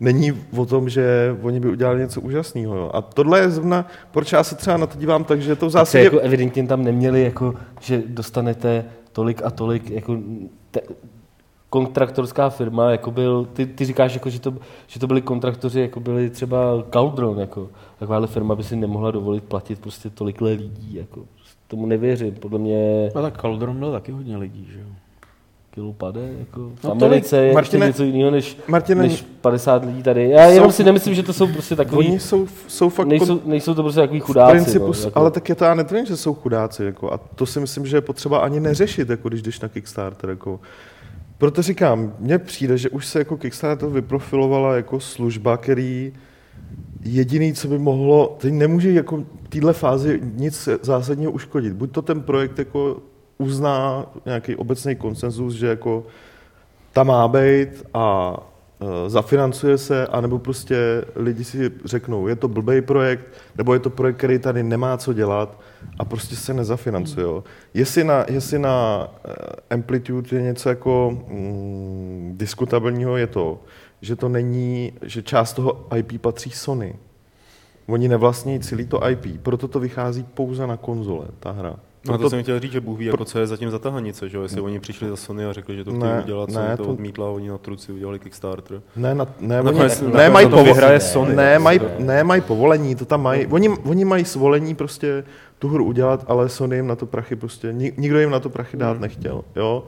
není 0.00 0.32
o 0.56 0.66
tom, 0.66 0.88
že 0.88 1.36
oni 1.42 1.60
by 1.60 1.68
udělali 1.68 2.00
něco 2.00 2.20
úžasného. 2.20 2.76
Jo? 2.76 2.90
A 2.94 3.02
tohle 3.02 3.40
je 3.40 3.50
zrovna, 3.50 3.86
proč 4.10 4.32
já 4.32 4.44
se 4.44 4.54
třeba 4.54 4.76
na 4.76 4.86
to 4.86 4.98
dívám 4.98 5.24
tak, 5.24 5.42
že 5.42 5.56
to 5.56 5.66
v 5.66 5.70
Zase 5.70 5.80
zásadě... 5.80 6.04
jako 6.04 6.18
evidentně 6.18 6.66
tam 6.66 6.84
neměli, 6.84 7.22
jako, 7.22 7.54
že 7.80 8.02
dostanete 8.06 8.84
tolik 9.12 9.42
a 9.44 9.50
tolik, 9.50 9.90
jako 9.90 10.18
te, 10.70 10.80
kontraktorská 11.72 12.50
firma, 12.50 12.90
jako 12.90 13.10
byl, 13.10 13.44
ty, 13.52 13.66
ty 13.66 13.84
říkáš, 13.84 14.14
jako, 14.14 14.30
že, 14.30 14.40
to, 14.40 14.54
že 14.86 15.00
to 15.00 15.06
byli 15.06 15.22
kontraktoři, 15.22 15.80
jako 15.80 16.00
byli 16.00 16.30
třeba 16.30 16.58
Caldron, 16.92 17.38
jako, 17.40 17.68
takováhle 17.98 18.26
firma 18.26 18.54
by 18.54 18.64
si 18.64 18.76
nemohla 18.76 19.10
dovolit 19.10 19.44
platit 19.44 19.78
prostě 19.80 20.10
tolikle 20.10 20.50
lidí, 20.52 20.94
jako, 20.94 21.20
tomu 21.68 21.86
nevěřím, 21.86 22.34
podle 22.34 22.58
mě 22.58 23.10
No 23.14 23.22
tak 23.22 23.40
Caldron 23.40 23.78
byl 23.78 23.92
taky 23.92 24.12
hodně 24.12 24.36
lidí, 24.36 24.68
že 24.72 24.78
jo. 24.80 24.86
kilo 25.70 25.92
pade, 25.92 26.20
jako 26.38 26.70
v 26.74 26.84
No 26.84 26.90
Americe 26.90 27.36
je 27.36 27.52
Martine- 27.54 27.56
ještě 27.86 28.02
něco 28.02 28.02
jiného 28.04 28.30
než, 28.30 28.56
Martine, 28.68 29.02
než 29.02 29.24
50 29.40 29.84
lidí 29.84 30.02
tady. 30.02 30.30
Já 30.30 30.46
Jsou- 30.48 30.54
jenom 30.54 30.72
si 30.72 30.84
nemyslím, 30.84 31.14
že 31.14 31.22
to 31.22 31.32
jsou 31.32 31.46
prostě 31.52 31.76
takový, 31.76 32.08
oni 32.08 32.20
jsou, 32.20 32.46
jsou 32.68 32.88
fakt... 32.88 33.06
nejsou, 33.06 33.40
nejsou 33.44 33.74
to 33.74 33.82
prostě 33.82 34.00
takový 34.00 34.20
v 34.20 34.22
chudáci. 34.22 34.50
principu, 34.52 34.86
no, 34.86 34.92
jako. 35.04 35.18
ale 35.18 35.30
tak 35.30 35.48
je 35.48 35.54
to, 35.54 35.64
já 35.64 35.74
netvrdím, 35.74 36.06
že 36.06 36.16
jsou 36.16 36.34
chudáci, 36.34 36.84
jako, 36.84 37.12
a 37.12 37.18
to 37.18 37.46
si 37.46 37.60
myslím, 37.60 37.86
že 37.86 37.96
je 37.96 38.00
potřeba 38.00 38.38
ani 38.38 38.60
neřešit, 38.60 39.10
jako 39.10 39.28
když 39.28 39.42
jdeš 39.42 39.60
na 39.60 39.68
Kickstarter, 39.68 40.30
jako. 40.30 40.60
Proto 41.38 41.62
říkám, 41.62 42.14
mně 42.18 42.38
přijde, 42.38 42.78
že 42.78 42.90
už 42.90 43.06
se 43.06 43.18
jako 43.18 43.36
Kickstarter 43.36 43.88
vyprofilovala 43.88 44.76
jako 44.76 45.00
služba, 45.00 45.56
který 45.56 46.12
jediný, 47.00 47.52
co 47.54 47.68
by 47.68 47.78
mohlo, 47.78 48.36
teď 48.40 48.52
nemůže 48.52 48.92
jako 48.92 49.24
téhle 49.48 49.72
fázi 49.72 50.20
nic 50.34 50.68
zásadního 50.82 51.32
uškodit. 51.32 51.72
Buď 51.72 51.92
to 51.92 52.02
ten 52.02 52.22
projekt 52.22 52.58
jako 52.58 53.02
uzná 53.38 54.06
nějaký 54.26 54.56
obecný 54.56 54.96
konsenzus, 54.96 55.54
že 55.54 55.66
jako 55.66 56.06
ta 56.92 57.02
má 57.02 57.28
být 57.28 57.84
a 57.94 58.36
zafinancuje 59.06 59.78
se, 59.78 60.06
anebo 60.06 60.38
prostě 60.38 61.04
lidi 61.16 61.44
si 61.44 61.72
řeknou, 61.84 62.26
je 62.26 62.36
to 62.36 62.48
blbý 62.48 62.80
projekt, 62.80 63.26
nebo 63.58 63.74
je 63.74 63.80
to 63.80 63.90
projekt, 63.90 64.16
který 64.16 64.38
tady 64.38 64.62
nemá 64.62 64.96
co 64.96 65.12
dělat 65.12 65.60
a 65.98 66.04
prostě 66.04 66.36
se 66.36 66.54
nezafinancuje. 66.54 67.24
jo. 67.24 67.44
Jestli 67.74 68.04
na, 68.04 68.24
jestli 68.28 68.58
na 68.58 69.08
e, 69.24 69.74
Amplitude 69.74 70.36
je 70.36 70.42
něco 70.42 70.68
jako 70.68 71.18
mm, 71.28 72.34
diskutabilního, 72.36 73.16
je 73.16 73.26
to, 73.26 73.60
že 74.00 74.16
to 74.16 74.28
není, 74.28 74.92
že 75.02 75.22
část 75.22 75.52
toho 75.52 75.86
IP 75.96 76.20
patří 76.20 76.50
Sony. 76.50 76.96
Oni 77.86 78.08
nevlastní 78.08 78.60
celý 78.60 78.86
to 78.86 79.08
IP, 79.08 79.26
proto 79.42 79.68
to 79.68 79.80
vychází 79.80 80.22
pouze 80.22 80.66
na 80.66 80.76
konzole, 80.76 81.26
ta 81.40 81.50
hra. 81.50 81.76
No 82.06 82.14
a 82.14 82.16
to 82.16 82.18
Proto- 82.18 82.30
jsem 82.30 82.42
chtěl 82.42 82.60
říct, 82.60 82.72
že 82.72 82.80
Bůh 82.80 82.98
ví, 82.98 83.06
jako 83.06 83.24
co 83.24 83.38
je 83.38 83.46
zatím 83.46 83.70
za 83.70 83.78
tahanice, 83.78 84.28
že 84.28 84.36
jo? 84.36 84.42
Jestli 84.42 84.60
oni 84.60 84.80
přišli 84.80 85.08
za 85.08 85.16
Sony 85.16 85.44
a 85.44 85.52
řekli, 85.52 85.76
že 85.76 85.84
to 85.84 85.90
chtějí 85.90 86.02
Ne, 86.12 86.20
udělat, 86.24 86.48
ne, 86.48 86.54
Sony 86.54 86.76
to 86.76 86.84
to- 86.84 86.90
odmítla 86.90 87.28
oni 87.30 87.48
na 87.48 87.58
truci 87.58 87.92
udělali 87.92 88.18
Kickstarter. 88.18 88.82
Ne, 88.96 89.14
na, 89.14 89.26
ne, 89.40 89.60
oni, 89.60 89.78
ne, 89.78 89.82
nakonec 89.88 90.32
mají 90.32 90.46
to 90.48 90.56
povo- 90.56 90.64
vyhraje 90.64 91.00
Sony. 91.00 91.36
Ne, 91.36 91.58
Prostě. 91.78 91.90
ne, 91.98 92.24
mají 92.24 92.40
povolení, 92.40 92.94
to 92.94 93.04
tam 93.04 93.22
mají. 93.22 93.46
Oni, 93.46 93.68
oni 93.68 94.04
mají 94.04 94.24
svolení 94.24 94.74
prostě 94.74 95.24
tu 95.58 95.68
hru 95.68 95.84
udělat, 95.84 96.24
ale 96.28 96.48
Sony 96.48 96.76
jim 96.76 96.86
na 96.86 96.96
to 96.96 97.06
prachy 97.06 97.36
prostě, 97.36 97.72
ni- 97.72 97.92
nikdo 97.96 98.20
jim 98.20 98.30
na 98.30 98.40
to 98.40 98.48
prachy 98.50 98.76
dát 98.76 99.00
nechtěl, 99.00 99.44
jo. 99.56 99.84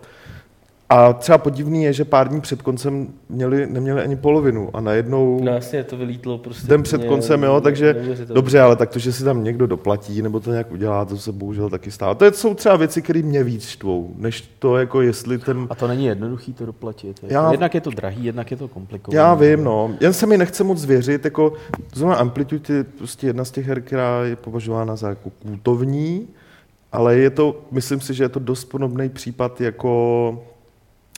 A 0.90 1.12
třeba 1.12 1.38
podivný 1.38 1.84
je, 1.84 1.92
že 1.92 2.04
pár 2.04 2.28
dní 2.28 2.40
před 2.40 2.62
koncem 2.62 3.08
měli, 3.28 3.66
neměli 3.66 4.02
ani 4.02 4.16
polovinu 4.16 4.70
a 4.76 4.80
najednou 4.80 5.40
No 5.44 5.52
jasně, 5.52 5.84
to 5.84 5.96
vylítlo 5.96 6.38
prostě. 6.38 6.66
den 6.68 6.82
před 6.82 7.04
koncem, 7.04 7.42
jo, 7.42 7.60
takže 7.60 7.96
dobře, 8.34 8.60
ale 8.60 8.76
tak 8.76 8.90
to, 8.90 8.98
že 8.98 9.12
si 9.12 9.24
tam 9.24 9.44
někdo 9.44 9.66
doplatí 9.66 10.22
nebo 10.22 10.40
to 10.40 10.50
nějak 10.50 10.72
udělá, 10.72 11.04
to 11.04 11.16
se 11.16 11.32
bohužel 11.32 11.70
taky 11.70 11.90
stává. 11.90 12.14
To 12.14 12.24
je- 12.24 12.32
jsou 12.32 12.54
třeba 12.54 12.76
věci, 12.76 13.02
které 13.02 13.22
mě 13.22 13.44
víc 13.44 13.66
štvou, 13.68 14.10
než 14.16 14.44
to, 14.58 14.76
jako 14.76 15.00
jestli 15.02 15.38
ten 15.38 15.66
A 15.70 15.74
to 15.74 15.88
není 15.88 16.04
jednoduchý 16.06 16.52
to 16.52 16.66
doplatit. 16.66 17.20
Já- 17.22 17.42
Já... 17.42 17.50
Jednak 17.52 17.74
je 17.74 17.80
to 17.80 17.90
drahý, 17.90 18.24
jednak 18.24 18.50
je 18.50 18.56
to 18.56 18.68
komplikované. 18.68 19.18
Já 19.20 19.34
vím, 19.34 19.64
no. 19.64 19.94
Jen 20.00 20.12
se 20.12 20.26
mi 20.26 20.38
nechce 20.38 20.64
moc 20.64 20.84
věřit, 20.84 21.24
jako 21.24 21.52
zrovna 21.94 22.16
Amplitude 22.16 22.74
je 22.74 22.84
prostě 22.84 23.26
jedna 23.26 23.44
z 23.44 23.50
těch 23.50 23.66
her, 23.66 23.80
která 23.82 24.24
je 24.24 24.36
považována 24.36 24.96
za 24.96 25.08
jako 25.08 25.30
kultovní, 25.42 26.28
ale 26.92 27.16
je 27.18 27.30
to, 27.30 27.60
myslím 27.70 28.00
si, 28.00 28.14
že 28.14 28.24
je 28.24 28.28
to 28.28 28.40
dost 28.40 28.64
podobný 28.64 29.08
případ, 29.08 29.60
jako, 29.60 30.44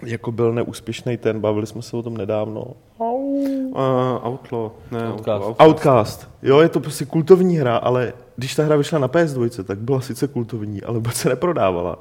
jako 0.02 0.32
byl 0.32 0.52
neúspěšný 0.52 1.16
ten, 1.16 1.40
bavili 1.40 1.66
jsme 1.66 1.82
se 1.82 1.96
o 1.96 2.02
tom 2.02 2.16
nedávno. 2.16 2.66
Uh, 2.98 4.26
Outlaw, 4.26 4.70
ne, 4.90 5.12
Outcast. 5.12 5.44
Outlaw. 5.44 5.68
Outcast. 5.68 6.28
Jo, 6.42 6.60
je 6.60 6.68
to 6.68 6.80
prostě 6.80 7.04
kultovní 7.04 7.56
hra, 7.56 7.76
ale 7.76 8.12
když 8.36 8.54
ta 8.54 8.64
hra 8.64 8.76
vyšla 8.76 8.98
na 8.98 9.08
PS2, 9.08 9.64
tak 9.64 9.78
byla 9.78 10.00
sice 10.00 10.28
kultovní, 10.28 10.82
ale 10.82 10.94
vůbec 10.94 11.14
se 11.14 11.28
neprodávala. 11.28 11.98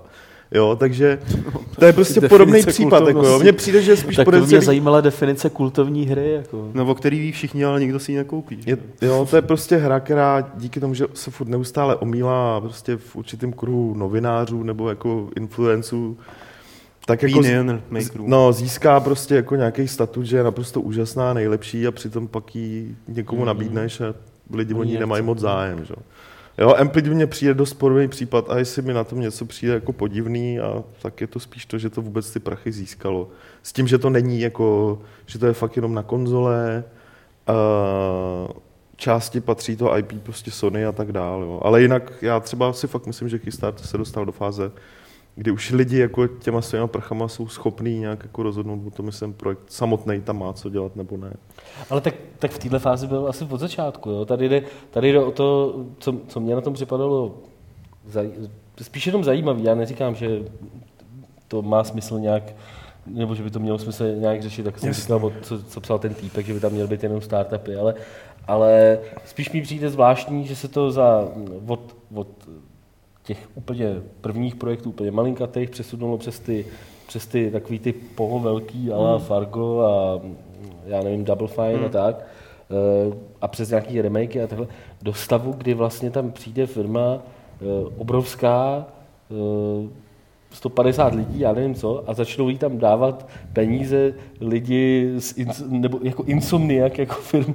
Jo, 0.52 0.76
takže 0.80 1.20
to 1.80 1.86
je 1.86 1.94
prostě 1.94 2.22
Definice 2.22 2.30
podobný 2.30 2.64
případ. 2.66 3.08
Jako, 3.08 3.26
jo. 3.26 3.40
Mně 3.40 3.54
přijde, 3.54 3.82
že 3.82 3.92
je 3.92 3.98
spíš 3.98 4.16
Tak 4.16 4.26
to 4.26 4.46
mě 4.46 4.62
zajímala 4.62 5.02
definice 5.02 5.50
kultovní 5.50 6.06
hry. 6.06 6.32
Jako. 6.32 6.70
No, 6.74 6.86
o 6.86 6.96
který 6.96 7.20
ví 7.20 7.32
všichni, 7.32 7.66
ale 7.66 7.80
nikdo 7.80 8.00
si 8.00 8.12
ji 8.12 8.18
nekoupí. 8.18 8.60
Je, 8.66 8.78
jo, 9.02 9.28
to 9.30 9.36
je 9.36 9.42
prostě 9.42 9.78
hra, 9.78 10.00
která 10.00 10.52
díky 10.56 10.80
tomu, 10.80 10.94
že 10.94 11.06
se 11.14 11.32
furt 11.32 11.48
neustále 11.48 11.96
omílá 11.96 12.62
prostě 12.62 12.98
v 12.98 13.16
určitém 13.16 13.54
kruhu 13.54 13.94
novinářů 13.94 14.64
nebo 14.64 14.90
jako 14.90 15.30
influenců, 15.36 16.18
tak 17.06 17.24
jako 17.24 17.34
z, 17.34 17.38
Opinion 17.46 17.82
no, 18.20 18.54
získá 18.54 19.00
prostě 19.00 19.36
jako 19.36 19.56
nějaký 19.56 19.88
statut, 19.88 20.24
že 20.24 20.38
je 20.38 20.44
naprosto 20.44 20.82
úžasná, 20.82 21.34
nejlepší 21.34 21.88
a 21.88 21.92
přitom 21.92 22.28
pak 22.28 22.56
ji 22.56 22.96
někomu 23.08 23.40
Mhm. 23.42 23.48
nabídneš 23.48 24.02
a 24.02 24.14
lidi 24.54 24.74
o 24.74 24.84
ní 24.84 24.98
nemají 24.98 25.24
moc 25.24 25.40
zájem. 25.40 25.86
Že? 25.86 25.94
Jo, 26.58 26.74
Amplitude 26.74 27.16
mně 27.16 27.28
přijde 27.28 27.54
dost 27.54 27.74
podobný 27.74 28.08
případ 28.08 28.50
a 28.50 28.58
jestli 28.58 28.82
mi 28.82 28.94
na 28.94 29.04
tom 29.04 29.20
něco 29.20 29.46
přijde 29.46 29.74
jako 29.74 29.94
podivný, 29.94 30.60
a 30.60 30.84
tak 31.02 31.22
je 31.22 31.28
to 31.28 31.40
spíš 31.40 31.66
to, 31.66 31.78
že 31.78 31.90
to 31.90 32.02
vůbec 32.02 32.32
ty 32.32 32.40
prachy 32.40 32.72
získalo. 32.72 33.28
S 33.64 33.74
tím, 33.74 33.88
že 33.88 33.98
to 33.98 34.10
není 34.10 34.42
jako, 34.42 35.00
že 35.26 35.40
to 35.40 35.46
je 35.46 35.54
fakt 35.54 35.76
jenom 35.76 35.94
na 35.94 36.04
konzole, 36.04 36.84
uh, 37.50 38.52
části 38.96 39.42
patří 39.42 39.76
to 39.76 39.98
IP 39.98 40.14
prostě 40.24 40.52
Sony 40.52 40.86
a 40.86 40.92
tak 40.92 41.12
dále. 41.12 41.46
Jo. 41.46 41.60
Ale 41.64 41.82
jinak 41.82 42.14
já 42.22 42.40
třeba 42.40 42.74
si 42.74 42.88
fakt 42.88 43.08
myslím, 43.08 43.30
že 43.30 43.40
Kickstarter 43.40 43.86
se 43.86 43.98
dostal 43.98 44.26
do 44.26 44.32
fáze, 44.32 44.72
kdy 45.36 45.52
už 45.52 45.72
lidi 45.72 46.00
jako 46.00 46.28
těma 46.28 46.62
svýma 46.62 46.88
prchama 46.88 47.28
jsou 47.28 47.48
schopní 47.48 48.00
nějak 48.00 48.24
jako 48.24 48.44
rozhodnout 48.44 48.88
o 48.88 48.92
tom, 48.92 49.06
jestli 49.06 49.20
ten 49.20 49.34
projekt 49.34 49.62
samotný 49.68 50.22
tam 50.22 50.40
má 50.40 50.54
co 50.54 50.70
dělat 50.70 50.96
nebo 50.96 51.18
ne. 51.18 51.34
Ale 51.90 52.02
tak, 52.02 52.16
tak 52.40 52.52
v 52.52 52.60
této 52.60 52.80
fázi 52.80 53.08
byl 53.08 53.28
asi 53.28 53.46
od 53.50 53.60
začátku. 53.60 54.10
Jo? 54.10 54.26
Tady, 54.26 54.50
jde, 54.50 54.64
tady 54.92 55.12
jde 55.12 55.20
o 55.20 55.32
to, 55.32 55.76
co, 56.00 56.16
co 56.28 56.40
mě 56.40 56.56
na 56.56 56.62
tom 56.62 56.74
připadalo 56.74 57.36
zaj, 58.08 58.32
spíš 58.82 59.06
jenom 59.06 59.24
zajímavý. 59.24 59.64
Já 59.64 59.76
neříkám, 59.76 60.16
že 60.16 60.44
to 61.48 61.62
má 61.62 61.84
smysl 61.84 62.20
nějak, 62.20 62.44
nebo 63.06 63.36
že 63.36 63.44
by 63.44 63.52
to 63.52 63.60
mělo 63.60 63.80
smysl 63.80 64.04
nějak 64.16 64.42
řešit, 64.42 64.64
tak 64.64 64.80
jsem 64.80 64.88
Jasně. 64.88 65.02
říkal, 65.02 65.32
co, 65.42 65.64
co 65.64 65.82
psal 65.82 66.00
ten 66.00 66.14
týpek, 66.14 66.46
že 66.46 66.54
by 66.54 66.60
tam 66.60 66.72
měl 66.72 66.88
být 66.88 67.04
jenom 67.04 67.22
startupy, 67.22 67.76
ale, 67.76 67.96
ale 68.48 69.00
spíš 69.26 69.52
mi 69.52 69.62
přijde 69.62 69.90
zvláštní, 69.90 70.48
že 70.48 70.56
se 70.56 70.68
to 70.68 70.92
za, 70.92 71.28
od, 71.68 71.96
od 72.14 72.28
těch 73.26 73.50
úplně 73.56 74.02
prvních 74.22 74.56
projektů, 74.56 74.90
úplně 74.90 75.12
malinkatých, 75.12 75.70
přesunulo 75.70 76.18
přes 76.18 76.40
ty, 76.40 76.66
přes 77.08 77.28
ty 77.28 77.52
takový 77.52 77.80
ty 77.80 77.94
poho 77.94 78.40
velký, 78.40 78.92
ala 78.92 79.20
Fargo 79.20 79.80
a 79.80 80.22
já 80.86 81.04
nevím, 81.04 81.26
Double 81.26 81.48
Fine 81.48 81.86
a 81.86 81.90
tak, 81.90 82.28
eh, 82.72 83.16
a 83.42 83.48
přes 83.48 83.70
nějaký 83.70 84.02
remakey 84.02 84.44
a 84.44 84.48
takhle, 84.48 84.68
do 85.02 85.14
stavu, 85.14 85.52
kdy 85.52 85.74
vlastně 85.74 86.12
tam 86.12 86.32
přijde 86.32 86.66
firma 86.66 87.18
eh, 87.62 87.66
obrovská, 87.98 88.86
eh, 89.32 90.05
150 90.56 91.14
lidí, 91.16 91.40
já 91.40 91.54
nevím 91.54 91.76
co, 91.76 92.04
a 92.08 92.14
začnou 92.14 92.50
jí 92.50 92.58
tam 92.58 92.78
dávat 92.78 93.28
peníze 93.54 94.14
lidi 94.42 95.14
z 95.18 95.38
ins, 95.38 95.64
nebo 95.70 96.00
jako 96.04 96.24
Insomniac 96.24 96.94
jako 96.98 97.16
firma, 97.16 97.54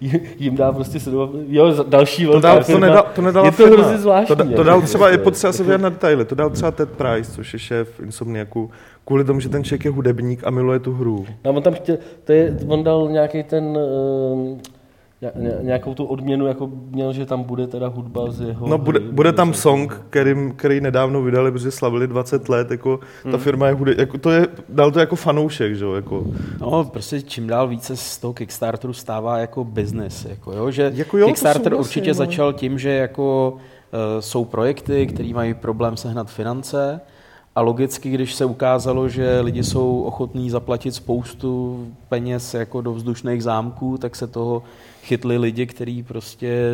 jim, 0.38 0.56
dá 0.56 0.72
prostě 0.72 1.00
se 1.00 1.10
jo, 1.48 1.84
další 1.88 2.24
To, 2.24 2.30
velká 2.32 2.48
dal, 2.48 2.58
to, 2.58 2.64
firma. 2.64 2.86
nedal, 2.86 3.06
to 3.14 3.22
nedala 3.22 3.46
Je 3.46 3.50
to 3.52 3.56
firma. 3.56 3.74
hrozně 3.76 3.98
zvláštní. 3.98 4.36
To, 4.36 4.42
da- 4.42 4.44
to 4.46 4.50
jako, 4.50 4.62
dal 4.62 4.82
třeba, 4.82 5.08
je 5.08 5.18
potřeba 5.18 5.52
se 5.52 5.62
jako- 5.62 5.66
vyjádřit 5.66 5.82
na 5.82 5.88
detaily, 5.88 6.24
to 6.24 6.34
dal 6.34 6.50
třeba 6.50 6.70
Ted 6.70 6.90
Price, 6.90 7.32
což 7.32 7.52
je 7.52 7.58
šéf 7.58 8.00
Insomniaku, 8.00 8.70
kvůli 9.04 9.24
tomu, 9.24 9.40
že 9.40 9.48
ten 9.48 9.64
člověk 9.64 9.84
je 9.84 9.90
hudebník 9.90 10.40
a 10.46 10.50
miluje 10.50 10.78
tu 10.78 10.92
hru. 10.92 11.26
No, 11.44 11.50
on 11.52 11.62
tam 11.62 11.74
chtěl, 11.74 11.98
to 12.24 12.32
je, 12.32 12.56
on 12.68 12.84
dal 12.84 13.08
nějaký 13.10 13.42
ten, 13.42 13.64
ně- 13.72 14.56
nějakou 15.62 15.94
tu 15.94 16.04
odměnu 16.04 16.46
jako 16.46 16.70
měl, 16.90 17.12
že 17.12 17.26
tam 17.26 17.42
bude 17.42 17.66
teda 17.66 17.88
hudba 17.88 18.30
z 18.30 18.40
jeho 18.40 18.68
No, 18.68 18.78
bude, 18.78 19.00
hry, 19.00 19.08
bude 19.12 19.32
tam 19.32 19.54
song, 19.54 20.00
který, 20.10 20.34
který 20.56 20.80
nedávno 20.80 21.22
vydali, 21.22 21.52
protože 21.52 21.70
slavili 21.70 22.06
20 22.06 22.48
let, 22.48 22.70
jako 22.70 23.00
Hmm. 23.24 23.32
ta 23.32 23.38
firma 23.38 23.66
je, 23.66 23.74
hude, 23.74 23.94
jako 23.98 24.18
to 24.18 24.30
je, 24.30 24.46
dal 24.68 24.90
to 24.90 25.00
jako 25.00 25.16
fanoušek, 25.16 25.76
že 25.76 25.84
jo, 25.84 25.92
jako. 25.94 26.24
No, 26.60 26.84
prostě 26.84 27.22
čím 27.22 27.46
dál 27.46 27.68
více 27.68 27.96
z 27.96 28.18
toho 28.18 28.32
Kickstarteru 28.34 28.92
stává 28.92 29.38
jako 29.38 29.64
business. 29.64 30.24
Jako, 30.24 30.52
jo? 30.52 30.70
Že 30.70 30.92
Jako 30.94 31.18
jo, 31.18 31.26
Kickstarter 31.26 31.62
souhlasím, 31.62 31.80
určitě 31.80 32.10
no. 32.10 32.14
začal 32.14 32.52
tím, 32.52 32.78
že 32.78 32.90
jako 32.90 33.50
uh, 33.52 34.20
jsou 34.20 34.44
projekty, 34.44 35.06
které 35.06 35.30
mají 35.34 35.54
problém 35.54 35.96
sehnat 35.96 36.30
finance 36.30 37.00
a 37.56 37.60
logicky, 37.60 38.10
když 38.10 38.34
se 38.34 38.44
ukázalo, 38.44 39.08
že 39.08 39.40
lidi 39.40 39.64
jsou 39.64 40.02
ochotní 40.02 40.50
zaplatit 40.50 40.94
spoustu 40.94 41.86
peněz 42.08 42.54
jako 42.54 42.80
do 42.80 42.92
vzdušných 42.92 43.42
zámků, 43.42 43.98
tak 43.98 44.16
se 44.16 44.26
toho 44.26 44.62
chytli 45.08 45.38
lidi, 45.38 45.66
kteří 45.66 46.02
prostě 46.02 46.72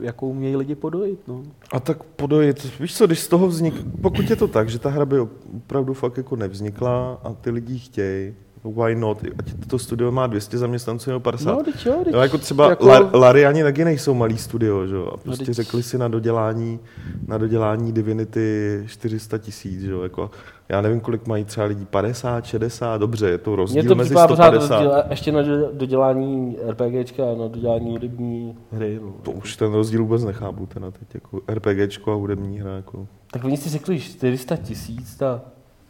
jako 0.00 0.26
umějí 0.26 0.56
lidi 0.56 0.74
podojit. 0.74 1.28
No. 1.28 1.42
A 1.72 1.80
tak 1.80 2.02
podojit, 2.02 2.80
víš 2.80 2.96
co, 2.96 3.06
když 3.06 3.20
z 3.20 3.28
toho 3.28 3.46
vznik, 3.46 3.74
pokud 4.02 4.30
je 4.30 4.36
to 4.36 4.48
tak, 4.48 4.68
že 4.68 4.78
ta 4.78 4.90
hra 4.90 5.06
by 5.06 5.20
opravdu 5.20 5.94
fakt 5.94 6.16
jako 6.16 6.36
nevznikla 6.36 7.20
a 7.24 7.32
ty 7.32 7.50
lidi 7.50 7.78
chtějí, 7.78 8.34
why 8.64 8.94
not, 8.94 9.18
ať 9.38 9.66
to 9.66 9.78
studio 9.78 10.10
má 10.12 10.26
200 10.26 10.58
zaměstnanců 10.58 11.10
nebo 11.10 11.20
50. 11.20 11.52
No, 11.52 11.62
teď 11.64 11.86
jo, 11.86 12.00
teď 12.04 12.14
Jo, 12.14 12.20
jako 12.20 12.38
třeba 12.38 12.70
jako- 12.70 12.88
jako... 12.88 13.18
Lariani 13.18 13.62
taky 13.62 13.84
nejsou 13.84 14.14
malý 14.14 14.38
studio, 14.38 14.86
že 14.86 14.94
jo? 14.94 15.06
A 15.14 15.16
prostě 15.16 15.44
teď- 15.44 15.54
řekli 15.54 15.82
si 15.82 15.98
na 15.98 16.08
dodělání, 16.08 16.78
na 17.26 17.38
dodělání 17.38 17.92
Divinity 17.92 18.82
400 18.86 19.38
tisíc, 19.38 19.80
že 19.80 19.90
jo? 19.90 20.02
Jako, 20.02 20.30
já 20.68 20.80
nevím, 20.80 21.00
kolik 21.00 21.26
mají 21.26 21.44
třeba 21.44 21.66
lidí, 21.66 21.84
50, 21.84 22.44
60, 22.44 22.98
dobře, 22.98 23.28
je 23.28 23.38
to 23.38 23.56
rozdíl 23.56 23.84
to 23.84 23.94
mezi 23.94 24.08
připadá 24.08 24.28
pořád 24.28 24.44
150. 24.50 24.74
rozdíl, 24.82 25.02
ještě 25.10 25.32
na 25.32 25.42
do- 25.42 25.70
dodělání 25.72 26.56
RPGčka 26.68 27.22
a 27.22 27.34
na 27.38 27.48
dodělání 27.48 27.90
hudební 27.90 28.56
hry. 28.72 28.98
No. 29.02 29.12
To 29.22 29.30
už 29.30 29.56
ten 29.56 29.72
rozdíl 29.72 30.00
vůbec 30.02 30.24
nechápu, 30.24 30.66
ten 30.66 30.92
teď 30.98 31.14
jako 31.14 31.40
RPGčko 31.54 32.12
a 32.12 32.14
hudební 32.14 32.60
hra, 32.60 32.76
jako. 32.76 33.06
Tak 33.32 33.44
oni 33.44 33.56
si 33.56 33.68
řekli 33.68 34.00
400 34.00 34.56
tisíc 34.56 35.16
ta 35.16 35.42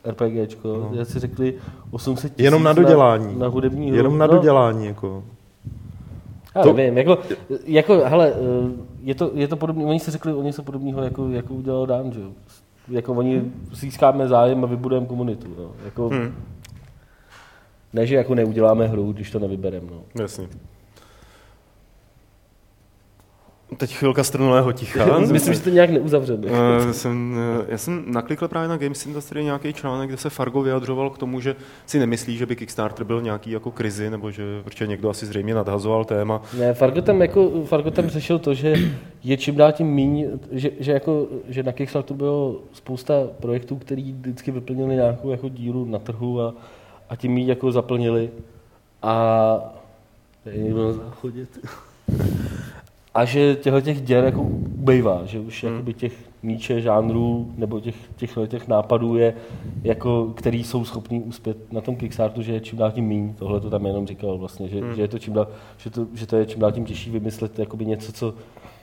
RPGčko, 0.05 0.68
no. 0.68 0.90
já 0.92 1.05
si 1.05 1.18
řekli 1.18 1.55
800 1.90 2.32
tisíc 2.32 2.44
Jenom 2.44 2.62
na 2.62 2.72
dodělání. 2.72 3.32
Na, 3.34 3.38
na 3.38 3.46
hudební 3.46 3.86
hru. 3.88 3.96
Jenom 3.96 4.18
na 4.18 4.26
no, 4.26 4.32
dodělání, 4.32 4.86
jako. 4.86 5.24
Já 6.57 6.62
To- 6.62 6.72
nevím, 6.72 6.98
jako, 6.98 7.18
jako 7.64 8.01
hele, 8.05 8.32
eh, 8.32 8.70
je 9.03 9.14
to, 9.14 9.30
je 9.34 9.48
to 9.48 9.57
podobný, 9.57 9.84
oni 9.84 10.01
si 10.01 10.11
řekli, 10.11 10.34
oni 10.34 10.53
jsou 10.53 10.62
podobného, 10.62 11.03
jako, 11.03 11.28
jako 11.28 11.55
udělal 11.55 11.86
Dan, 11.86 12.12
že. 12.12 12.20
Jako 12.88 13.12
oni 13.12 13.42
získáme 13.72 14.28
zájem 14.28 14.64
a 14.64 14.66
vybudujeme 14.66 15.07
komunitu, 15.07 15.48
no. 15.59 15.70
Jako, 15.84 16.09
Hmm. 16.09 16.34
Ne, 17.92 18.07
že 18.07 18.16
jako 18.16 18.34
neuděláme 18.34 18.86
hru, 18.86 19.12
když 19.12 19.30
to 19.30 19.38
nevybereme, 19.38 19.86
no. 19.90 20.22
Jasně. 20.22 20.48
Teď 23.76 23.94
chvilka 23.94 24.24
strnulého 24.24 24.72
ticha. 24.72 25.18
Myslím, 25.32 25.54
že 25.54 25.60
to 25.60 25.70
nějak 25.70 25.90
neuzavřeme. 25.90 26.48
Eh, 26.48 26.92
jsem, 26.92 27.36
eh, 27.60 27.64
já 27.68 27.78
jsem 27.78 28.04
naklikl 28.06 28.48
právě 28.48 28.68
na 28.68 28.76
Games 28.76 29.06
Industry 29.06 29.44
nějaký 29.44 29.72
článek, 29.72 30.08
kde 30.08 30.16
se 30.16 30.30
Fargo 30.30 30.62
vyjadřoval 30.62 31.10
k 31.10 31.18
tomu, 31.18 31.40
že 31.40 31.56
si 31.86 31.98
nemyslí, 31.98 32.36
že 32.36 32.46
by 32.46 32.56
Kickstarter 32.56 33.06
byl 33.06 33.20
v 33.20 33.22
nějaký 33.22 33.50
jako 33.50 33.70
krizi, 33.70 34.10
nebo 34.10 34.30
že 34.30 34.42
protože 34.64 34.86
někdo 34.86 35.10
asi 35.10 35.26
zřejmě 35.26 35.54
nadhazoval 35.54 36.04
téma. 36.04 36.42
Ne, 36.58 36.74
Fargo 36.74 37.02
tam, 37.02 37.22
jako, 37.22 37.64
Fargo 37.64 37.90
tam 37.90 38.08
řešil 38.08 38.38
to, 38.38 38.54
že 38.54 38.74
je 39.24 39.36
čím 39.36 39.56
dál 39.56 39.72
tím 39.72 39.86
míň, 39.86 40.26
že, 40.52 40.70
že, 40.80 40.92
jako, 40.92 41.26
že 41.48 41.62
na 41.62 41.72
Kickstarteru 41.72 42.16
bylo 42.16 42.60
spousta 42.72 43.14
projektů, 43.40 43.76
který 43.76 44.12
vždycky 44.12 44.50
vyplnili 44.50 44.94
nějakou 44.94 45.30
jako 45.30 45.48
díru 45.48 45.84
na 45.84 45.98
trhu 45.98 46.40
a, 46.40 46.54
a 47.08 47.16
tím 47.16 47.38
ji 47.38 47.48
jako 47.48 47.72
zaplnili. 47.72 48.30
A 49.02 49.74
je 50.46 50.62
někdo 50.62 50.86
na 50.86 50.92
záchodě. 50.92 51.46
A 53.14 53.24
že 53.24 53.54
těchto 53.56 53.80
těch 53.80 54.00
děr 54.00 54.24
jako 54.24 54.40
ubejvá, 54.42 55.22
že 55.24 55.40
už 55.40 55.64
Hmm. 55.64 55.72
jakoby 55.74 55.94
těch 55.94 56.12
míče 56.42 56.80
žánrů 56.80 57.52
nebo 57.56 57.80
těch, 57.80 57.94
těch, 58.16 58.38
těch 58.48 58.68
nápadů 58.68 59.16
je, 59.16 59.34
jako, 59.82 60.32
který 60.36 60.64
jsou 60.64 60.84
schopní 60.84 61.20
uspět 61.22 61.72
na 61.72 61.80
tom 61.80 61.96
Kickstarteru, 61.96 62.42
že 62.42 62.52
je 62.52 62.61
čím 62.61 62.78
dál 62.78 62.90
tím 62.92 63.04
míň. 63.04 63.34
Tohle 63.38 63.61
to 63.61 63.70
tam 63.70 63.86
jenom 63.86 64.06
říkal 64.06 64.38
vlastně, 64.38 64.68
že, 64.68 64.80
Hmm. 64.80 64.94
že, 64.94 65.02
je 65.02 65.08
to 65.08 65.18
čím 65.18 65.34
dál, 65.34 65.48
že, 65.76 65.90
to, 65.90 66.06
že 66.14 66.26
to 66.26 66.36
je 66.36 66.46
čím 66.46 66.61
dál 66.61 66.72
tím 66.72 66.84
těžší 66.84 67.11
vymyslet 67.11 67.58
jakoby 67.58 67.86
něco, 67.86 68.12
co, 68.12 68.34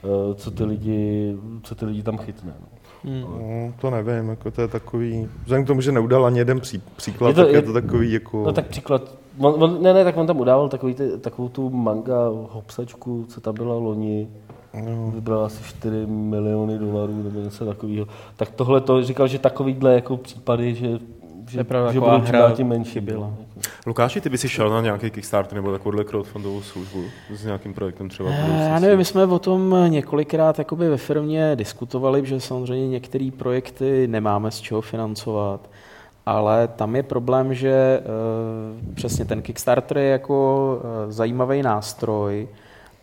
eh, 0.04 0.34
co, 0.34 0.50
ty 0.50 0.64
lidi, 0.64 1.34
co 1.62 1.74
ty 1.74 1.84
lidi 1.84 2.02
tam 2.02 2.18
chytne. 2.18 2.52
No. 2.60 2.66
Hmm. 3.04 3.20
No, 3.22 3.72
to 3.80 3.90
nevím, 3.90 4.28
jako 4.30 4.50
to 4.50 4.60
je 4.60 4.68
takový, 4.68 5.28
vzhledem 5.42 5.64
k 5.64 5.66
tomu, 5.66 5.80
že 5.80 5.92
neudal 5.92 6.26
ani 6.26 6.38
jeden 6.38 6.60
pří, 6.60 6.82
příklad, 6.96 7.28
Je 7.28 7.34
to, 7.34 7.40
tak 7.42 7.50
je, 7.50 7.56
je- 7.58 7.62
to 7.62 7.72
takový 7.72 8.12
jako... 8.12 8.42
No 8.44 8.52
tak 8.52 8.66
příklad, 8.66 9.14
on, 9.40 9.62
on, 9.62 9.82
ne, 9.82 9.94
ne, 9.94 10.04
tak 10.04 10.16
on 10.16 10.26
tam 10.26 10.40
udával 10.40 10.68
takový 10.68 10.94
ty, 10.94 11.18
takovou 11.18 11.48
tu 11.48 11.70
manga 11.70 12.28
hopsačku, 12.50 13.24
co 13.28 13.40
tam 13.40 13.54
byla 13.54 13.74
loni, 13.74 14.28
no, 14.84 15.10
vybral 15.14 15.44
asi 15.44 15.64
4 15.64 16.06
miliony 16.06 16.78
dolarů 16.78 17.22
nebo 17.22 17.40
něco 17.40 17.64
takového. 17.66 18.06
Tak 18.36 18.50
tohle 18.50 18.80
to 18.80 19.02
říkal, 19.04 19.28
že 19.28 19.38
takovýhle 19.38 19.94
jako 19.94 20.16
případy, 20.16 20.74
že, 20.74 20.98
že, 21.48 21.64
pravda, 21.64 21.92
že 21.92 22.00
taková 22.00 22.18
budou 22.18 22.28
hra 22.28 22.50
tím 22.50 22.66
menší. 22.68 22.90
chyběla. 22.90 23.26
no. 23.26 23.36
Lukáši, 23.86 24.20
ty 24.20 24.28
by 24.28 24.38
si 24.38 24.48
šel 24.48 24.70
na 24.70 24.80
nějaký 24.80 25.10
Kickstarter 25.10 25.54
nebo 25.54 25.72
takovouhle 25.72 26.04
crowdfundovou 26.04 26.62
službu 26.62 27.04
s 27.34 27.44
nějakým 27.44 27.74
projektem 27.74 28.08
třeba? 28.08 28.30
Eh, 28.32 28.68
Já 28.68 28.78
nevím, 28.78 28.98
my 28.98 29.04
jsme 29.04 29.26
o 29.26 29.38
tom 29.38 29.76
několikrát 29.88 30.58
jakoby 30.58 30.88
ve 30.88 30.96
firmě 30.96 31.56
diskutovali, 31.56 32.26
že 32.26 32.40
samozřejmě 32.40 32.88
některé 32.88 33.30
projekty 33.38 34.08
nemáme 34.08 34.50
z 34.50 34.60
čeho 34.60 34.80
financovat, 34.80 35.70
ale 36.28 36.68
tam 36.68 36.96
je 36.96 37.02
problém, 37.02 37.54
že 37.54 37.70
eh, 38.00 38.94
přesně 38.94 39.24
ten 39.24 39.42
Kickstarter 39.42 39.98
je 39.98 40.08
jako 40.08 40.80
eh, 40.80 41.12
zajímavý 41.12 41.62
nástroj, 41.62 42.48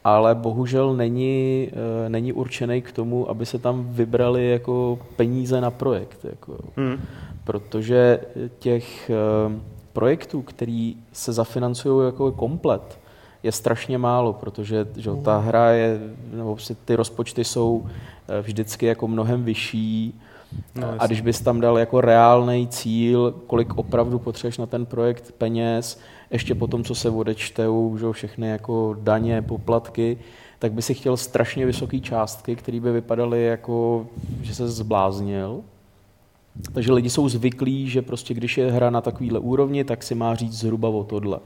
ale 0.03 0.35
bohužel 0.35 0.93
není, 0.93 1.69
eh, 2.05 2.09
není 2.09 2.33
určený 2.33 2.81
k 2.81 2.91
tomu, 2.91 3.29
aby 3.29 3.45
se 3.45 3.59
tam 3.59 3.85
vybrali 3.89 4.49
jako 4.49 4.99
peníze 5.15 5.61
na 5.61 5.71
projekt. 5.71 6.25
Jako. 6.25 6.57
Hmm. 6.77 7.01
Protože 7.43 8.19
těch 8.59 9.11
projektů, 9.93 10.41
který 10.41 10.95
se 11.13 11.33
zafinancují 11.33 12.05
jako 12.05 12.31
komplet, 12.31 12.99
je 13.43 13.51
strašně 13.51 13.97
málo, 13.97 14.33
protože 14.33 14.87
že, 14.95 15.11
ta 15.23 15.37
hra 15.37 15.69
je, 15.71 15.99
nebo 16.33 16.55
prostě 16.55 16.75
ty 16.85 16.95
rozpočty 16.95 17.43
jsou 17.43 17.85
vždycky 18.41 18.85
jako 18.85 19.07
mnohem 19.07 19.43
vyšší 19.43 20.21
No, 20.75 20.95
a 20.99 21.07
když 21.07 21.21
bys 21.21 21.41
tam 21.41 21.61
dal 21.61 21.77
jako 21.77 22.01
reálný 22.01 22.67
cíl, 22.67 23.35
kolik 23.47 23.77
opravdu 23.77 24.19
potřebuješ 24.19 24.57
na 24.57 24.65
ten 24.65 24.85
projekt 24.85 25.31
peněz, 25.37 25.99
ještě 26.31 26.55
po 26.55 26.67
tom, 26.67 26.83
co 26.83 26.95
se 26.95 27.09
odečtou, 27.09 27.97
že 27.99 28.11
všechny 28.11 28.47
jako 28.47 28.95
daně, 28.99 29.41
poplatky, 29.41 30.17
tak 30.59 30.73
by 30.73 30.81
si 30.81 30.93
chtěl 30.93 31.17
strašně 31.17 31.65
vysoké 31.65 31.99
částky, 31.99 32.55
které 32.55 32.79
by 32.79 32.91
vypadaly 32.91 33.45
jako, 33.45 34.07
že 34.41 34.55
se 34.55 34.67
zbláznil. 34.67 35.61
Takže 36.73 36.93
lidi 36.93 37.09
jsou 37.09 37.29
zvyklí, 37.29 37.89
že 37.89 38.01
prostě 38.01 38.33
když 38.33 38.57
je 38.57 38.71
hra 38.71 38.89
na 38.89 39.01
takovýhle 39.01 39.39
úrovni, 39.39 39.83
tak 39.83 40.03
si 40.03 40.15
má 40.15 40.35
říct 40.35 40.53
zhruba 40.53 40.89
o 40.89 41.03
tohle. 41.03 41.39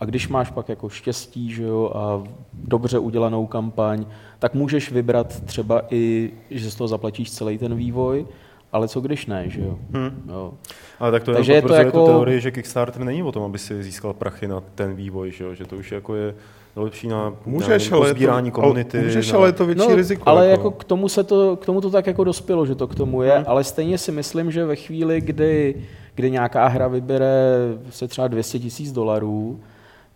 A 0.00 0.04
když 0.04 0.28
máš 0.28 0.50
pak 0.50 0.68
jako 0.68 0.88
štěstí 0.88 1.52
že 1.52 1.62
jo, 1.62 1.90
a 1.94 2.22
dobře 2.54 2.98
udělanou 2.98 3.46
kampaň, 3.46 4.06
tak 4.38 4.54
můžeš 4.54 4.92
vybrat 4.92 5.40
třeba 5.44 5.82
i, 5.90 6.30
že 6.50 6.70
z 6.70 6.74
toho 6.74 6.88
zaplatíš 6.88 7.30
celý 7.30 7.58
ten 7.58 7.74
vývoj, 7.76 8.26
ale 8.72 8.88
co 8.88 9.00
když 9.00 9.26
ne, 9.26 9.44
že 9.50 9.60
jo? 9.60 9.78
Hmm. 9.92 10.22
jo. 10.28 10.52
Ale 11.00 11.10
tak 11.12 11.22
to 11.22 11.32
Takže 11.32 11.52
je 11.52 11.62
to 11.62 11.74
jako- 11.74 12.00
tu 12.06 12.12
teorii, 12.12 12.40
že 12.40 12.50
Kickstarter 12.50 13.04
není 13.04 13.22
o 13.22 13.32
tom, 13.32 13.42
aby 13.42 13.58
si 13.58 13.82
získal 13.82 14.12
prachy 14.12 14.48
na 14.48 14.62
ten 14.74 14.94
vývoj, 14.94 15.30
že, 15.30 15.44
jo? 15.44 15.54
že 15.54 15.64
to 15.64 15.76
už 15.76 15.92
jako 15.92 16.14
je 16.14 16.34
lepší 16.76 17.08
na 17.08 17.34
Můžeš, 17.46 17.90
na 17.90 17.96
ale 17.96 18.10
sbírání 18.10 18.50
komunity. 18.50 18.98
ale, 18.98 19.06
můžeš, 19.06 19.32
na... 19.32 19.38
ale 19.38 19.48
je 19.48 19.52
to 19.52 19.66
větší 19.66 19.88
no, 19.88 19.94
riziko. 19.94 20.22
Ale 20.26 20.46
jako 20.48 20.70
k 20.70 20.84
tomu, 20.84 21.08
se 21.08 21.24
to, 21.24 21.56
k 21.56 21.66
tomu 21.66 21.80
to 21.80 21.90
tak 21.90 22.06
jako 22.06 22.24
dospělo, 22.24 22.66
že 22.66 22.74
to 22.74 22.86
k 22.86 22.94
tomu 22.94 23.22
je, 23.22 23.32
Hmm. 23.32 23.44
ale 23.46 23.64
stejně 23.64 23.98
si 23.98 24.12
myslím, 24.12 24.50
že 24.50 24.64
ve 24.64 24.76
chvíli, 24.76 25.20
kdy, 25.20 25.74
kdy 26.14 26.30
nějaká 26.30 26.66
hra 26.66 26.88
vybere 26.88 27.44
se 27.90 28.08
třeba 28.08 28.28
200 28.28 28.58
tisíc 28.58 28.92
dolarů, 28.92 29.60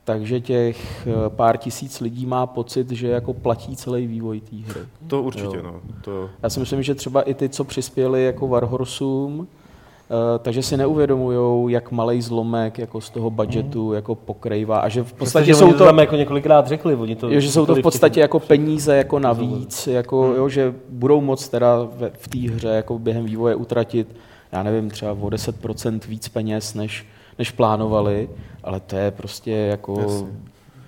takže 0.04 0.40
těch 0.40 1.06
eh, 1.06 1.12
pár 1.28 1.56
tisíc 1.56 2.00
lidí 2.00 2.26
má 2.26 2.46
pocit, 2.46 2.90
že 2.90 3.08
jako 3.08 3.32
platí 3.34 3.76
celý 3.76 4.06
vývoj 4.06 4.40
té 4.40 4.56
hry. 4.56 4.80
To 5.06 5.22
určitě, 5.22 5.56
Jo. 5.56 5.62
no. 5.62 5.74
To... 6.04 6.30
Já 6.42 6.50
si 6.50 6.60
myslím, 6.60 6.82
že 6.82 6.94
třeba 6.94 7.22
i 7.22 7.34
ty, 7.34 7.48
co 7.48 7.64
přispěli 7.64 8.24
jako 8.24 8.48
Warhorsům, 8.48 9.46
eh, 10.10 10.38
takže 10.38 10.62
si 10.62 10.76
neuvědomují, 10.76 11.72
jak 11.72 11.90
malý 11.92 12.22
zlomek 12.22 12.78
jako 12.78 13.00
z 13.00 13.10
toho 13.10 13.30
budgetu 13.30 13.92
jako 13.92 14.14
pokrývá 14.14 14.78
a 14.78 14.88
že 14.88 15.02
v 15.02 15.12
podstatě 15.12 15.44
Protože 15.44 15.54
jsou 15.54 15.64
oni 15.68 15.74
to, 15.74 15.84
tam 15.84 15.98
jako 15.98 16.16
několikrát 16.16 16.66
řekli, 16.66 16.94
oni 16.94 17.16
to 17.16 17.30
jo, 17.30 17.40
že 17.40 17.50
jsou 17.50 17.66
to 17.66 17.72
v 17.72 17.76
těch- 17.76 17.82
podstatě 17.82 18.20
jako 18.20 18.40
peníze 18.40 18.96
jako 18.96 19.18
navíc, 19.18 19.86
jako, 19.86 20.22
Hmm. 20.22 20.36
jo, 20.36 20.48
že 20.48 20.74
budou 20.88 21.20
moc 21.20 21.48
teda 21.48 21.88
ve, 21.96 22.10
v 22.18 22.28
té 22.28 22.38
hře 22.38 22.68
jako 22.68 22.98
během 22.98 23.24
vývoje 23.24 23.54
utratit, 23.54 24.16
já 24.52 24.62
nevím, 24.62 24.90
třeba 24.90 25.12
o 25.12 25.28
10% 25.30 26.06
víc 26.08 26.28
peněz, 26.28 26.74
než, 26.74 27.06
než 27.38 27.50
plánovali, 27.50 28.28
ale 28.64 28.80
to 28.80 28.96
je 28.96 29.10
prostě 29.10 29.50
jako... 29.50 30.00
Jasně. 30.00 30.28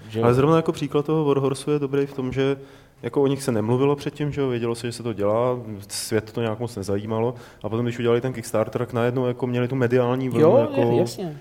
Že. 0.09 0.23
Ale 0.23 0.35
zrovna 0.35 0.57
jako 0.57 0.73
příklad 0.73 1.07
toho 1.07 1.25
Warhorsu 1.25 1.71
je 1.71 1.79
dobrý 1.79 2.07
v 2.07 2.15
tom, 2.15 2.33
že 2.33 2.57
jako 3.03 3.23
o 3.23 3.27
nich 3.27 3.43
se 3.43 3.53
nemluvilo 3.53 3.97
předtím, 3.97 4.33
že 4.33 4.41
jo, 4.41 4.49
vědělo 4.49 4.75
se, 4.75 4.87
že 4.87 4.93
se 4.93 5.03
to 5.03 5.13
dělá, 5.13 5.59
svět 5.89 6.33
to 6.33 6.41
nějak 6.41 6.59
moc 6.59 6.77
nezajímalo 6.77 7.35
a 7.63 7.69
potom, 7.69 7.85
když 7.85 7.99
udělali 7.99 8.21
ten 8.21 8.33
Kickstarter, 8.33 8.79
tak 8.79 8.93
najednou 8.93 9.27
jako 9.27 9.47
měli 9.47 9.69
tu 9.69 9.75
mediální 9.75 10.29
vlnu, 10.29 10.43
jo, 10.43 10.69
jako 10.71 10.97
jasně. 10.99 11.37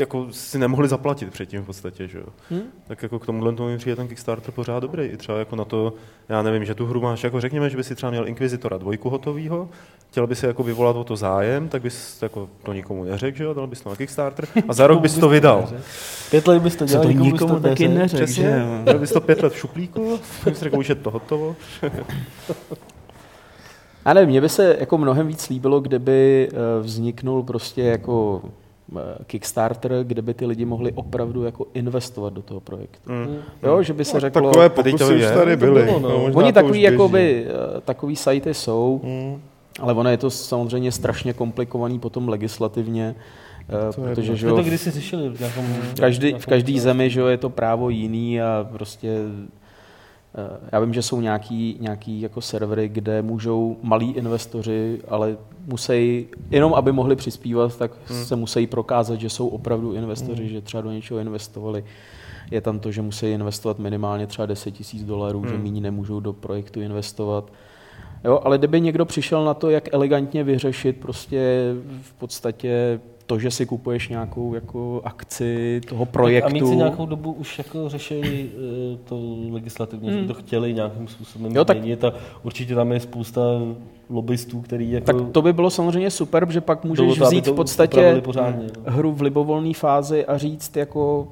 Jako 0.00 0.26
si 0.30 0.58
nemohli 0.58 0.88
zaplatit 0.88 1.30
předtím 1.30 1.62
v 1.62 1.66
podstatě, 1.66 2.08
že 2.08 2.18
jo. 2.18 2.24
Hm? 2.50 2.62
Tak 2.86 3.02
jako 3.02 3.18
k 3.18 3.26
tomuhle 3.26 3.52
tomu 3.52 3.68
mi 3.68 3.78
přijde 3.78 3.96
ten 3.96 4.08
Kickstarter 4.08 4.52
pořád 4.52 4.80
dobrý. 4.80 5.04
I 5.04 5.16
třeba 5.16 5.38
jako 5.38 5.56
na 5.56 5.64
to, 5.64 5.92
já 6.28 6.42
nevím, 6.42 6.64
že 6.64 6.74
tu 6.74 6.86
hru 6.86 7.00
máš, 7.00 7.24
jako 7.24 7.40
řekněme, 7.40 7.70
že 7.70 7.76
by 7.76 7.84
si 7.84 7.94
třeba 7.94 8.10
měl 8.10 8.28
Inquisitora 8.28 8.78
dvojku 8.78 9.10
hotovýho, 9.10 9.68
chtěl 10.10 10.26
by 10.26 10.36
si 10.36 10.46
jako 10.46 10.62
vyvolat 10.62 10.96
o 10.96 11.04
to 11.04 11.16
zájem, 11.16 11.68
tak 11.68 11.82
bys 11.82 12.22
jako 12.22 12.48
to 12.62 12.72
nikomu 12.72 13.04
neřekl, 13.04 13.38
že 13.38 13.44
jo, 13.44 13.54
dal 13.54 13.66
bys 13.66 13.80
to 13.80 13.90
na 13.90 13.96
Kickstarter 13.96 14.48
a 14.68 14.72
za 14.72 14.86
rok 14.86 15.00
bys 15.00 15.18
to 15.18 15.28
vydal. 15.28 15.68
Pět 16.30 16.46
let 16.46 16.62
bys 16.62 16.76
to 16.76 16.84
dělal, 16.84 17.04
to 17.04 17.10
nikomu, 17.10 17.30
nikomu 17.32 17.54
bys 17.54 17.62
to 17.62 17.68
taky 17.68 17.88
neřekl. 17.88 18.24
Přesně, 18.24 18.42
že 18.42 18.50
jo. 18.60 18.82
měl 18.82 18.98
bys 18.98 19.12
to 19.12 19.20
pět 19.20 19.42
let 19.42 19.52
v 19.52 19.56
šuplíku, 19.56 20.20
bys 20.44 20.58
řekl, 20.58 20.78
už 20.78 20.88
je 20.88 20.94
to 20.94 21.10
hotovo. 21.10 21.56
Já 24.06 24.14
nevím, 24.14 24.30
mně 24.30 24.40
by 24.40 24.48
se 24.48 24.76
jako 24.80 24.98
mnohem 24.98 25.26
víc 25.26 25.48
líbilo, 25.48 25.80
kdyby 25.80 26.48
eh, 26.52 26.82
vzniknul 26.82 27.42
prostě 27.42 27.82
jako 27.82 28.42
Kickstarter, 29.26 29.92
kde 30.02 30.22
by 30.22 30.34
ty 30.34 30.46
lidi 30.46 30.64
mohli 30.64 30.92
opravdu 30.92 31.44
jako 31.44 31.66
investovat 31.74 32.32
do 32.32 32.42
toho 32.42 32.60
projektu. 32.60 33.12
Mm. 33.12 33.36
Jo, 33.62 33.82
že 33.82 33.92
by 33.92 34.04
se 34.04 34.20
řeklo, 34.20 34.42
Takové 34.50 34.68
to 34.68 34.82
pokusy 34.82 35.14
už 35.14 35.20
je, 35.20 35.30
tady 35.32 35.56
to 35.56 35.64
byly. 35.66 35.84
bylo, 35.84 35.98
no. 36.00 36.08
No, 36.08 36.18
možná 36.18 36.38
oni 36.38 36.52
to 36.52 36.54
takový, 36.60 36.82
jakoby, 36.82 37.46
eh, 37.48 37.80
takový 37.80 38.16
sajty 38.16 38.54
jsou, 38.54 39.00
Hmm. 39.04 39.40
ale 39.80 39.94
ono 39.94 40.10
je 40.10 40.16
to 40.16 40.30
samozřejmě 40.30 40.92
strašně 40.92 41.32
komplikovaný 41.32 41.98
potom 41.98 42.28
legislativně, 42.28 43.14
eh, 43.68 43.92
To 43.92 44.00
protože 44.00 44.36
že 44.36 44.46
jo, 44.46 44.56
to 44.56 44.62
kdysi 44.62 44.92
slyšeli. 44.92 45.28
V, 45.28 45.38
nějakom, 45.40 45.64
v 45.64 46.00
každý, 46.00 46.34
v 46.38 46.46
každý 46.46 46.80
zemi 46.80 47.10
že 47.10 47.20
jo, 47.20 47.26
je 47.26 47.36
to 47.36 47.50
právo 47.50 47.90
jiný 47.90 48.40
a 48.42 48.68
prostě 48.72 49.08
eh, 49.08 49.57
já 50.72 50.80
vím, 50.80 50.94
že 50.94 51.02
jsou 51.02 51.20
nějaký, 51.20 51.76
nějaký 51.80 52.20
jako 52.20 52.40
servery, 52.40 52.88
kde 52.88 53.22
můžou 53.22 53.76
malí 53.82 54.10
investoři, 54.12 55.00
ale 55.08 55.36
musí, 55.66 56.26
jenom 56.50 56.74
aby 56.74 56.92
mohli 56.92 57.16
přispívat, 57.16 57.76
tak 57.76 57.90
Hmm. 58.08 58.24
se 58.24 58.36
musí 58.36 58.66
prokázat, 58.66 59.20
že 59.20 59.30
jsou 59.30 59.48
opravdu 59.48 59.92
investoři, 59.92 60.48
že 60.48 60.60
třeba 60.60 60.80
do 60.80 60.90
něčeho 60.90 61.20
investovali. 61.20 61.84
Je 62.50 62.60
tam 62.60 62.78
to, 62.78 62.92
že 62.92 63.02
musí 63.02 63.26
investovat 63.26 63.78
minimálně 63.78 64.26
třeba 64.26 64.46
10 64.46 64.70
tisíc 64.70 65.04
dolarů, 65.04 65.44
že 65.48 65.54
Hmm. 65.54 65.62
méně 65.62 65.80
nemůžou 65.80 66.20
do 66.20 66.32
projektu 66.32 66.80
investovat. 66.80 67.52
Jo, 68.24 68.40
ale 68.44 68.58
kdyby 68.58 68.80
někdo 68.80 69.04
přišel 69.04 69.44
na 69.44 69.54
to, 69.54 69.70
jak 69.70 69.94
elegantně 69.94 70.44
vyřešit 70.44 70.96
prostě 70.96 71.72
v 72.02 72.12
podstatě 72.12 73.00
to, 73.28 73.38
že 73.38 73.50
si 73.50 73.66
kupuješ 73.66 74.08
nějakou 74.08 74.54
jako 74.54 75.00
akci 75.04 75.80
toho 75.88 76.06
projektu. 76.06 76.50
A 76.50 76.52
mít 76.52 76.66
si 76.66 76.76
nějakou 76.76 77.06
dobu 77.06 77.32
už 77.32 77.58
jako 77.58 77.88
řešili 77.88 78.50
eh, 78.54 78.98
to 79.04 79.36
legislativně, 79.50 80.12
že 80.12 80.20
by 80.20 80.26
to 80.26 80.34
chtěli 80.34 80.74
nějakým 80.74 81.08
způsobem 81.08 81.56
Jo, 81.56 81.64
tak- 81.64 81.76
změnit 81.76 82.04
a 82.04 82.12
určitě 82.42 82.74
tam 82.74 82.92
je 82.92 83.00
spousta 83.00 83.40
lobbystů, 84.10 84.60
který 84.60 84.90
jako 84.90 85.06
tak 85.06 85.16
to 85.32 85.42
by 85.42 85.52
bylo 85.52 85.70
samozřejmě 85.70 86.10
super, 86.10 86.50
že 86.50 86.60
pak 86.60 86.84
můžeš 86.84 87.18
to, 87.18 87.24
vzít 87.24 87.46
v 87.46 87.54
podstatě 87.54 88.20
pořádně. 88.24 88.66
no. 88.86 88.92
hru 88.92 89.12
v 89.12 89.22
libovolné 89.22 89.74
fázi 89.74 90.26
a 90.26 90.38
říct 90.38 90.76
jako 90.76 91.28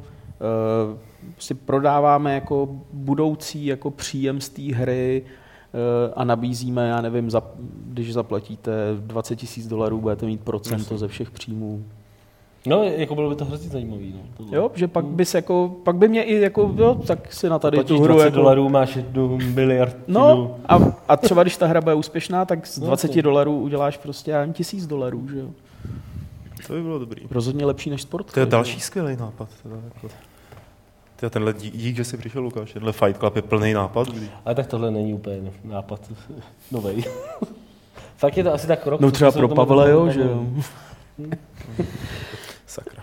uh, 0.90 0.98
si 1.38 1.54
prodáváme 1.54 2.34
jako 2.34 2.68
budoucí 2.92 3.66
jako 3.66 3.90
příjem 3.90 4.40
z 4.40 4.48
té 4.48 4.62
hry 4.74 5.22
a 6.16 6.24
nabízíme, 6.24 6.88
já 6.88 7.00
nevím, 7.00 7.30
za, 7.30 7.42
když 7.86 8.12
zaplatíte 8.12 8.72
20 8.98 9.36
tisíc 9.36 9.66
dolarů, 9.66 10.00
budete 10.00 10.26
mít 10.26 10.40
procento 10.40 10.98
ze 10.98 11.08
všech 11.08 11.30
příjmů. 11.30 11.84
No, 12.66 12.82
jako 12.84 13.14
bylo 13.14 13.30
by 13.30 13.36
to 13.36 13.44
hrozně 13.44 13.68
zajímavý. 13.68 14.12
No, 14.16 14.20
tohle. 14.36 14.56
Jo, 14.56 14.70
že 14.74 14.88
pak 14.88 15.04
bys 15.04 15.34
jako, 15.34 15.76
pak 15.82 15.96
by 15.96 16.08
mě 16.08 16.22
i 16.22 16.40
jako, 16.40 16.74
jo, 16.76 16.94
tak 17.06 17.32
si 17.32 17.48
na 17.48 17.58
tady 17.58 17.84
tu 17.84 17.98
hru 17.98 18.06
20 18.14 18.24
jako, 18.24 18.36
dolarů, 18.36 18.68
máš 18.68 18.96
jednu 18.96 19.38
miliard. 19.54 19.96
No 20.08 20.56
a, 20.68 20.78
a 21.08 21.16
třeba 21.16 21.42
když 21.42 21.56
ta 21.56 21.66
hra 21.66 21.80
bude 21.80 21.94
úspěšná, 21.94 22.44
tak 22.44 22.66
z 22.66 22.78
No, 22.78 22.86
20 22.86 23.08
to- 23.14 23.22
dolarů 23.22 23.60
uděláš 23.60 23.96
prostě 23.96 24.30
já 24.30 24.46
tisíc 24.46 24.86
dolarů, 24.86 25.28
že 25.28 25.38
jo. 25.38 25.48
To 26.66 26.72
by 26.72 26.82
bylo 26.82 26.98
dobrý. 26.98 27.22
Rozhodně 27.30 27.66
lepší 27.66 27.90
než 27.90 28.02
sport. 28.02 28.32
To 28.32 28.40
je 28.40 28.46
další 28.46 28.80
skvělý 28.80 29.16
nápad. 29.16 29.48
Teda, 29.62 29.76
jako. 29.84 30.08
Tyjo, 31.16 31.30
tenhle 31.30 31.52
dík, 31.52 31.76
dík, 31.76 31.96
že 31.96 32.04
jsi 32.04 32.16
přišel, 32.16 32.42
Lukáš. 32.42 32.72
Tenhle 32.72 32.92
Fight 32.92 33.18
Club 33.18 33.36
je 33.36 33.42
plný 33.42 33.72
nápad. 33.72 34.08
Ale 34.44 34.54
tak 34.54 34.66
tohle 34.66 34.90
není 34.90 35.14
úplně 35.14 35.52
nápad 35.64 36.12
novej. 36.70 37.04
Fakt 38.16 38.36
je 38.36 38.44
to 38.44 38.54
asi 38.54 38.66
tak 38.66 38.86
rok. 38.86 39.00
No 39.00 39.10
třeba 39.10 39.32
pro 39.32 39.48
Pavla, 39.48 39.88
jo, 39.88 40.10
že 40.10 40.20
jo. 40.20 40.46
Sakra. 42.66 43.02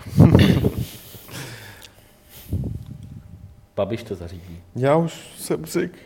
Babiš 3.75 4.03
to 4.03 4.15
zařídí. 4.15 4.61
Já 4.75 4.95
už 4.95 5.13
jsem 5.37 5.65
řekl, 5.65 5.97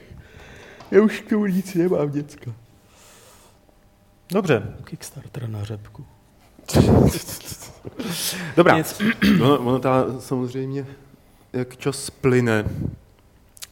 já 0.92 1.02
už 1.02 1.20
k 1.20 1.30
tomu 1.30 1.46
nic 1.46 1.74
nemám, 1.74 2.12
děcka. 2.12 2.52
Dobře. 4.32 4.64
Kickstarter 4.84 5.50
na 5.50 5.64
řepku. 5.64 6.06
Dobrá. 8.56 8.78
Nic. 8.78 9.02
Ono, 9.42 9.60
ono 9.60 9.80
ta, 9.80 10.20
samozřejmě, 10.20 10.86
jak 11.58 11.78
čas 11.78 12.10
plyne, 12.10 12.66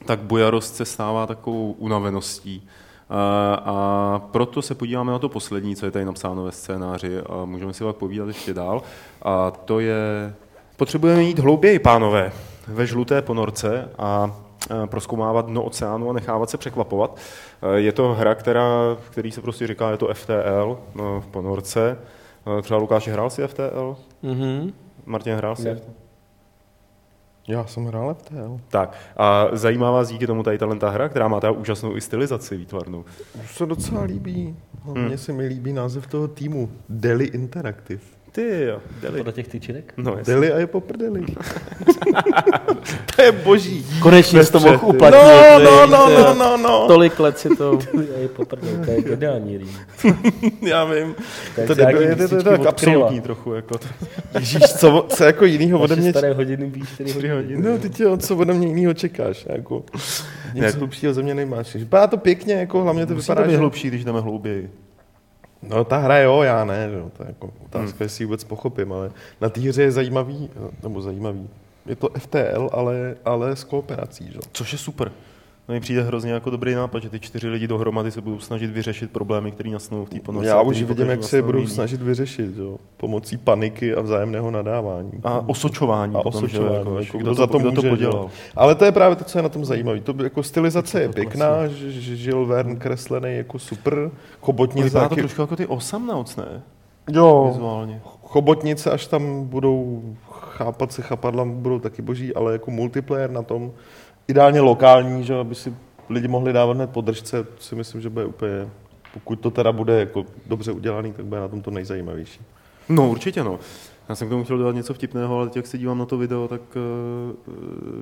tak 0.06 0.20
bojarost 0.20 0.76
se 0.76 0.86
stává 0.86 1.28
takovou 1.28 1.72
unaveností. 1.72 2.68
A, 3.10 3.54
a 3.66 4.20
proto 4.32 4.62
se 4.62 4.76
podíváme 4.76 5.12
na 5.12 5.20
to 5.20 5.30
poslední, 5.30 5.76
co 5.76 5.86
je 5.86 5.92
tady 5.92 6.06
napsáno 6.06 6.44
ve 6.44 6.52
scénáři 6.52 7.20
a 7.22 7.46
můžeme 7.46 7.74
si 7.74 7.84
pak 7.84 7.96
povídat 7.96 8.28
ještě 8.28 8.54
dál. 8.54 8.82
A 9.22 9.52
to 9.52 9.80
je, 9.80 10.34
potřebujeme 10.78 11.24
jít 11.24 11.40
hlouběji, 11.40 11.80
pánové, 11.80 12.32
ve 12.68 12.88
žluté 12.88 13.22
ponorce 13.22 13.90
a 13.98 14.36
proskoumávat 14.86 15.46
dno 15.46 15.64
oceánu 15.64 16.10
a 16.10 16.14
nechávat 16.14 16.50
se 16.50 16.58
překvapovat. 16.58 17.18
Je 17.76 17.92
to 17.92 18.14
hra, 18.14 18.36
která, 18.36 18.98
který 19.10 19.32
se 19.32 19.42
prostě 19.42 19.68
říká, 19.68 19.92
je 19.92 19.98
to 19.98 20.14
FTL 20.14 20.80
no, 20.96 21.22
v 21.22 21.28
ponorce. 21.28 21.98
Třeba 22.62 22.80
Lukáš 22.80 23.08
hrál 23.08 23.30
si 23.30 23.48
FTL? 23.48 23.98
Mhm. 24.24 24.74
Martin 25.06 25.36
hrál 25.36 25.56
si? 25.56 25.64
Ne. 25.64 26.05
Já 27.48 27.66
jsem 27.66 27.86
hrál 27.86 28.14
FTL. 28.14 28.60
Tak 28.68 28.98
a 29.18 29.48
zajímá 29.52 29.92
vás 29.92 30.10
díky 30.10 30.28
tomu 30.28 30.44
tady 30.44 30.58
ta 30.58 30.90
hra, 30.90 31.10
která 31.10 31.28
má 31.28 31.40
ta 31.40 31.52
úžasnou 31.52 31.96
i 31.98 32.02
stylizaci 32.02 32.58
výtvarnou. 32.58 33.06
Už 33.44 33.56
se 33.56 33.66
docela 33.66 34.02
líbí. 34.04 34.56
Hlavně 34.84 35.04
Hmm. 35.08 35.18
se 35.18 35.34
mi 35.34 35.46
líbí 35.48 35.74
název 35.74 36.08
toho 36.08 36.28
týmu. 36.28 36.72
Deli 36.90 37.26
Interactive. 37.26 38.02
Ty 38.36 38.64
jo, 38.66 38.80
Deli. 39.02 39.18
Podle 39.18 39.34
těch 39.34 39.48
tyčinek? 39.48 39.94
No, 39.98 40.16
jasně. 40.18 40.34
Deli 40.34 40.52
a 40.52 40.58
je 40.60 40.68
po 40.68 40.82
prdeli. 40.82 41.26
to 43.16 43.22
je 43.22 43.32
boží. 43.32 43.86
Konečně 44.02 44.44
jsi 44.44 44.52
to 44.52 44.60
mohl 44.60 44.80
uplatnit. 44.84 45.22
No, 45.24 45.60
no, 45.60 45.88
no, 45.88 46.10
no, 46.10 46.34
no, 46.34 46.58
no. 46.58 46.88
Tolik 46.88 47.20
let 47.20 47.40
si 47.40 47.50
to... 47.56 47.80
A 48.16 48.20
je 48.20 48.28
poprvé, 48.28 48.86
to 48.86 48.92
je 48.92 49.02
geniální 49.02 49.58
rým. 49.58 49.78
Já 50.62 50.86
vím. 50.86 51.16
To 51.56 51.62
je 51.62 51.68
To 51.68 51.74
je, 51.74 52.16
to, 52.16 52.24
je, 52.24 52.28
to 52.28 52.44
tak 52.44 52.66
absolutní. 52.66 53.22
Trochu, 53.22 53.54
jako 53.54 53.78
to. 53.78 53.88
Ježíš, 54.40 54.64
co, 54.64 55.06
co 55.10 55.24
jako 55.24 55.46
jinýho 55.46 55.80
ode 55.80 55.96
mě... 55.96 56.12
staré 56.12 56.34
hodiny 56.34 56.70
víš, 56.70 56.90
4 56.90 57.10
Tři 57.10 57.14
hodiny. 57.14 57.34
hodiny. 57.36 57.70
No, 57.70 57.78
ty 57.78 57.90
tě, 57.90 58.18
co 58.18 58.36
ode 58.38 58.54
mě 58.54 58.68
jinýho 58.68 58.94
čekáš? 58.94 59.46
Jako, 59.50 59.84
nic 60.54 60.76
hlubšího 60.76 61.14
ze 61.14 61.22
mě 61.24 61.36
nemáš. 61.36 61.76
Vypadá 61.76 62.08
to 62.08 62.18
pěkně, 62.18 62.54
jako 62.54 62.84
hlavně 62.84 63.06
to 63.06 63.14
Musí 63.14 63.28
to 63.28 63.32
vypadá, 63.34 63.48
být 63.48 63.52
že... 63.52 63.58
hlubší, 63.58 63.88
když 63.88 64.04
jdeme 64.04 64.22
hlouběji. 64.22 64.70
No 65.68 65.84
ta 65.84 65.98
hra 65.98 66.18
jo, 66.20 66.42
já 66.42 66.66
ne, 66.66 66.90
že 66.90 66.96
jo, 66.96 67.12
to 67.18 67.24
je 67.24 67.28
jako 67.28 67.54
otázka, 67.66 68.04
jestli 68.04 68.22
ji 68.22 68.26
vůbec 68.26 68.44
pochopím, 68.44 68.94
ale 68.94 69.12
na 69.42 69.50
té 69.50 69.62
hře 69.62 69.82
je 69.82 69.92
zajímavý, 69.92 70.50
nebo 70.84 71.02
zajímavý, 71.02 71.50
je 71.86 71.96
to 71.96 72.10
FTL, 72.18 72.70
ale, 72.74 73.16
ale 73.26 73.56
s 73.56 73.64
kooperací, 73.64 74.26
že? 74.26 74.36
jo. 74.36 74.42
Což 74.52 74.72
je 74.72 74.78
super. 74.78 75.12
No 75.70 75.74
mi 75.74 75.80
přijde 75.80 76.02
hrozně 76.02 76.32
jako 76.32 76.50
dobrý 76.50 76.76
nápad, 76.76 77.04
že 77.04 77.10
ty 77.10 77.20
čtyři 77.20 77.50
lidi 77.50 77.68
dohromady 77.68 78.12
se 78.12 78.22
budou 78.22 78.40
snažit 78.40 78.72
vyřešit 78.72 79.12
problémy, 79.12 79.52
které 79.52 79.70
nastanou 79.70 80.06
v 80.06 80.10
té 80.10 80.20
ponorce. 80.20 80.50
Já 80.50 80.62
už 80.62 80.82
vidím, 80.82 81.10
jak 81.10 81.24
se 81.24 81.38
je 81.38 81.42
budou 81.42 81.68
snažit 81.68 82.02
vyřešit, 82.02 82.56
že? 82.56 82.62
jo, 82.62 82.78
pomocí 82.98 83.38
paniky 83.38 83.96
a 83.96 84.02
vzájemného 84.02 84.52
nadávání. 84.52 85.12
A 85.24 85.50
osočování. 85.50 86.16
A 86.16 86.22
potom, 86.22 86.48
že 86.48 86.58
jo, 86.58 86.64
osočování, 86.64 86.78
jako, 86.78 87.00
jako, 87.00 87.18
kdo, 87.18 87.26
kdo 87.26 87.34
za 87.34 87.48
to 87.48 87.60
kdo 87.60 87.72
to 87.72 87.76
může, 87.76 87.90
podělal. 87.90 88.14
že 88.14 88.18
jo. 88.20 88.30
Ale 88.56 88.76
to 88.76 88.86
je 88.86 88.92
právě 88.92 89.16
to, 89.16 89.24
co 89.24 89.38
je 89.38 89.42
na 89.44 89.50
tom 89.50 89.66
zajímavé. 89.66 90.00
To 90.00 90.24
jako 90.24 90.44
stylizace 90.44 91.02
je 91.02 91.10
To 91.10 91.20
je 91.20 91.26
pěkná, 91.26 91.68
že, 91.68 91.92
že 91.92 92.16
Žil 92.16 92.46
Verne 92.46 92.76
kreslený 92.76 93.38
jako 93.38 93.60
super, 93.60 94.12
chobotnice 94.42 94.84
Vypadá 94.90 95.10
to 95.10 95.16
trošku 95.16 95.42
jako 95.42 95.56
ty 95.56 95.66
Osamnauts, 95.66 96.36
ne? 96.36 96.62
jo, 97.10 97.50
Vizuálně. 97.54 98.02
chobotnice, 98.24 98.92
až 98.92 99.08
tam 99.08 99.46
budou 99.46 100.04
chápat 100.32 100.92
se 100.92 101.02
chapadla, 101.02 101.46
budou 101.46 101.80
taky 101.80 102.02
boží, 102.02 102.36
ale 102.36 102.52
jako 102.54 102.72
multiplayer 102.72 103.32
na 103.32 103.42
tom, 103.42 103.72
ideálně 104.28 104.62
lokální, 104.62 105.24
že 105.24 105.36
aby 105.36 105.56
si 105.56 105.74
lidi 106.10 106.28
mohli 106.28 106.54
dávat 106.54 106.74
hned 106.74 106.90
podržce, 106.90 107.46
si 107.60 107.76
myslím, 107.76 108.02
že 108.02 108.10
bude 108.10 108.26
úplně, 108.26 108.70
pokud 109.14 109.36
to 109.36 109.52
teda 109.52 109.72
bude 109.72 110.00
jako 110.00 110.26
dobře 110.46 110.72
udělaný, 110.72 111.14
tak 111.14 111.26
bude 111.26 111.42
na 111.42 111.48
tom 111.48 111.62
to 111.62 111.72
nejzajímavější. 111.72 112.42
No, 112.90 113.10
určitě 113.10 113.44
no. 113.44 113.60
Já 114.10 114.16
jsem 114.16 114.28
k 114.28 114.32
tomu 114.32 114.44
chtěl 114.44 114.58
dodat 114.58 114.76
něco 114.76 114.94
vtipného, 114.94 115.38
ale 115.38 115.46
teď, 115.46 115.56
jak 115.56 115.68
se 115.68 115.78
dívám 115.78 115.98
na 115.98 116.06
to 116.06 116.18
video, 116.18 116.48
tak 116.48 116.62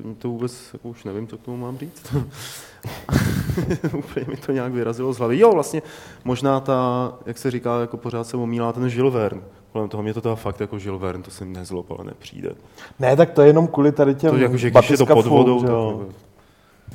uh, 0.06 0.14
to 0.14 0.30
vůbec 0.30 0.70
jako 0.74 0.90
už 0.90 1.04
nevím, 1.04 1.28
co 1.28 1.38
k 1.38 1.42
tomu 1.42 1.58
mám 1.58 1.78
říct. 1.78 2.16
Úplně 3.98 4.26
mi 4.30 4.38
to 4.38 4.52
nějak 4.52 4.74
vyrazilo 4.74 5.14
z 5.14 5.18
hlavy. 5.18 5.40
Jo, 5.40 5.52
vlastně 5.52 5.82
možná 6.24 6.60
ta, 6.60 7.14
jak 7.26 7.38
se 7.38 7.52
říká, 7.52 7.82
jako 7.82 7.98
pořád 7.98 8.28
se 8.28 8.38
omílá 8.38 8.74
ten 8.74 8.90
Žilvern. 8.90 9.42
Kolem 9.74 9.90
toho 9.90 10.04
mě 10.04 10.14
to 10.14 10.22
teda 10.22 10.36
fakt 10.36 10.60
jako 10.60 10.80
Žilvern, 10.80 11.22
to 11.24 11.32
si 11.32 11.46
nezlob, 11.46 11.92
ale 11.92 12.04
nepřijde. 12.04 12.52
Ne, 13.00 13.16
tak 13.16 13.32
to 13.32 13.42
je 13.42 13.48
jenom 13.48 13.68
kvůli 13.68 13.92
tady 13.92 14.16
těm 14.16 14.30
To 14.32 14.38
jako, 14.38 14.58
že 14.58 14.72
když 14.72 14.90
je 14.90 14.98
to 14.98 15.06
pod 15.06 15.26
vodou, 15.26 15.60
tak, 15.62 15.70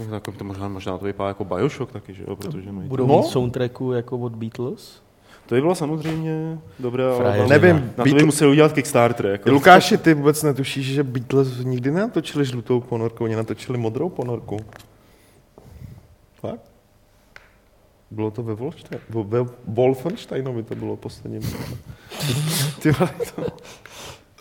jako- 0.06 0.20
tak 0.26 0.36
to 0.36 0.44
možná, 0.44 0.68
možná 0.68 0.98
to 0.98 1.04
vypadá 1.04 1.28
jako 1.28 1.44
Bioshock 1.44 1.92
taky, 1.92 2.14
že 2.14 2.24
jo, 2.28 2.36
protože 2.36 2.72
mají 2.72 2.88
Budou 2.88 3.06
No. 3.06 3.16
mít 3.16 3.26
soundtracku 3.26 3.92
jako 3.92 4.18
od 4.18 4.32
Beatles? 4.34 5.02
To 5.46 5.54
by 5.54 5.60
bylo 5.60 5.74
samozřejmě 5.74 6.58
dobré, 6.78 7.04
ale. 7.04 7.46
Nevím, 7.48 7.76
na 7.76 7.80
to 7.96 8.02
by 8.02 8.10
Beatles- 8.10 8.24
museli 8.26 8.50
udělat 8.50 8.72
Kickstarter. 8.72 9.26
Jako. 9.26 9.50
Lukáši, 9.50 9.98
ty 9.98 10.14
vůbec 10.14 10.42
netušíš, 10.42 10.86
že 10.86 11.02
Beatles 11.02 11.48
nikdy 11.64 11.90
nenatočili 11.90 12.44
žlutou 12.44 12.80
ponorku, 12.80 13.24
oni 13.24 13.36
natočili 13.36 13.78
modrou 13.78 14.08
ponorku. 14.08 14.56
Fakt? 16.40 16.67
Bylo 18.10 18.30
to 18.30 18.42
ve, 18.42 18.54
Wolfstein, 18.54 19.00
ve 19.08 19.46
Wolfensteinovi 19.66 20.62
to 20.62 20.74
bylo 20.74 20.96
poslední. 20.96 21.40
Ty 22.82 22.92
to... 22.92 23.46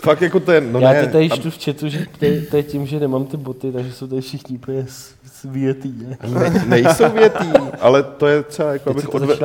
Fakt 0.01 0.21
jako 0.21 0.39
to 0.39 0.51
je, 0.51 0.61
no 0.61 0.79
Já 0.79 0.91
ne, 0.93 1.05
to 1.05 1.11
tady 1.11 1.29
čtu 1.29 1.49
v 1.51 1.63
chatu, 1.65 1.89
že 1.89 2.05
to 2.19 2.25
je, 2.25 2.41
to 2.41 2.57
je 2.57 2.63
tím, 2.63 2.85
že 2.85 2.99
nemám 2.99 3.25
ty 3.25 3.37
boty, 3.37 3.71
takže 3.71 3.93
jsou 3.93 4.07
tady 4.07 4.21
všichni 4.21 4.57
úplně 4.57 4.85
světý. 5.25 5.93
Ne? 6.07 6.17
ne, 6.29 6.65
nejsou 6.67 7.09
větý, 7.11 7.45
ale 7.79 8.03
to 8.03 8.27
je 8.27 8.43
třeba 8.43 8.73
jako, 8.73 8.89
abych, 8.89 9.13
odve, 9.13 9.35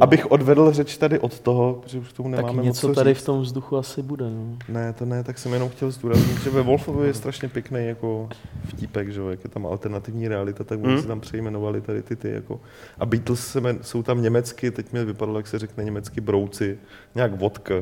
abych 0.00 0.30
odvedl 0.30 0.72
řeč 0.72 0.96
tady 0.96 1.18
od 1.18 1.40
toho, 1.40 1.74
protože 1.82 1.98
už 1.98 2.08
k 2.08 2.16
tomu 2.16 2.30
Tak 2.30 2.36
nemáme 2.38 2.62
něco 2.62 2.88
moc 2.88 2.96
co 2.96 3.00
tady 3.00 3.14
říct. 3.14 3.22
v 3.22 3.26
tom 3.26 3.40
vzduchu 3.40 3.76
asi 3.76 4.02
bude. 4.02 4.24
No. 4.24 4.56
Ne, 4.68 4.92
to 4.92 5.04
ne, 5.04 5.24
tak 5.24 5.38
jsem 5.38 5.52
jenom 5.52 5.68
chtěl 5.68 5.90
zdůraznit, 5.90 6.42
že 6.44 6.50
ve 6.50 6.62
Wolfovi 6.62 7.06
je 7.06 7.14
strašně 7.14 7.48
pěkný 7.48 7.86
jako 7.86 8.28
vtípek, 8.68 9.12
že 9.12 9.20
jo, 9.20 9.28
jak 9.28 9.44
je 9.44 9.50
tam 9.50 9.66
alternativní 9.66 10.28
realita, 10.28 10.64
tak 10.64 10.78
oni 10.84 10.92
Hmm. 10.92 11.02
si 11.02 11.08
tam 11.08 11.20
přejmenovali 11.20 11.80
tady 11.80 12.02
ty 12.02 12.16
ty 12.16 12.30
jako. 12.30 12.60
A 12.98 13.06
Beatles 13.06 13.46
se 13.46 13.60
jsou 13.82 14.02
tam 14.02 14.22
německy, 14.22 14.70
teď 14.70 14.92
mi 14.92 15.04
vypadalo, 15.04 15.38
jak 15.38 15.46
se 15.46 15.58
řekne 15.58 15.84
německy 15.84 16.20
brouci, 16.20 16.78
nějak 17.14 17.40
vodka. 17.40 17.74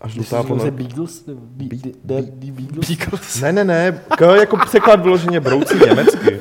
A 0.00 0.04
Když 0.06 0.14
žlutá 0.14 0.42
ponorka. 0.42 0.70
Beagles? 0.70 1.26
nebo 1.26 1.40
Be- 1.44 1.64
Be- 1.76 2.22
the- 2.22 2.22
the 2.22 2.52
Beagles? 2.52 3.40
Ne, 3.40 3.52
ne, 3.52 3.64
ne, 3.64 4.02
k, 4.18 4.20
jako 4.40 4.56
překlad 4.56 5.02
vyloženě 5.02 5.40
brouci 5.40 5.74
německy. 5.88 6.40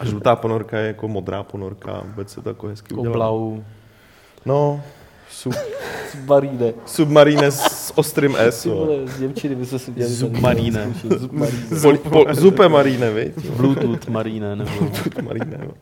A 0.00 0.04
žlutá 0.04 0.36
ponorka 0.36 0.78
je 0.78 0.86
jako 0.86 1.08
modrá 1.08 1.42
ponorka, 1.42 2.00
vůbec 2.06 2.36
je 2.36 2.42
to 2.42 2.48
jako 2.48 2.66
hezky 2.66 2.94
udělané. 2.94 3.10
Oblau. 3.10 3.62
No, 4.46 4.82
sub, 5.30 5.54
Maríne. 6.26 6.72
submarine 6.86 7.50
s 7.50 7.92
ostrým 7.98 8.36
S. 8.36 8.62
Ty 8.62 8.68
jo. 8.68 8.74
vole, 8.76 9.06
z 9.06 9.20
Němčiny 9.20 9.54
by 9.54 9.66
se 9.66 9.78
si 9.78 9.92
dělali. 9.92 10.14
Submarine. 10.14 10.94
Submarine. 11.78 12.34
Zupe 12.34 12.68
marine, 12.68 13.10
viď? 13.10 13.50
Bluetooth 13.50 14.08
Marine 14.08 14.56
nebo... 14.56 14.70
Tut 15.04 15.22
marine, 15.22 15.58
no. 15.64 15.72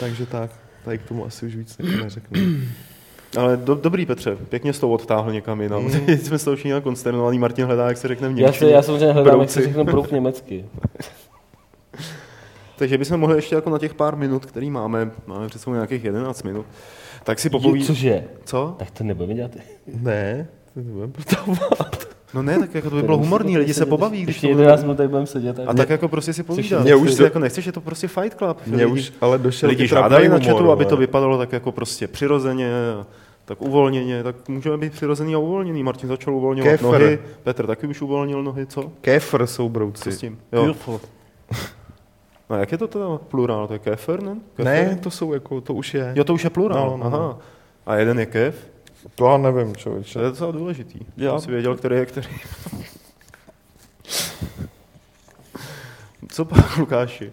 Takže 0.00 0.26
tak, 0.26 0.50
tady 0.84 0.98
k 0.98 1.02
tomu 1.02 1.26
asi 1.26 1.46
už 1.46 1.56
víc 1.56 1.78
ne- 1.78 1.96
neřeknu. 2.02 2.40
Ale 3.36 3.56
do, 3.56 3.74
dobrý 3.74 4.06
Petře, 4.06 4.36
pěkně 4.48 4.72
s 4.72 4.78
tou 4.80 4.90
odtáhl 4.90 5.32
někam 5.32 5.60
jinam. 5.60 5.82
Mm. 5.84 5.90
Jsme 6.18 6.38
z 6.38 6.44
toho 6.44 6.56
všichni 6.56 6.80
konsternovaný, 6.82 7.38
Martin 7.38 7.66
hledá, 7.66 7.88
jak 7.88 7.96
se 7.96 8.08
řekne 8.08 8.28
v 8.28 8.38
Já, 8.38 8.46
Němčině. 8.46 8.68
se, 8.70 8.74
já 8.74 8.82
samozřejmě 8.82 9.12
hledám, 9.12 9.40
jak 9.40 9.50
se 9.50 9.60
Brouci. 9.60 9.68
řekne 9.74 9.84
brouk 9.92 10.10
německy. 10.12 10.64
Takže 12.78 12.98
bychom 12.98 13.20
mohli 13.20 13.36
ještě 13.36 13.54
jako 13.54 13.70
na 13.70 13.78
těch 13.78 13.94
pár 13.94 14.16
minut, 14.16 14.46
který 14.46 14.70
máme, 14.70 15.10
máme 15.26 15.48
před 15.48 15.58
sebou 15.58 15.74
nějakých 15.74 16.04
11 16.04 16.42
minut, 16.42 16.66
tak 17.24 17.38
si 17.38 17.50
popoví... 17.50 17.84
Cože? 17.84 18.24
Co? 18.44 18.74
Tak 18.78 18.90
to 18.90 19.04
nebudeme 19.04 19.34
dělat. 19.34 19.50
Ne, 19.86 20.48
to 20.74 20.80
nebudem 20.80 21.12
protahovat. 21.12 22.03
No 22.34 22.42
ne, 22.42 22.58
tak 22.58 22.74
jako 22.74 22.90
to 22.90 22.96
by 22.96 23.02
bylo 23.02 23.16
humorný, 23.18 23.58
lidi 23.58 23.74
se 23.74 23.86
pobaví, 23.86 24.22
když 24.22 24.40
to 24.40 24.46
11 24.46 24.82
minut 24.82 24.96
tady 24.96 25.08
budeme 25.08 25.26
sedět. 25.26 25.60
A 25.66 25.74
tak 25.74 25.90
jako 25.90 26.08
prostě 26.08 26.32
si 26.32 26.42
povídat. 26.42 26.82
Mě 26.82 26.94
už 26.94 27.18
jako 27.18 27.38
nechceš, 27.38 27.66
je 27.66 27.72
to 27.72 27.80
prostě 27.80 28.08
Fight 28.08 28.38
Club. 28.38 28.58
Lidi- 28.70 28.86
už 28.92 29.12
ale 29.20 29.38
došel 29.38 29.68
Lidi 29.68 29.86
žádají 29.86 30.28
na 30.28 30.38
chatu, 30.38 30.70
aby 30.70 30.84
to 30.84 30.96
vypadalo 30.96 31.38
tak 31.38 31.52
jako 31.52 31.72
prostě 31.72 32.08
přirozeně, 32.08 32.70
tak 33.44 33.62
uvolněně, 33.62 34.22
tak 34.22 34.48
můžeme 34.48 34.78
být 34.78 34.92
přirozený 34.92 35.34
a 35.34 35.38
uvolněný. 35.38 35.82
Martin 35.82 36.08
začal 36.08 36.34
uvolňovat 36.34 36.70
Kéfr. 36.70 36.84
nohy, 36.84 37.18
Petr 37.42 37.66
taky 37.66 37.86
už 37.86 38.02
uvolnil 38.02 38.42
nohy, 38.42 38.66
co? 38.66 38.92
Kéfr 39.00 39.46
jsou 39.46 39.64
Co 39.64 39.68
brouci. 39.68 40.12
s 40.12 40.18
tím? 40.18 40.38
Jo. 40.52 40.74
No 42.50 42.56
jak 42.56 42.72
je 42.72 42.78
to 42.78 42.88
teda 42.88 43.06
plurál? 43.28 43.66
To 43.66 43.72
je 43.72 43.78
kéfer, 43.78 44.22
ne? 44.22 44.36
Kéfer? 44.56 44.88
Ne, 44.88 44.98
to 45.02 45.10
jsou 45.10 45.32
jako, 45.32 45.60
to 45.60 45.74
už 45.74 45.94
je. 45.94 46.12
Jo, 46.16 46.24
to 46.24 46.34
už 46.34 46.44
je 46.44 46.50
plurál, 46.50 46.90
No, 46.90 46.96
no, 46.96 47.10
no. 47.10 47.16
aha. 47.16 47.38
A 47.86 47.96
jeden 47.96 48.18
je 48.18 48.26
kef? 48.26 48.54
To 49.14 49.26
já 49.26 49.36
nevím, 49.38 49.76
člověče. 49.76 50.12
To 50.12 50.20
je 50.24 50.30
docela 50.30 50.50
důležitý. 50.52 50.98
Já- 51.16 51.40
si 51.40 51.50
věděl, 51.50 51.76
který 51.76 51.96
je 51.96 52.06
který. 52.06 52.28
Co 56.28 56.44
pak, 56.44 56.76
Lukáši? 56.76 57.30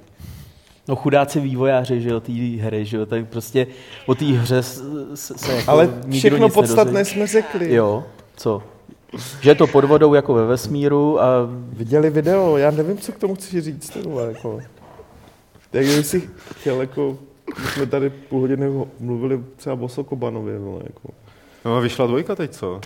No 0.87 0.95
chudáci 0.95 1.39
vývojáři, 1.39 2.01
že 2.01 2.09
jo, 2.09 2.19
té 2.19 2.31
hry, 2.61 2.85
že 2.85 2.97
jo, 2.97 3.05
tak 3.05 3.27
prostě 3.29 3.67
o 4.05 4.15
té 4.15 4.25
hře 4.25 4.63
se, 4.63 4.83
se, 5.15 5.55
jako 5.55 5.71
Ale 5.71 5.85
nikdo 6.05 6.17
všechno 6.19 6.45
nic 6.45 6.53
podstatné 6.53 6.93
nedozví. 6.93 7.13
jsme 7.13 7.27
řekli. 7.27 7.73
Jo, 7.73 8.03
co? 8.35 8.63
Že 9.41 9.49
je 9.49 9.55
to 9.55 9.67
pod 9.67 9.83
vodou 9.85 10.13
jako 10.13 10.33
ve 10.33 10.45
vesmíru 10.45 11.21
a 11.21 11.25
Viděli 11.73 12.09
video, 12.09 12.57
já 12.57 12.71
nevím, 12.71 12.97
co 12.97 13.11
k 13.11 13.17
tomu 13.17 13.35
chci 13.35 13.61
říct. 13.61 13.89
ty 13.89 14.01
vole, 14.01 14.27
Jako. 14.33 14.59
Jak 15.73 15.85
kdyby 15.85 16.03
si 16.03 16.29
chtěl, 16.59 16.81
jako, 16.81 17.17
my 17.59 17.65
jsme 17.67 17.85
tady 17.85 18.09
půl 18.09 18.39
hodiny 18.41 18.67
ho- 18.67 18.87
mluvili 18.99 19.43
třeba 19.55 19.75
o 19.81 19.87
Sokobanově, 19.89 20.59
vole, 20.59 20.81
jako. 20.83 21.09
No 21.65 21.75
a 21.75 21.79
vyšla 21.79 22.07
dvojka 22.07 22.35
teď, 22.35 22.51
co? 22.51 22.81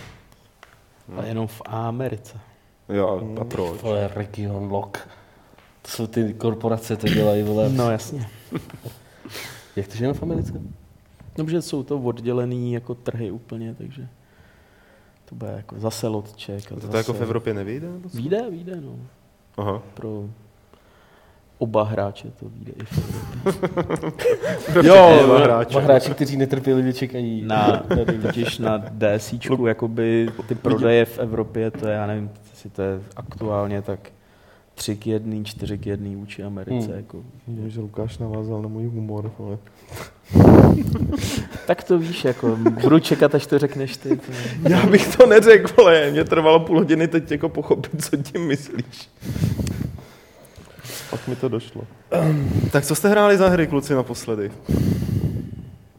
a 1.16 1.24
jenom 1.24 1.46
v 1.46 1.62
Americe. 1.64 2.40
Jo, 2.88 3.36
a 3.40 3.44
proč? 3.44 3.82
Vole, 3.82 4.08
Region 4.14 4.70
Lock. 4.72 4.98
To 5.82 5.88
jsou 5.90 6.06
ty 6.06 6.34
korporace, 6.34 6.96
to 6.96 7.08
dělají, 7.08 7.42
vole. 7.42 7.68
No 7.68 7.90
jasně. 7.90 8.28
Jak 9.76 9.88
to 9.88 10.04
je 10.04 10.12
v 10.14 10.22
Americe? 10.22 10.52
No, 11.38 11.44
protože 11.44 11.62
jsou 11.62 11.82
to 11.82 11.98
oddělený 11.98 12.72
jako 12.72 12.94
trhy 12.94 13.30
úplně, 13.30 13.74
takže 13.74 14.08
to 15.24 15.34
bude 15.34 15.50
jako 15.56 15.78
zase 15.80 16.08
lotček. 16.08 16.72
A 16.72 16.74
To, 16.74 16.80
zase... 16.80 16.88
to 16.90 16.96
jako 16.96 17.12
v 17.12 17.22
Evropě 17.22 17.54
nevyjde? 17.54 17.88
nebo 17.90 18.08
co? 18.08 18.16
Výjde, 18.16 18.50
výjde, 18.50 18.80
no. 18.80 18.96
Aha. 19.56 19.82
Pro 19.94 20.24
oba 21.58 21.84
hráče 21.84 22.28
to 22.40 22.46
vyjde 22.48 22.72
i 22.72 22.84
v. 22.84 23.22
Jo, 24.86 25.20
Dva 25.24 25.38
hráče. 25.38 25.70
Dva 25.70 25.80
hráči, 25.80 26.10
kteří 26.10 26.36
netrpělivě 26.36 26.92
čekají. 26.92 27.42
Na, 27.42 27.82
totiž 28.22 28.58
na 28.58 28.84
DSíčku, 29.16 29.66
jakoby 29.66 30.28
ty 30.48 30.54
prodeje 30.54 31.04
v 31.04 31.18
Evropě, 31.18 31.70
to 31.70 31.88
je, 31.88 31.94
já 31.94 32.06
nevím, 32.06 32.30
jestli 32.50 32.70
to 32.70 32.82
je 32.82 33.00
aktuálně 33.16 33.82
tak 33.82 34.00
3 34.74 34.96
k 34.96 35.06
1, 35.06 35.44
4 35.44 35.78
k 35.78 35.86
1 35.86 36.10
vůči 36.14 36.42
Americe. 36.42 36.86
Hmm. 36.86 36.96
Jako. 36.96 37.22
Mě, 37.46 37.70
že 37.70 37.80
Lukáš 37.80 38.18
navázal 38.18 38.62
na 38.62 38.68
můj 38.68 38.84
humor, 38.84 39.30
vole. 39.38 39.58
Tak 41.66 41.84
to 41.84 41.98
víš, 41.98 42.24
jako 42.24 42.56
budu 42.56 42.98
čekat, 42.98 43.34
až 43.34 43.46
to 43.46 43.58
řekneš 43.58 43.96
ty. 43.96 44.16
To... 44.16 44.32
Já 44.68 44.86
bych 44.86 45.16
to 45.16 45.26
neřekl, 45.26 45.72
vole, 45.76 46.10
mě 46.10 46.24
trvalo 46.24 46.60
půl 46.60 46.78
hodiny 46.78 47.08
teď 47.08 47.30
jako 47.30 47.48
pochopit, 47.48 48.04
co 48.04 48.16
tím 48.16 48.46
myslíš. 48.46 49.08
Pak 51.10 51.28
mi 51.28 51.36
to 51.36 51.48
došlo. 51.48 51.82
Tak 52.72 52.84
co 52.84 52.94
jste 52.94 53.08
hráli 53.08 53.36
za 53.38 53.48
hry, 53.48 53.66
kluci, 53.66 53.94
naposledy? 53.94 54.50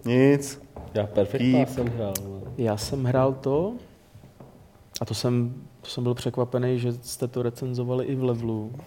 Nic. 0.05 0.61
Já. 0.93 1.07
Pass 1.07 1.29
jsem 1.75 1.87
hrál. 1.87 2.13
vole. 2.23 2.41
Já 2.57 2.77
jsem 2.77 3.03
hrál 3.03 3.33
to 3.33 3.73
a 5.01 5.05
to 5.05 5.13
jsem, 5.13 5.53
to 5.81 5.89
jsem 5.89 6.03
byl 6.03 6.13
překvapený, 6.13 6.79
že 6.79 6.93
jste 6.93 7.27
to 7.27 7.41
recenzovali 7.43 8.05
i 8.05 8.15
v 8.15 8.23
levelu. 8.23 8.71
Uh, 8.73 8.79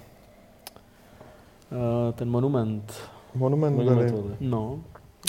ten 2.14 2.30
monument. 2.30 2.92
Monument 3.34 3.76
Monument. 3.76 4.12
No, 4.40 4.80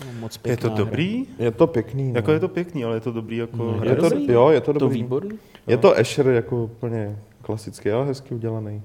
no, 0.05 0.11
moc 0.19 0.39
Je 0.45 0.57
to 0.57 0.67
hra. 0.67 0.75
dobrý? 0.77 1.25
Je 1.39 1.51
to 1.51 1.67
pěkný. 1.67 2.11
No. 2.11 2.15
Jako 2.17 2.31
je 2.31 2.39
to 2.39 2.47
pěkný, 2.47 2.83
ale 2.83 2.95
je 2.95 2.99
to 2.99 3.11
dobrý 3.11 3.37
jako 3.37 3.57
No, 3.57 3.71
hra. 3.71 3.89
je 3.89 3.95
to, 3.95 4.09
dobrý. 4.09 4.33
jo, 4.33 4.49
je 4.49 4.61
to 4.61 4.73
To 4.73 4.79
dobrý. 4.79 5.01
výborný. 5.03 5.39
Je 5.67 5.77
to 5.77 5.97
Asher 5.97 6.27
jako 6.27 6.63
úplně 6.63 7.19
klasický, 7.41 7.89
ale 7.91 8.05
hezky 8.05 8.35
udělaný. 8.35 8.81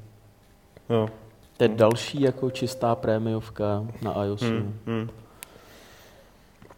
Jo. 0.91 1.09
To 1.57 1.65
je 1.65 1.69
další 1.69 2.21
jako 2.21 2.51
čistá 2.51 2.95
prémiovka 2.95 3.87
na 4.03 4.25
iOSu. 4.25 4.45
Hmm, 4.45 4.79
hmm. 4.87 5.11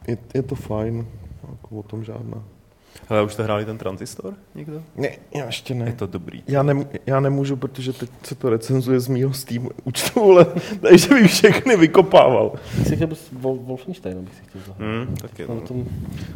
Je, 0.08 0.18
je 0.34 0.42
to 0.42 0.54
fajn, 0.54 1.06
jako 1.50 1.76
o 1.76 1.82
tom 1.82 2.04
žádná. 2.04 2.44
Hele, 3.10 3.22
už 3.22 3.32
jste 3.32 3.42
hráli 3.42 3.64
ten 3.64 3.78
transistor 3.78 4.34
někdo? 4.54 4.82
Ne, 4.96 5.08
já 5.34 5.46
ještě 5.46 5.74
Je 5.74 5.78
ne. 5.78 5.92
to 5.92 6.06
dobrý. 6.06 6.42
Já, 6.48 6.62
nem, 6.62 6.86
já 7.06 7.20
nemůžu, 7.20 7.56
protože 7.56 7.92
teď 7.92 8.10
se 8.22 8.34
to 8.34 8.50
recenzuje 8.50 9.00
z 9.00 9.08
mýho 9.08 9.32
Steam 9.32 9.68
účtu, 9.84 10.22
ale 10.32 10.46
takže 10.80 11.08
bych 11.14 11.30
všechny 11.30 11.76
vykopával. 11.76 12.52
Bych 12.78 12.88
si 12.88 12.96
chtěl 12.96 13.08
bys- 13.08 13.32
Wol- 13.40 13.58
Wolfenstein 13.64 14.24
bych 14.24 14.34
si 14.34 14.42
chtěl 14.48 14.60
zahrát. 14.66 14.88
Hmm, 15.06 15.16
tak 15.16 15.38
je 15.38 15.48
Na 15.48 15.54
to. 15.54 15.60
tom, 15.60 15.84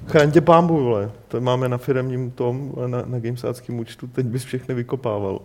Chraň 0.06 0.30
tě 0.30 0.40
pámbu, 0.40 0.76
vole. 0.84 1.10
To 1.28 1.40
máme 1.40 1.68
na 1.68 1.78
firmním 1.78 2.30
tom, 2.30 2.72
na, 2.86 3.02
na 3.06 3.18
gamesáckém 3.18 3.78
účtu, 3.78 4.06
teď 4.06 4.26
bys 4.26 4.44
všechny 4.44 4.74
vykopával. 4.74 5.40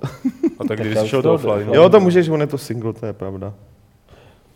A 0.60 0.64
tak 0.68 0.80
když 0.80 1.10
šel 1.10 1.22
do 1.22 1.34
offline. 1.34 1.70
jo. 1.74 1.90
To 1.90 2.00
můžeš, 2.00 2.30
on 2.30 2.42
je 2.42 2.48
to 2.48 2.58
single, 2.58 2.94
to 2.94 3.06
je 3.06 3.14
pravda. 3.14 3.54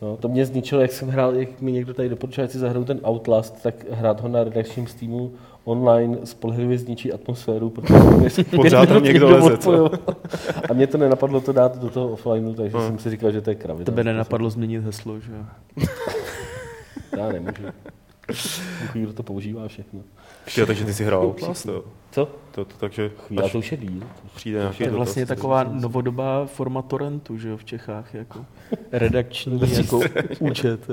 no, 0.02 0.18
to 0.18 0.28
mě 0.28 0.46
zničilo, 0.46 0.82
jak 0.82 0.92
jsem 0.92 1.10
hrál, 1.10 1.36
jak 1.36 1.62
mi 1.62 1.72
někdo 1.72 1.94
tady 1.94 2.10
doporučil, 2.10 2.48
si 2.48 2.60
zahraju 2.60 2.86
ten 2.86 3.00
Outlast, 3.08 3.64
tak 3.64 3.76
hrát 3.92 4.22
ho 4.22 4.28
na 4.28 4.44
redakčním 4.44 4.88
Steamu 4.88 5.32
online 5.64 6.18
spolehlivě 6.24 6.78
zničí 6.78 7.14
atmosféru, 7.14 7.70
protože 7.70 8.44
Pořád 8.56 8.90
tam 8.90 9.04
někdo 9.04 9.30
leze, 9.30 9.58
co? 9.58 9.90
A 10.70 10.74
mě 10.74 10.88
to 10.88 10.98
nenapadlo 10.98 11.42
to 11.42 11.54
dát 11.54 11.78
do 11.82 11.90
toho 11.90 12.08
offlineu, 12.10 12.54
takže 12.54 12.78
Hmm. 12.78 12.88
jsem 12.88 13.00
si 13.00 13.10
říkal, 13.10 13.32
že 13.32 13.42
to 13.42 13.50
je 13.50 13.56
kravina. 13.56 13.86
Tebe 13.86 14.04
nenapadlo 14.04 14.50
změnit 14.50 14.80
heslo, 14.84 15.20
že 15.20 15.32
jo? 15.32 15.86
Já 17.18 17.30
nemůžu. 17.32 17.64
Kdo 18.94 19.14
to 19.14 19.24
používá 19.24 19.68
všechno. 19.68 20.00
Jo, 20.58 20.66
takže 20.66 20.86
ty 20.86 20.94
jsi 20.94 21.04
hrál 21.06 21.26
Outlast, 21.26 21.66
jo. 21.66 21.84
Co? 22.12 22.26
To, 22.52 22.66
to, 22.66 22.78
takže 22.80 23.12
Já 23.30 23.50
to 23.50 23.58
už 23.60 23.72
je 23.72 23.78
díl. 23.78 24.04
přijde 24.36 24.60
To 24.60 24.84
je 24.84 24.90
dotaz, 24.90 24.96
vlastně 24.96 25.26
tak- 25.26 25.38
taková 25.38 25.64
novodobá 25.64 26.46
forma 26.46 26.82
torrentu, 26.82 27.38
že 27.38 27.50
jo, 27.50 27.58
v 27.58 27.66
Čechách, 27.66 28.14
jako 28.14 28.46
redakční 28.92 29.62
jako 29.78 30.00
účet. 30.40 30.88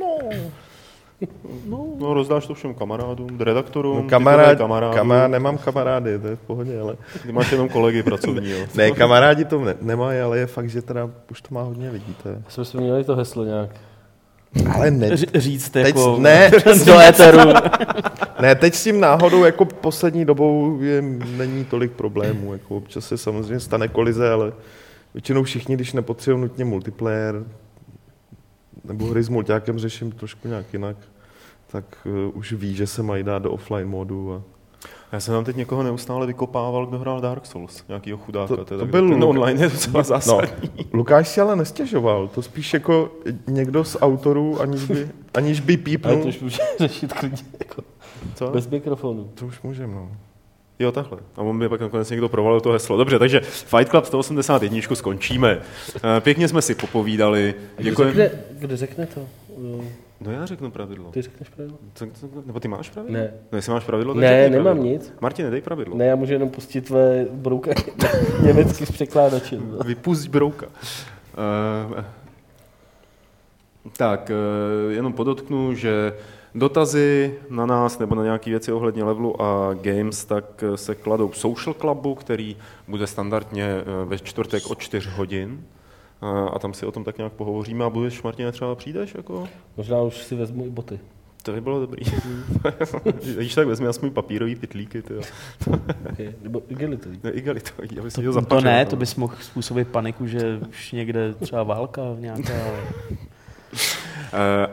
No, 0.00 0.18
rozdáš 2.14 2.46
to 2.46 2.54
všem 2.54 2.74
kamarádům, 2.74 3.40
redaktorům, 3.40 3.96
No, 4.02 4.08
kamarád, 4.08 4.58
kamarádům. 4.58 4.96
kamarád, 4.96 5.30
nemám 5.30 5.58
kamarády, 5.58 6.18
to 6.18 6.26
je 6.28 6.36
v 6.36 6.40
pohodě, 6.40 6.80
ale... 6.80 6.96
Ty 7.22 7.32
máš 7.32 7.52
jenom 7.52 7.68
kolegy 7.68 8.02
pracovní, 8.02 8.50
jo. 8.50 8.58
Ne, 8.74 8.90
kamarádi 8.90 9.44
to 9.44 9.60
ne, 9.64 9.74
nemají, 9.80 10.20
ale 10.20 10.38
je 10.38 10.46
fakt, 10.46 10.70
že 10.70 10.82
teda 10.82 11.10
už 11.30 11.40
to 11.40 11.54
má 11.54 11.62
hodně 11.62 11.90
lidí, 11.90 12.14
to 12.22 12.28
je. 12.28 12.42
Jsme 12.48 12.64
si 12.64 12.76
měli 12.76 13.04
to 13.04 13.16
heslo 13.16 13.44
nějak. 13.44 13.70
Ale 14.74 14.90
ne, 14.90 15.16
říct 15.16 15.70
teď, 15.70 15.86
jako 15.86 16.16
ne, 16.20 16.50
do 16.86 17.00
éteru. 17.08 17.38
ne, 18.40 18.54
teď 18.54 18.74
s 18.74 18.84
tím 18.84 19.00
náhodou 19.00 19.44
jako 19.44 19.64
poslední 19.64 20.24
dobou 20.24 20.78
je, 20.80 21.02
není 21.36 21.64
tolik 21.64 21.92
problémů, 21.92 22.52
jako 22.52 22.76
občas 22.76 23.06
se 23.06 23.18
samozřejmě 23.18 23.60
stane 23.60 23.88
kolize, 23.88 24.30
ale 24.30 24.52
většinou 25.14 25.42
všichni, 25.42 25.74
když 25.74 25.92
nepotřebují 25.92 26.42
nutně 26.42 26.64
multiplayer, 26.64 27.44
nebo 28.84 29.06
hry 29.06 29.22
s 29.22 29.28
mulťákem 29.28 29.78
řeším 29.78 30.12
trošku 30.12 30.48
nějak 30.48 30.72
jinak, 30.72 30.96
tak 31.66 31.84
uh, 32.28 32.38
už 32.38 32.52
ví, 32.52 32.74
že 32.74 32.86
se 32.86 33.02
mají 33.02 33.22
dát 33.24 33.38
do 33.42 33.52
offline 33.52 33.88
modu 33.88 34.34
a 34.34 34.42
Já 35.12 35.20
jsem 35.20 35.34
tam 35.34 35.44
teď 35.44 35.56
někoho 35.56 35.82
neustále 35.82 36.26
vykopával, 36.26 36.86
kdo 36.86 36.98
hrál 36.98 37.20
Dark 37.20 37.46
Souls, 37.46 37.84
nějakýho 37.88 38.18
chudáka. 38.18 38.56
To- 38.56 38.64
to 38.64 38.76
kde 38.76 38.84
byl 38.84 39.08
ten 39.08 39.18
Luka- 39.20 39.28
online 39.28 39.62
je 39.64 39.68
docela 39.70 39.98
No, 39.98 40.04
zásadní. 40.04 40.70
Lukáš 40.92 41.28
si 41.28 41.40
ale 41.40 41.56
nestěžoval, 41.56 42.28
to 42.28 42.42
spíš 42.42 42.74
jako 42.74 43.10
někdo 43.46 43.84
z 43.84 43.96
autorů, 44.00 44.60
aniž 44.60 44.84
by, 44.84 45.08
aniž 45.34 45.60
by 45.60 45.72
Ale 45.74 45.82
pípnul. 45.82 46.22
to 46.22 46.28
už 46.28 46.40
může 46.40 46.58
řešit 46.78 47.12
klidně 47.12 47.38
jako 47.58 47.82
Co? 48.34 48.50
bez 48.50 48.68
mikrofonu. 48.68 49.30
To 49.34 49.46
už 49.46 49.62
můžeme, 49.62 49.94
no. 49.94 50.10
Jo, 50.78 50.92
takhle. 50.92 51.18
A 51.36 51.42
on 51.42 51.58
by 51.58 51.68
pak 51.68 51.80
nakonec 51.80 52.10
někdo 52.10 52.28
provalil 52.28 52.60
to 52.60 52.70
heslo. 52.72 52.96
Dobře, 52.96 53.18
takže 53.18 53.40
Fight 53.40 53.88
Club 53.90 54.04
181 54.04 54.78
skončíme. 54.94 55.58
Eh, 55.96 56.20
Pěkně 56.20 56.48
jsme 56.48 56.62
si 56.62 56.74
popovídali. 56.74 57.54
Kdo 57.76 57.90
Děkuji. 57.90 58.04
řekne, 58.12 58.30
kdo 58.50 58.76
řekne 58.76 59.06
to? 59.06 59.20
Uh, 59.48 59.84
No 60.20 60.32
já 60.32 60.46
řeknu 60.46 60.70
pravidlo. 60.70 61.10
Ty 61.10 61.22
řekneš 61.22 61.48
pravidlo? 61.48 61.78
Co- 61.94 62.06
co- 62.06 62.28
Nebo 62.46 62.60
ty 62.60 62.68
máš 62.68 62.90
pravidlo? 62.90 63.18
Ne. 63.18 63.30
No, 63.52 63.58
jestli 63.58 63.72
máš 63.72 63.84
pravidlo, 63.84 64.14
tak 64.14 64.20
Ne, 64.20 64.48
nemám 64.50 64.64
pravidlo. 64.64 64.84
nic. 64.92 65.12
Martine, 65.20 65.50
dej 65.50 65.60
pravidlo. 65.60 65.96
Ne, 65.96 66.06
já 66.06 66.16
můžu 66.16 66.32
jenom 66.32 66.48
pustit 66.50 66.80
tvé 66.80 67.26
brouky 67.32 67.70
německy 68.42 68.86
s 68.86 68.90
překládačem. 68.92 69.70
no. 69.70 69.78
Vypust 69.84 70.26
brouka. 70.28 70.66
Uh, 70.66 72.04
tak, 73.96 74.30
uh, 74.86 74.92
jenom 74.92 75.12
podotknu, 75.12 75.74
že 75.74 76.12
dotazy 76.56 77.34
na 77.50 77.66
nás 77.66 77.98
nebo 77.98 78.14
na 78.14 78.24
nějaké 78.24 78.50
věci 78.50 78.72
ohledně 78.72 79.04
levelu 79.04 79.42
a 79.42 79.74
games, 79.74 80.24
tak 80.24 80.44
eh, 80.62 80.76
se 80.76 80.94
kladou 80.94 81.28
v 81.28 81.38
Social 81.38 81.74
Clubu, 81.74 82.14
který 82.14 82.56
bude 82.88 83.06
standardně 83.06 83.64
eh, 83.64 84.04
ve 84.04 84.18
čtvrtek 84.18 84.66
od 84.66 84.78
4 84.78 85.08
hodin. 85.08 85.64
A 86.52 86.58
tam 86.58 86.74
si 86.74 86.86
o 86.86 86.92
tom 86.92 87.04
tak 87.04 87.18
nějak 87.18 87.32
pohovoříme 87.32 87.84
a 87.84 87.90
budeš, 87.90 88.22
Martine, 88.22 88.52
třeba 88.52 88.74
přijdeš? 88.74 89.14
Jako? 89.14 89.48
Možná 89.76 90.02
už 90.02 90.16
si 90.16 90.34
vezmu 90.34 90.66
i 90.66 90.70
boty. 90.70 91.00
To 91.42 91.52
by 91.52 91.60
bylo 91.60 91.80
dobrý. 91.80 92.04
Když 93.36 93.54
tak 93.54 93.66
vezmi 93.66 93.86
aspoň 93.86 94.10
papírový 94.10 94.56
pytlíky, 94.56 95.02
ty 95.02 95.14
jo. 95.14 95.20
Okay. 96.12 96.34
Nebo 96.42 96.62
igelitový. 96.68 97.20
Ne, 97.24 97.30
igelitový, 97.30 97.98
aby 98.00 98.10
si 98.10 98.22
To, 98.22 98.32
to 98.32 98.42
to 98.42 98.60
ne, 98.60 98.86
to 98.86 98.96
bys 98.96 99.14
mohl 99.16 99.34
způsobit 99.40 99.88
paniku, 99.88 100.26
že 100.26 100.60
už 100.68 100.92
někde 100.92 101.34
třeba 101.34 101.62
válka 101.62 102.02
nějaká. 102.18 102.52
Eh, 102.52 103.16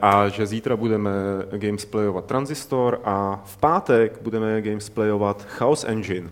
a 0.01 0.27
že 0.29 0.45
zítra 0.47 0.75
budeme 0.75 1.11
gamesplayovat 1.51 2.25
Transistor 2.25 2.99
a 3.03 3.41
v 3.45 3.57
pátek 3.57 4.19
budeme 4.21 4.61
gamesplayovat 4.61 5.43
Chaos 5.43 5.83
Engine, 5.87 6.29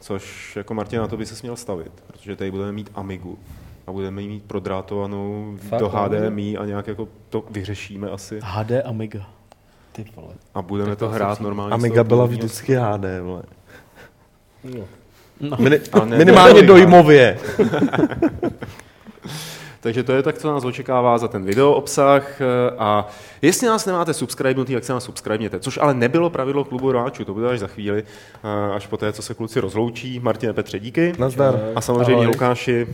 což 0.00 0.52
jako 0.56 0.74
Martina, 0.74 1.02
na 1.02 1.08
to 1.08 1.16
by 1.16 1.26
se 1.26 1.36
směl 1.36 1.56
stavit, 1.56 1.92
protože 2.06 2.36
tady 2.36 2.50
budeme 2.50 2.72
mít 2.72 2.90
Amigu 2.94 3.38
a 3.86 3.92
budeme 3.92 4.22
ji 4.22 4.28
mít 4.28 4.42
prodrátovanou 4.44 5.56
Fakt, 5.68 5.80
do? 5.80 5.88
HDMI 5.88 6.56
a 6.56 6.64
nějak 6.64 6.86
jako 6.86 7.08
to 7.28 7.44
vyřešíme 7.50 8.10
asi 8.10 8.40
HD 8.42 8.70
Amiga. 8.84 9.26
Ty 9.92 10.04
vole. 10.16 10.34
a 10.54 10.62
budeme 10.62 10.90
Tak 10.90 10.98
to 10.98 11.04
to 11.04 11.10
hrát 11.10 11.40
normálně. 11.40 11.74
Amiga 11.74 12.04
byla 12.04 12.26
vždycky 12.26 12.74
HD, 12.74 13.04
vole. 13.22 13.42
No. 14.64 14.84
No. 15.40 15.56
Mini, 15.60 15.80
ne- 16.04 16.18
minimálně 16.18 16.60
ne- 16.60 16.66
dojmově. 16.66 17.38
Takže 19.82 20.02
to 20.02 20.12
je 20.12 20.22
tak, 20.22 20.38
co 20.38 20.52
nás 20.52 20.64
očekává 20.64 21.18
za 21.18 21.28
ten 21.28 21.44
video 21.44 21.72
obsah 21.72 22.40
eh, 22.40 22.44
a 22.78 23.06
jestli 23.42 23.66
nás 23.66 23.86
nemáte 23.86 24.14
subscribenutý, 24.14 24.74
tak 24.74 24.84
se 24.84 24.92
nás 24.92 25.04
subscribněte, 25.04 25.60
což 25.60 25.78
ale 25.82 25.94
nebylo 25.94 26.30
pravidlo 26.30 26.64
klubu 26.64 26.92
rváčů, 26.92 27.24
to 27.24 27.34
bude 27.34 27.48
až 27.48 27.58
za 27.58 27.66
chvíli, 27.66 28.04
eh, 28.44 28.74
až 28.74 28.86
po 28.86 28.96
té, 28.96 29.12
co 29.12 29.22
se 29.22 29.34
kluci 29.34 29.60
rozloučí. 29.60 30.20
Martine 30.20 30.52
Petře, 30.52 30.78
díky. 30.78 31.12
Nazdar. 31.18 31.60
A 31.74 31.80
samozřejmě 31.80 32.12
Ahoj. 32.12 32.26
Lukáši, 32.26 32.86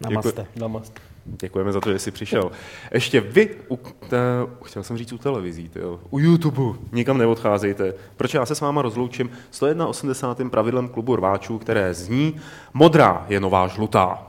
Namaste. 0.00 0.46
Namast. 0.56 1.00
děkujeme 1.24 1.72
za 1.72 1.80
to, 1.80 1.92
že 1.92 1.98
jsi 1.98 2.10
přišel. 2.10 2.50
Ještě 2.94 3.20
vy, 3.20 3.50
u, 3.70 3.76
te, 4.08 4.18
chtěl 4.64 4.82
jsem 4.82 4.98
říct 4.98 5.12
u 5.12 5.18
televizí, 5.18 5.68
tyjo, 5.68 6.00
u 6.10 6.18
YouTube, 6.18 6.78
nikam 6.92 7.18
neodcházejte, 7.18 7.94
protože 8.16 8.38
já 8.38 8.46
se 8.46 8.54
s 8.54 8.60
váma 8.60 8.82
rozloučím 8.82 9.30
181. 9.50 10.50
pravidlem 10.50 10.88
klubu 10.88 11.16
rváčů, 11.16 11.58
které 11.58 11.94
zní 11.94 12.36
Modrá 12.74 13.26
je 13.28 13.40
nová 13.40 13.68
žlutá. 13.68 14.26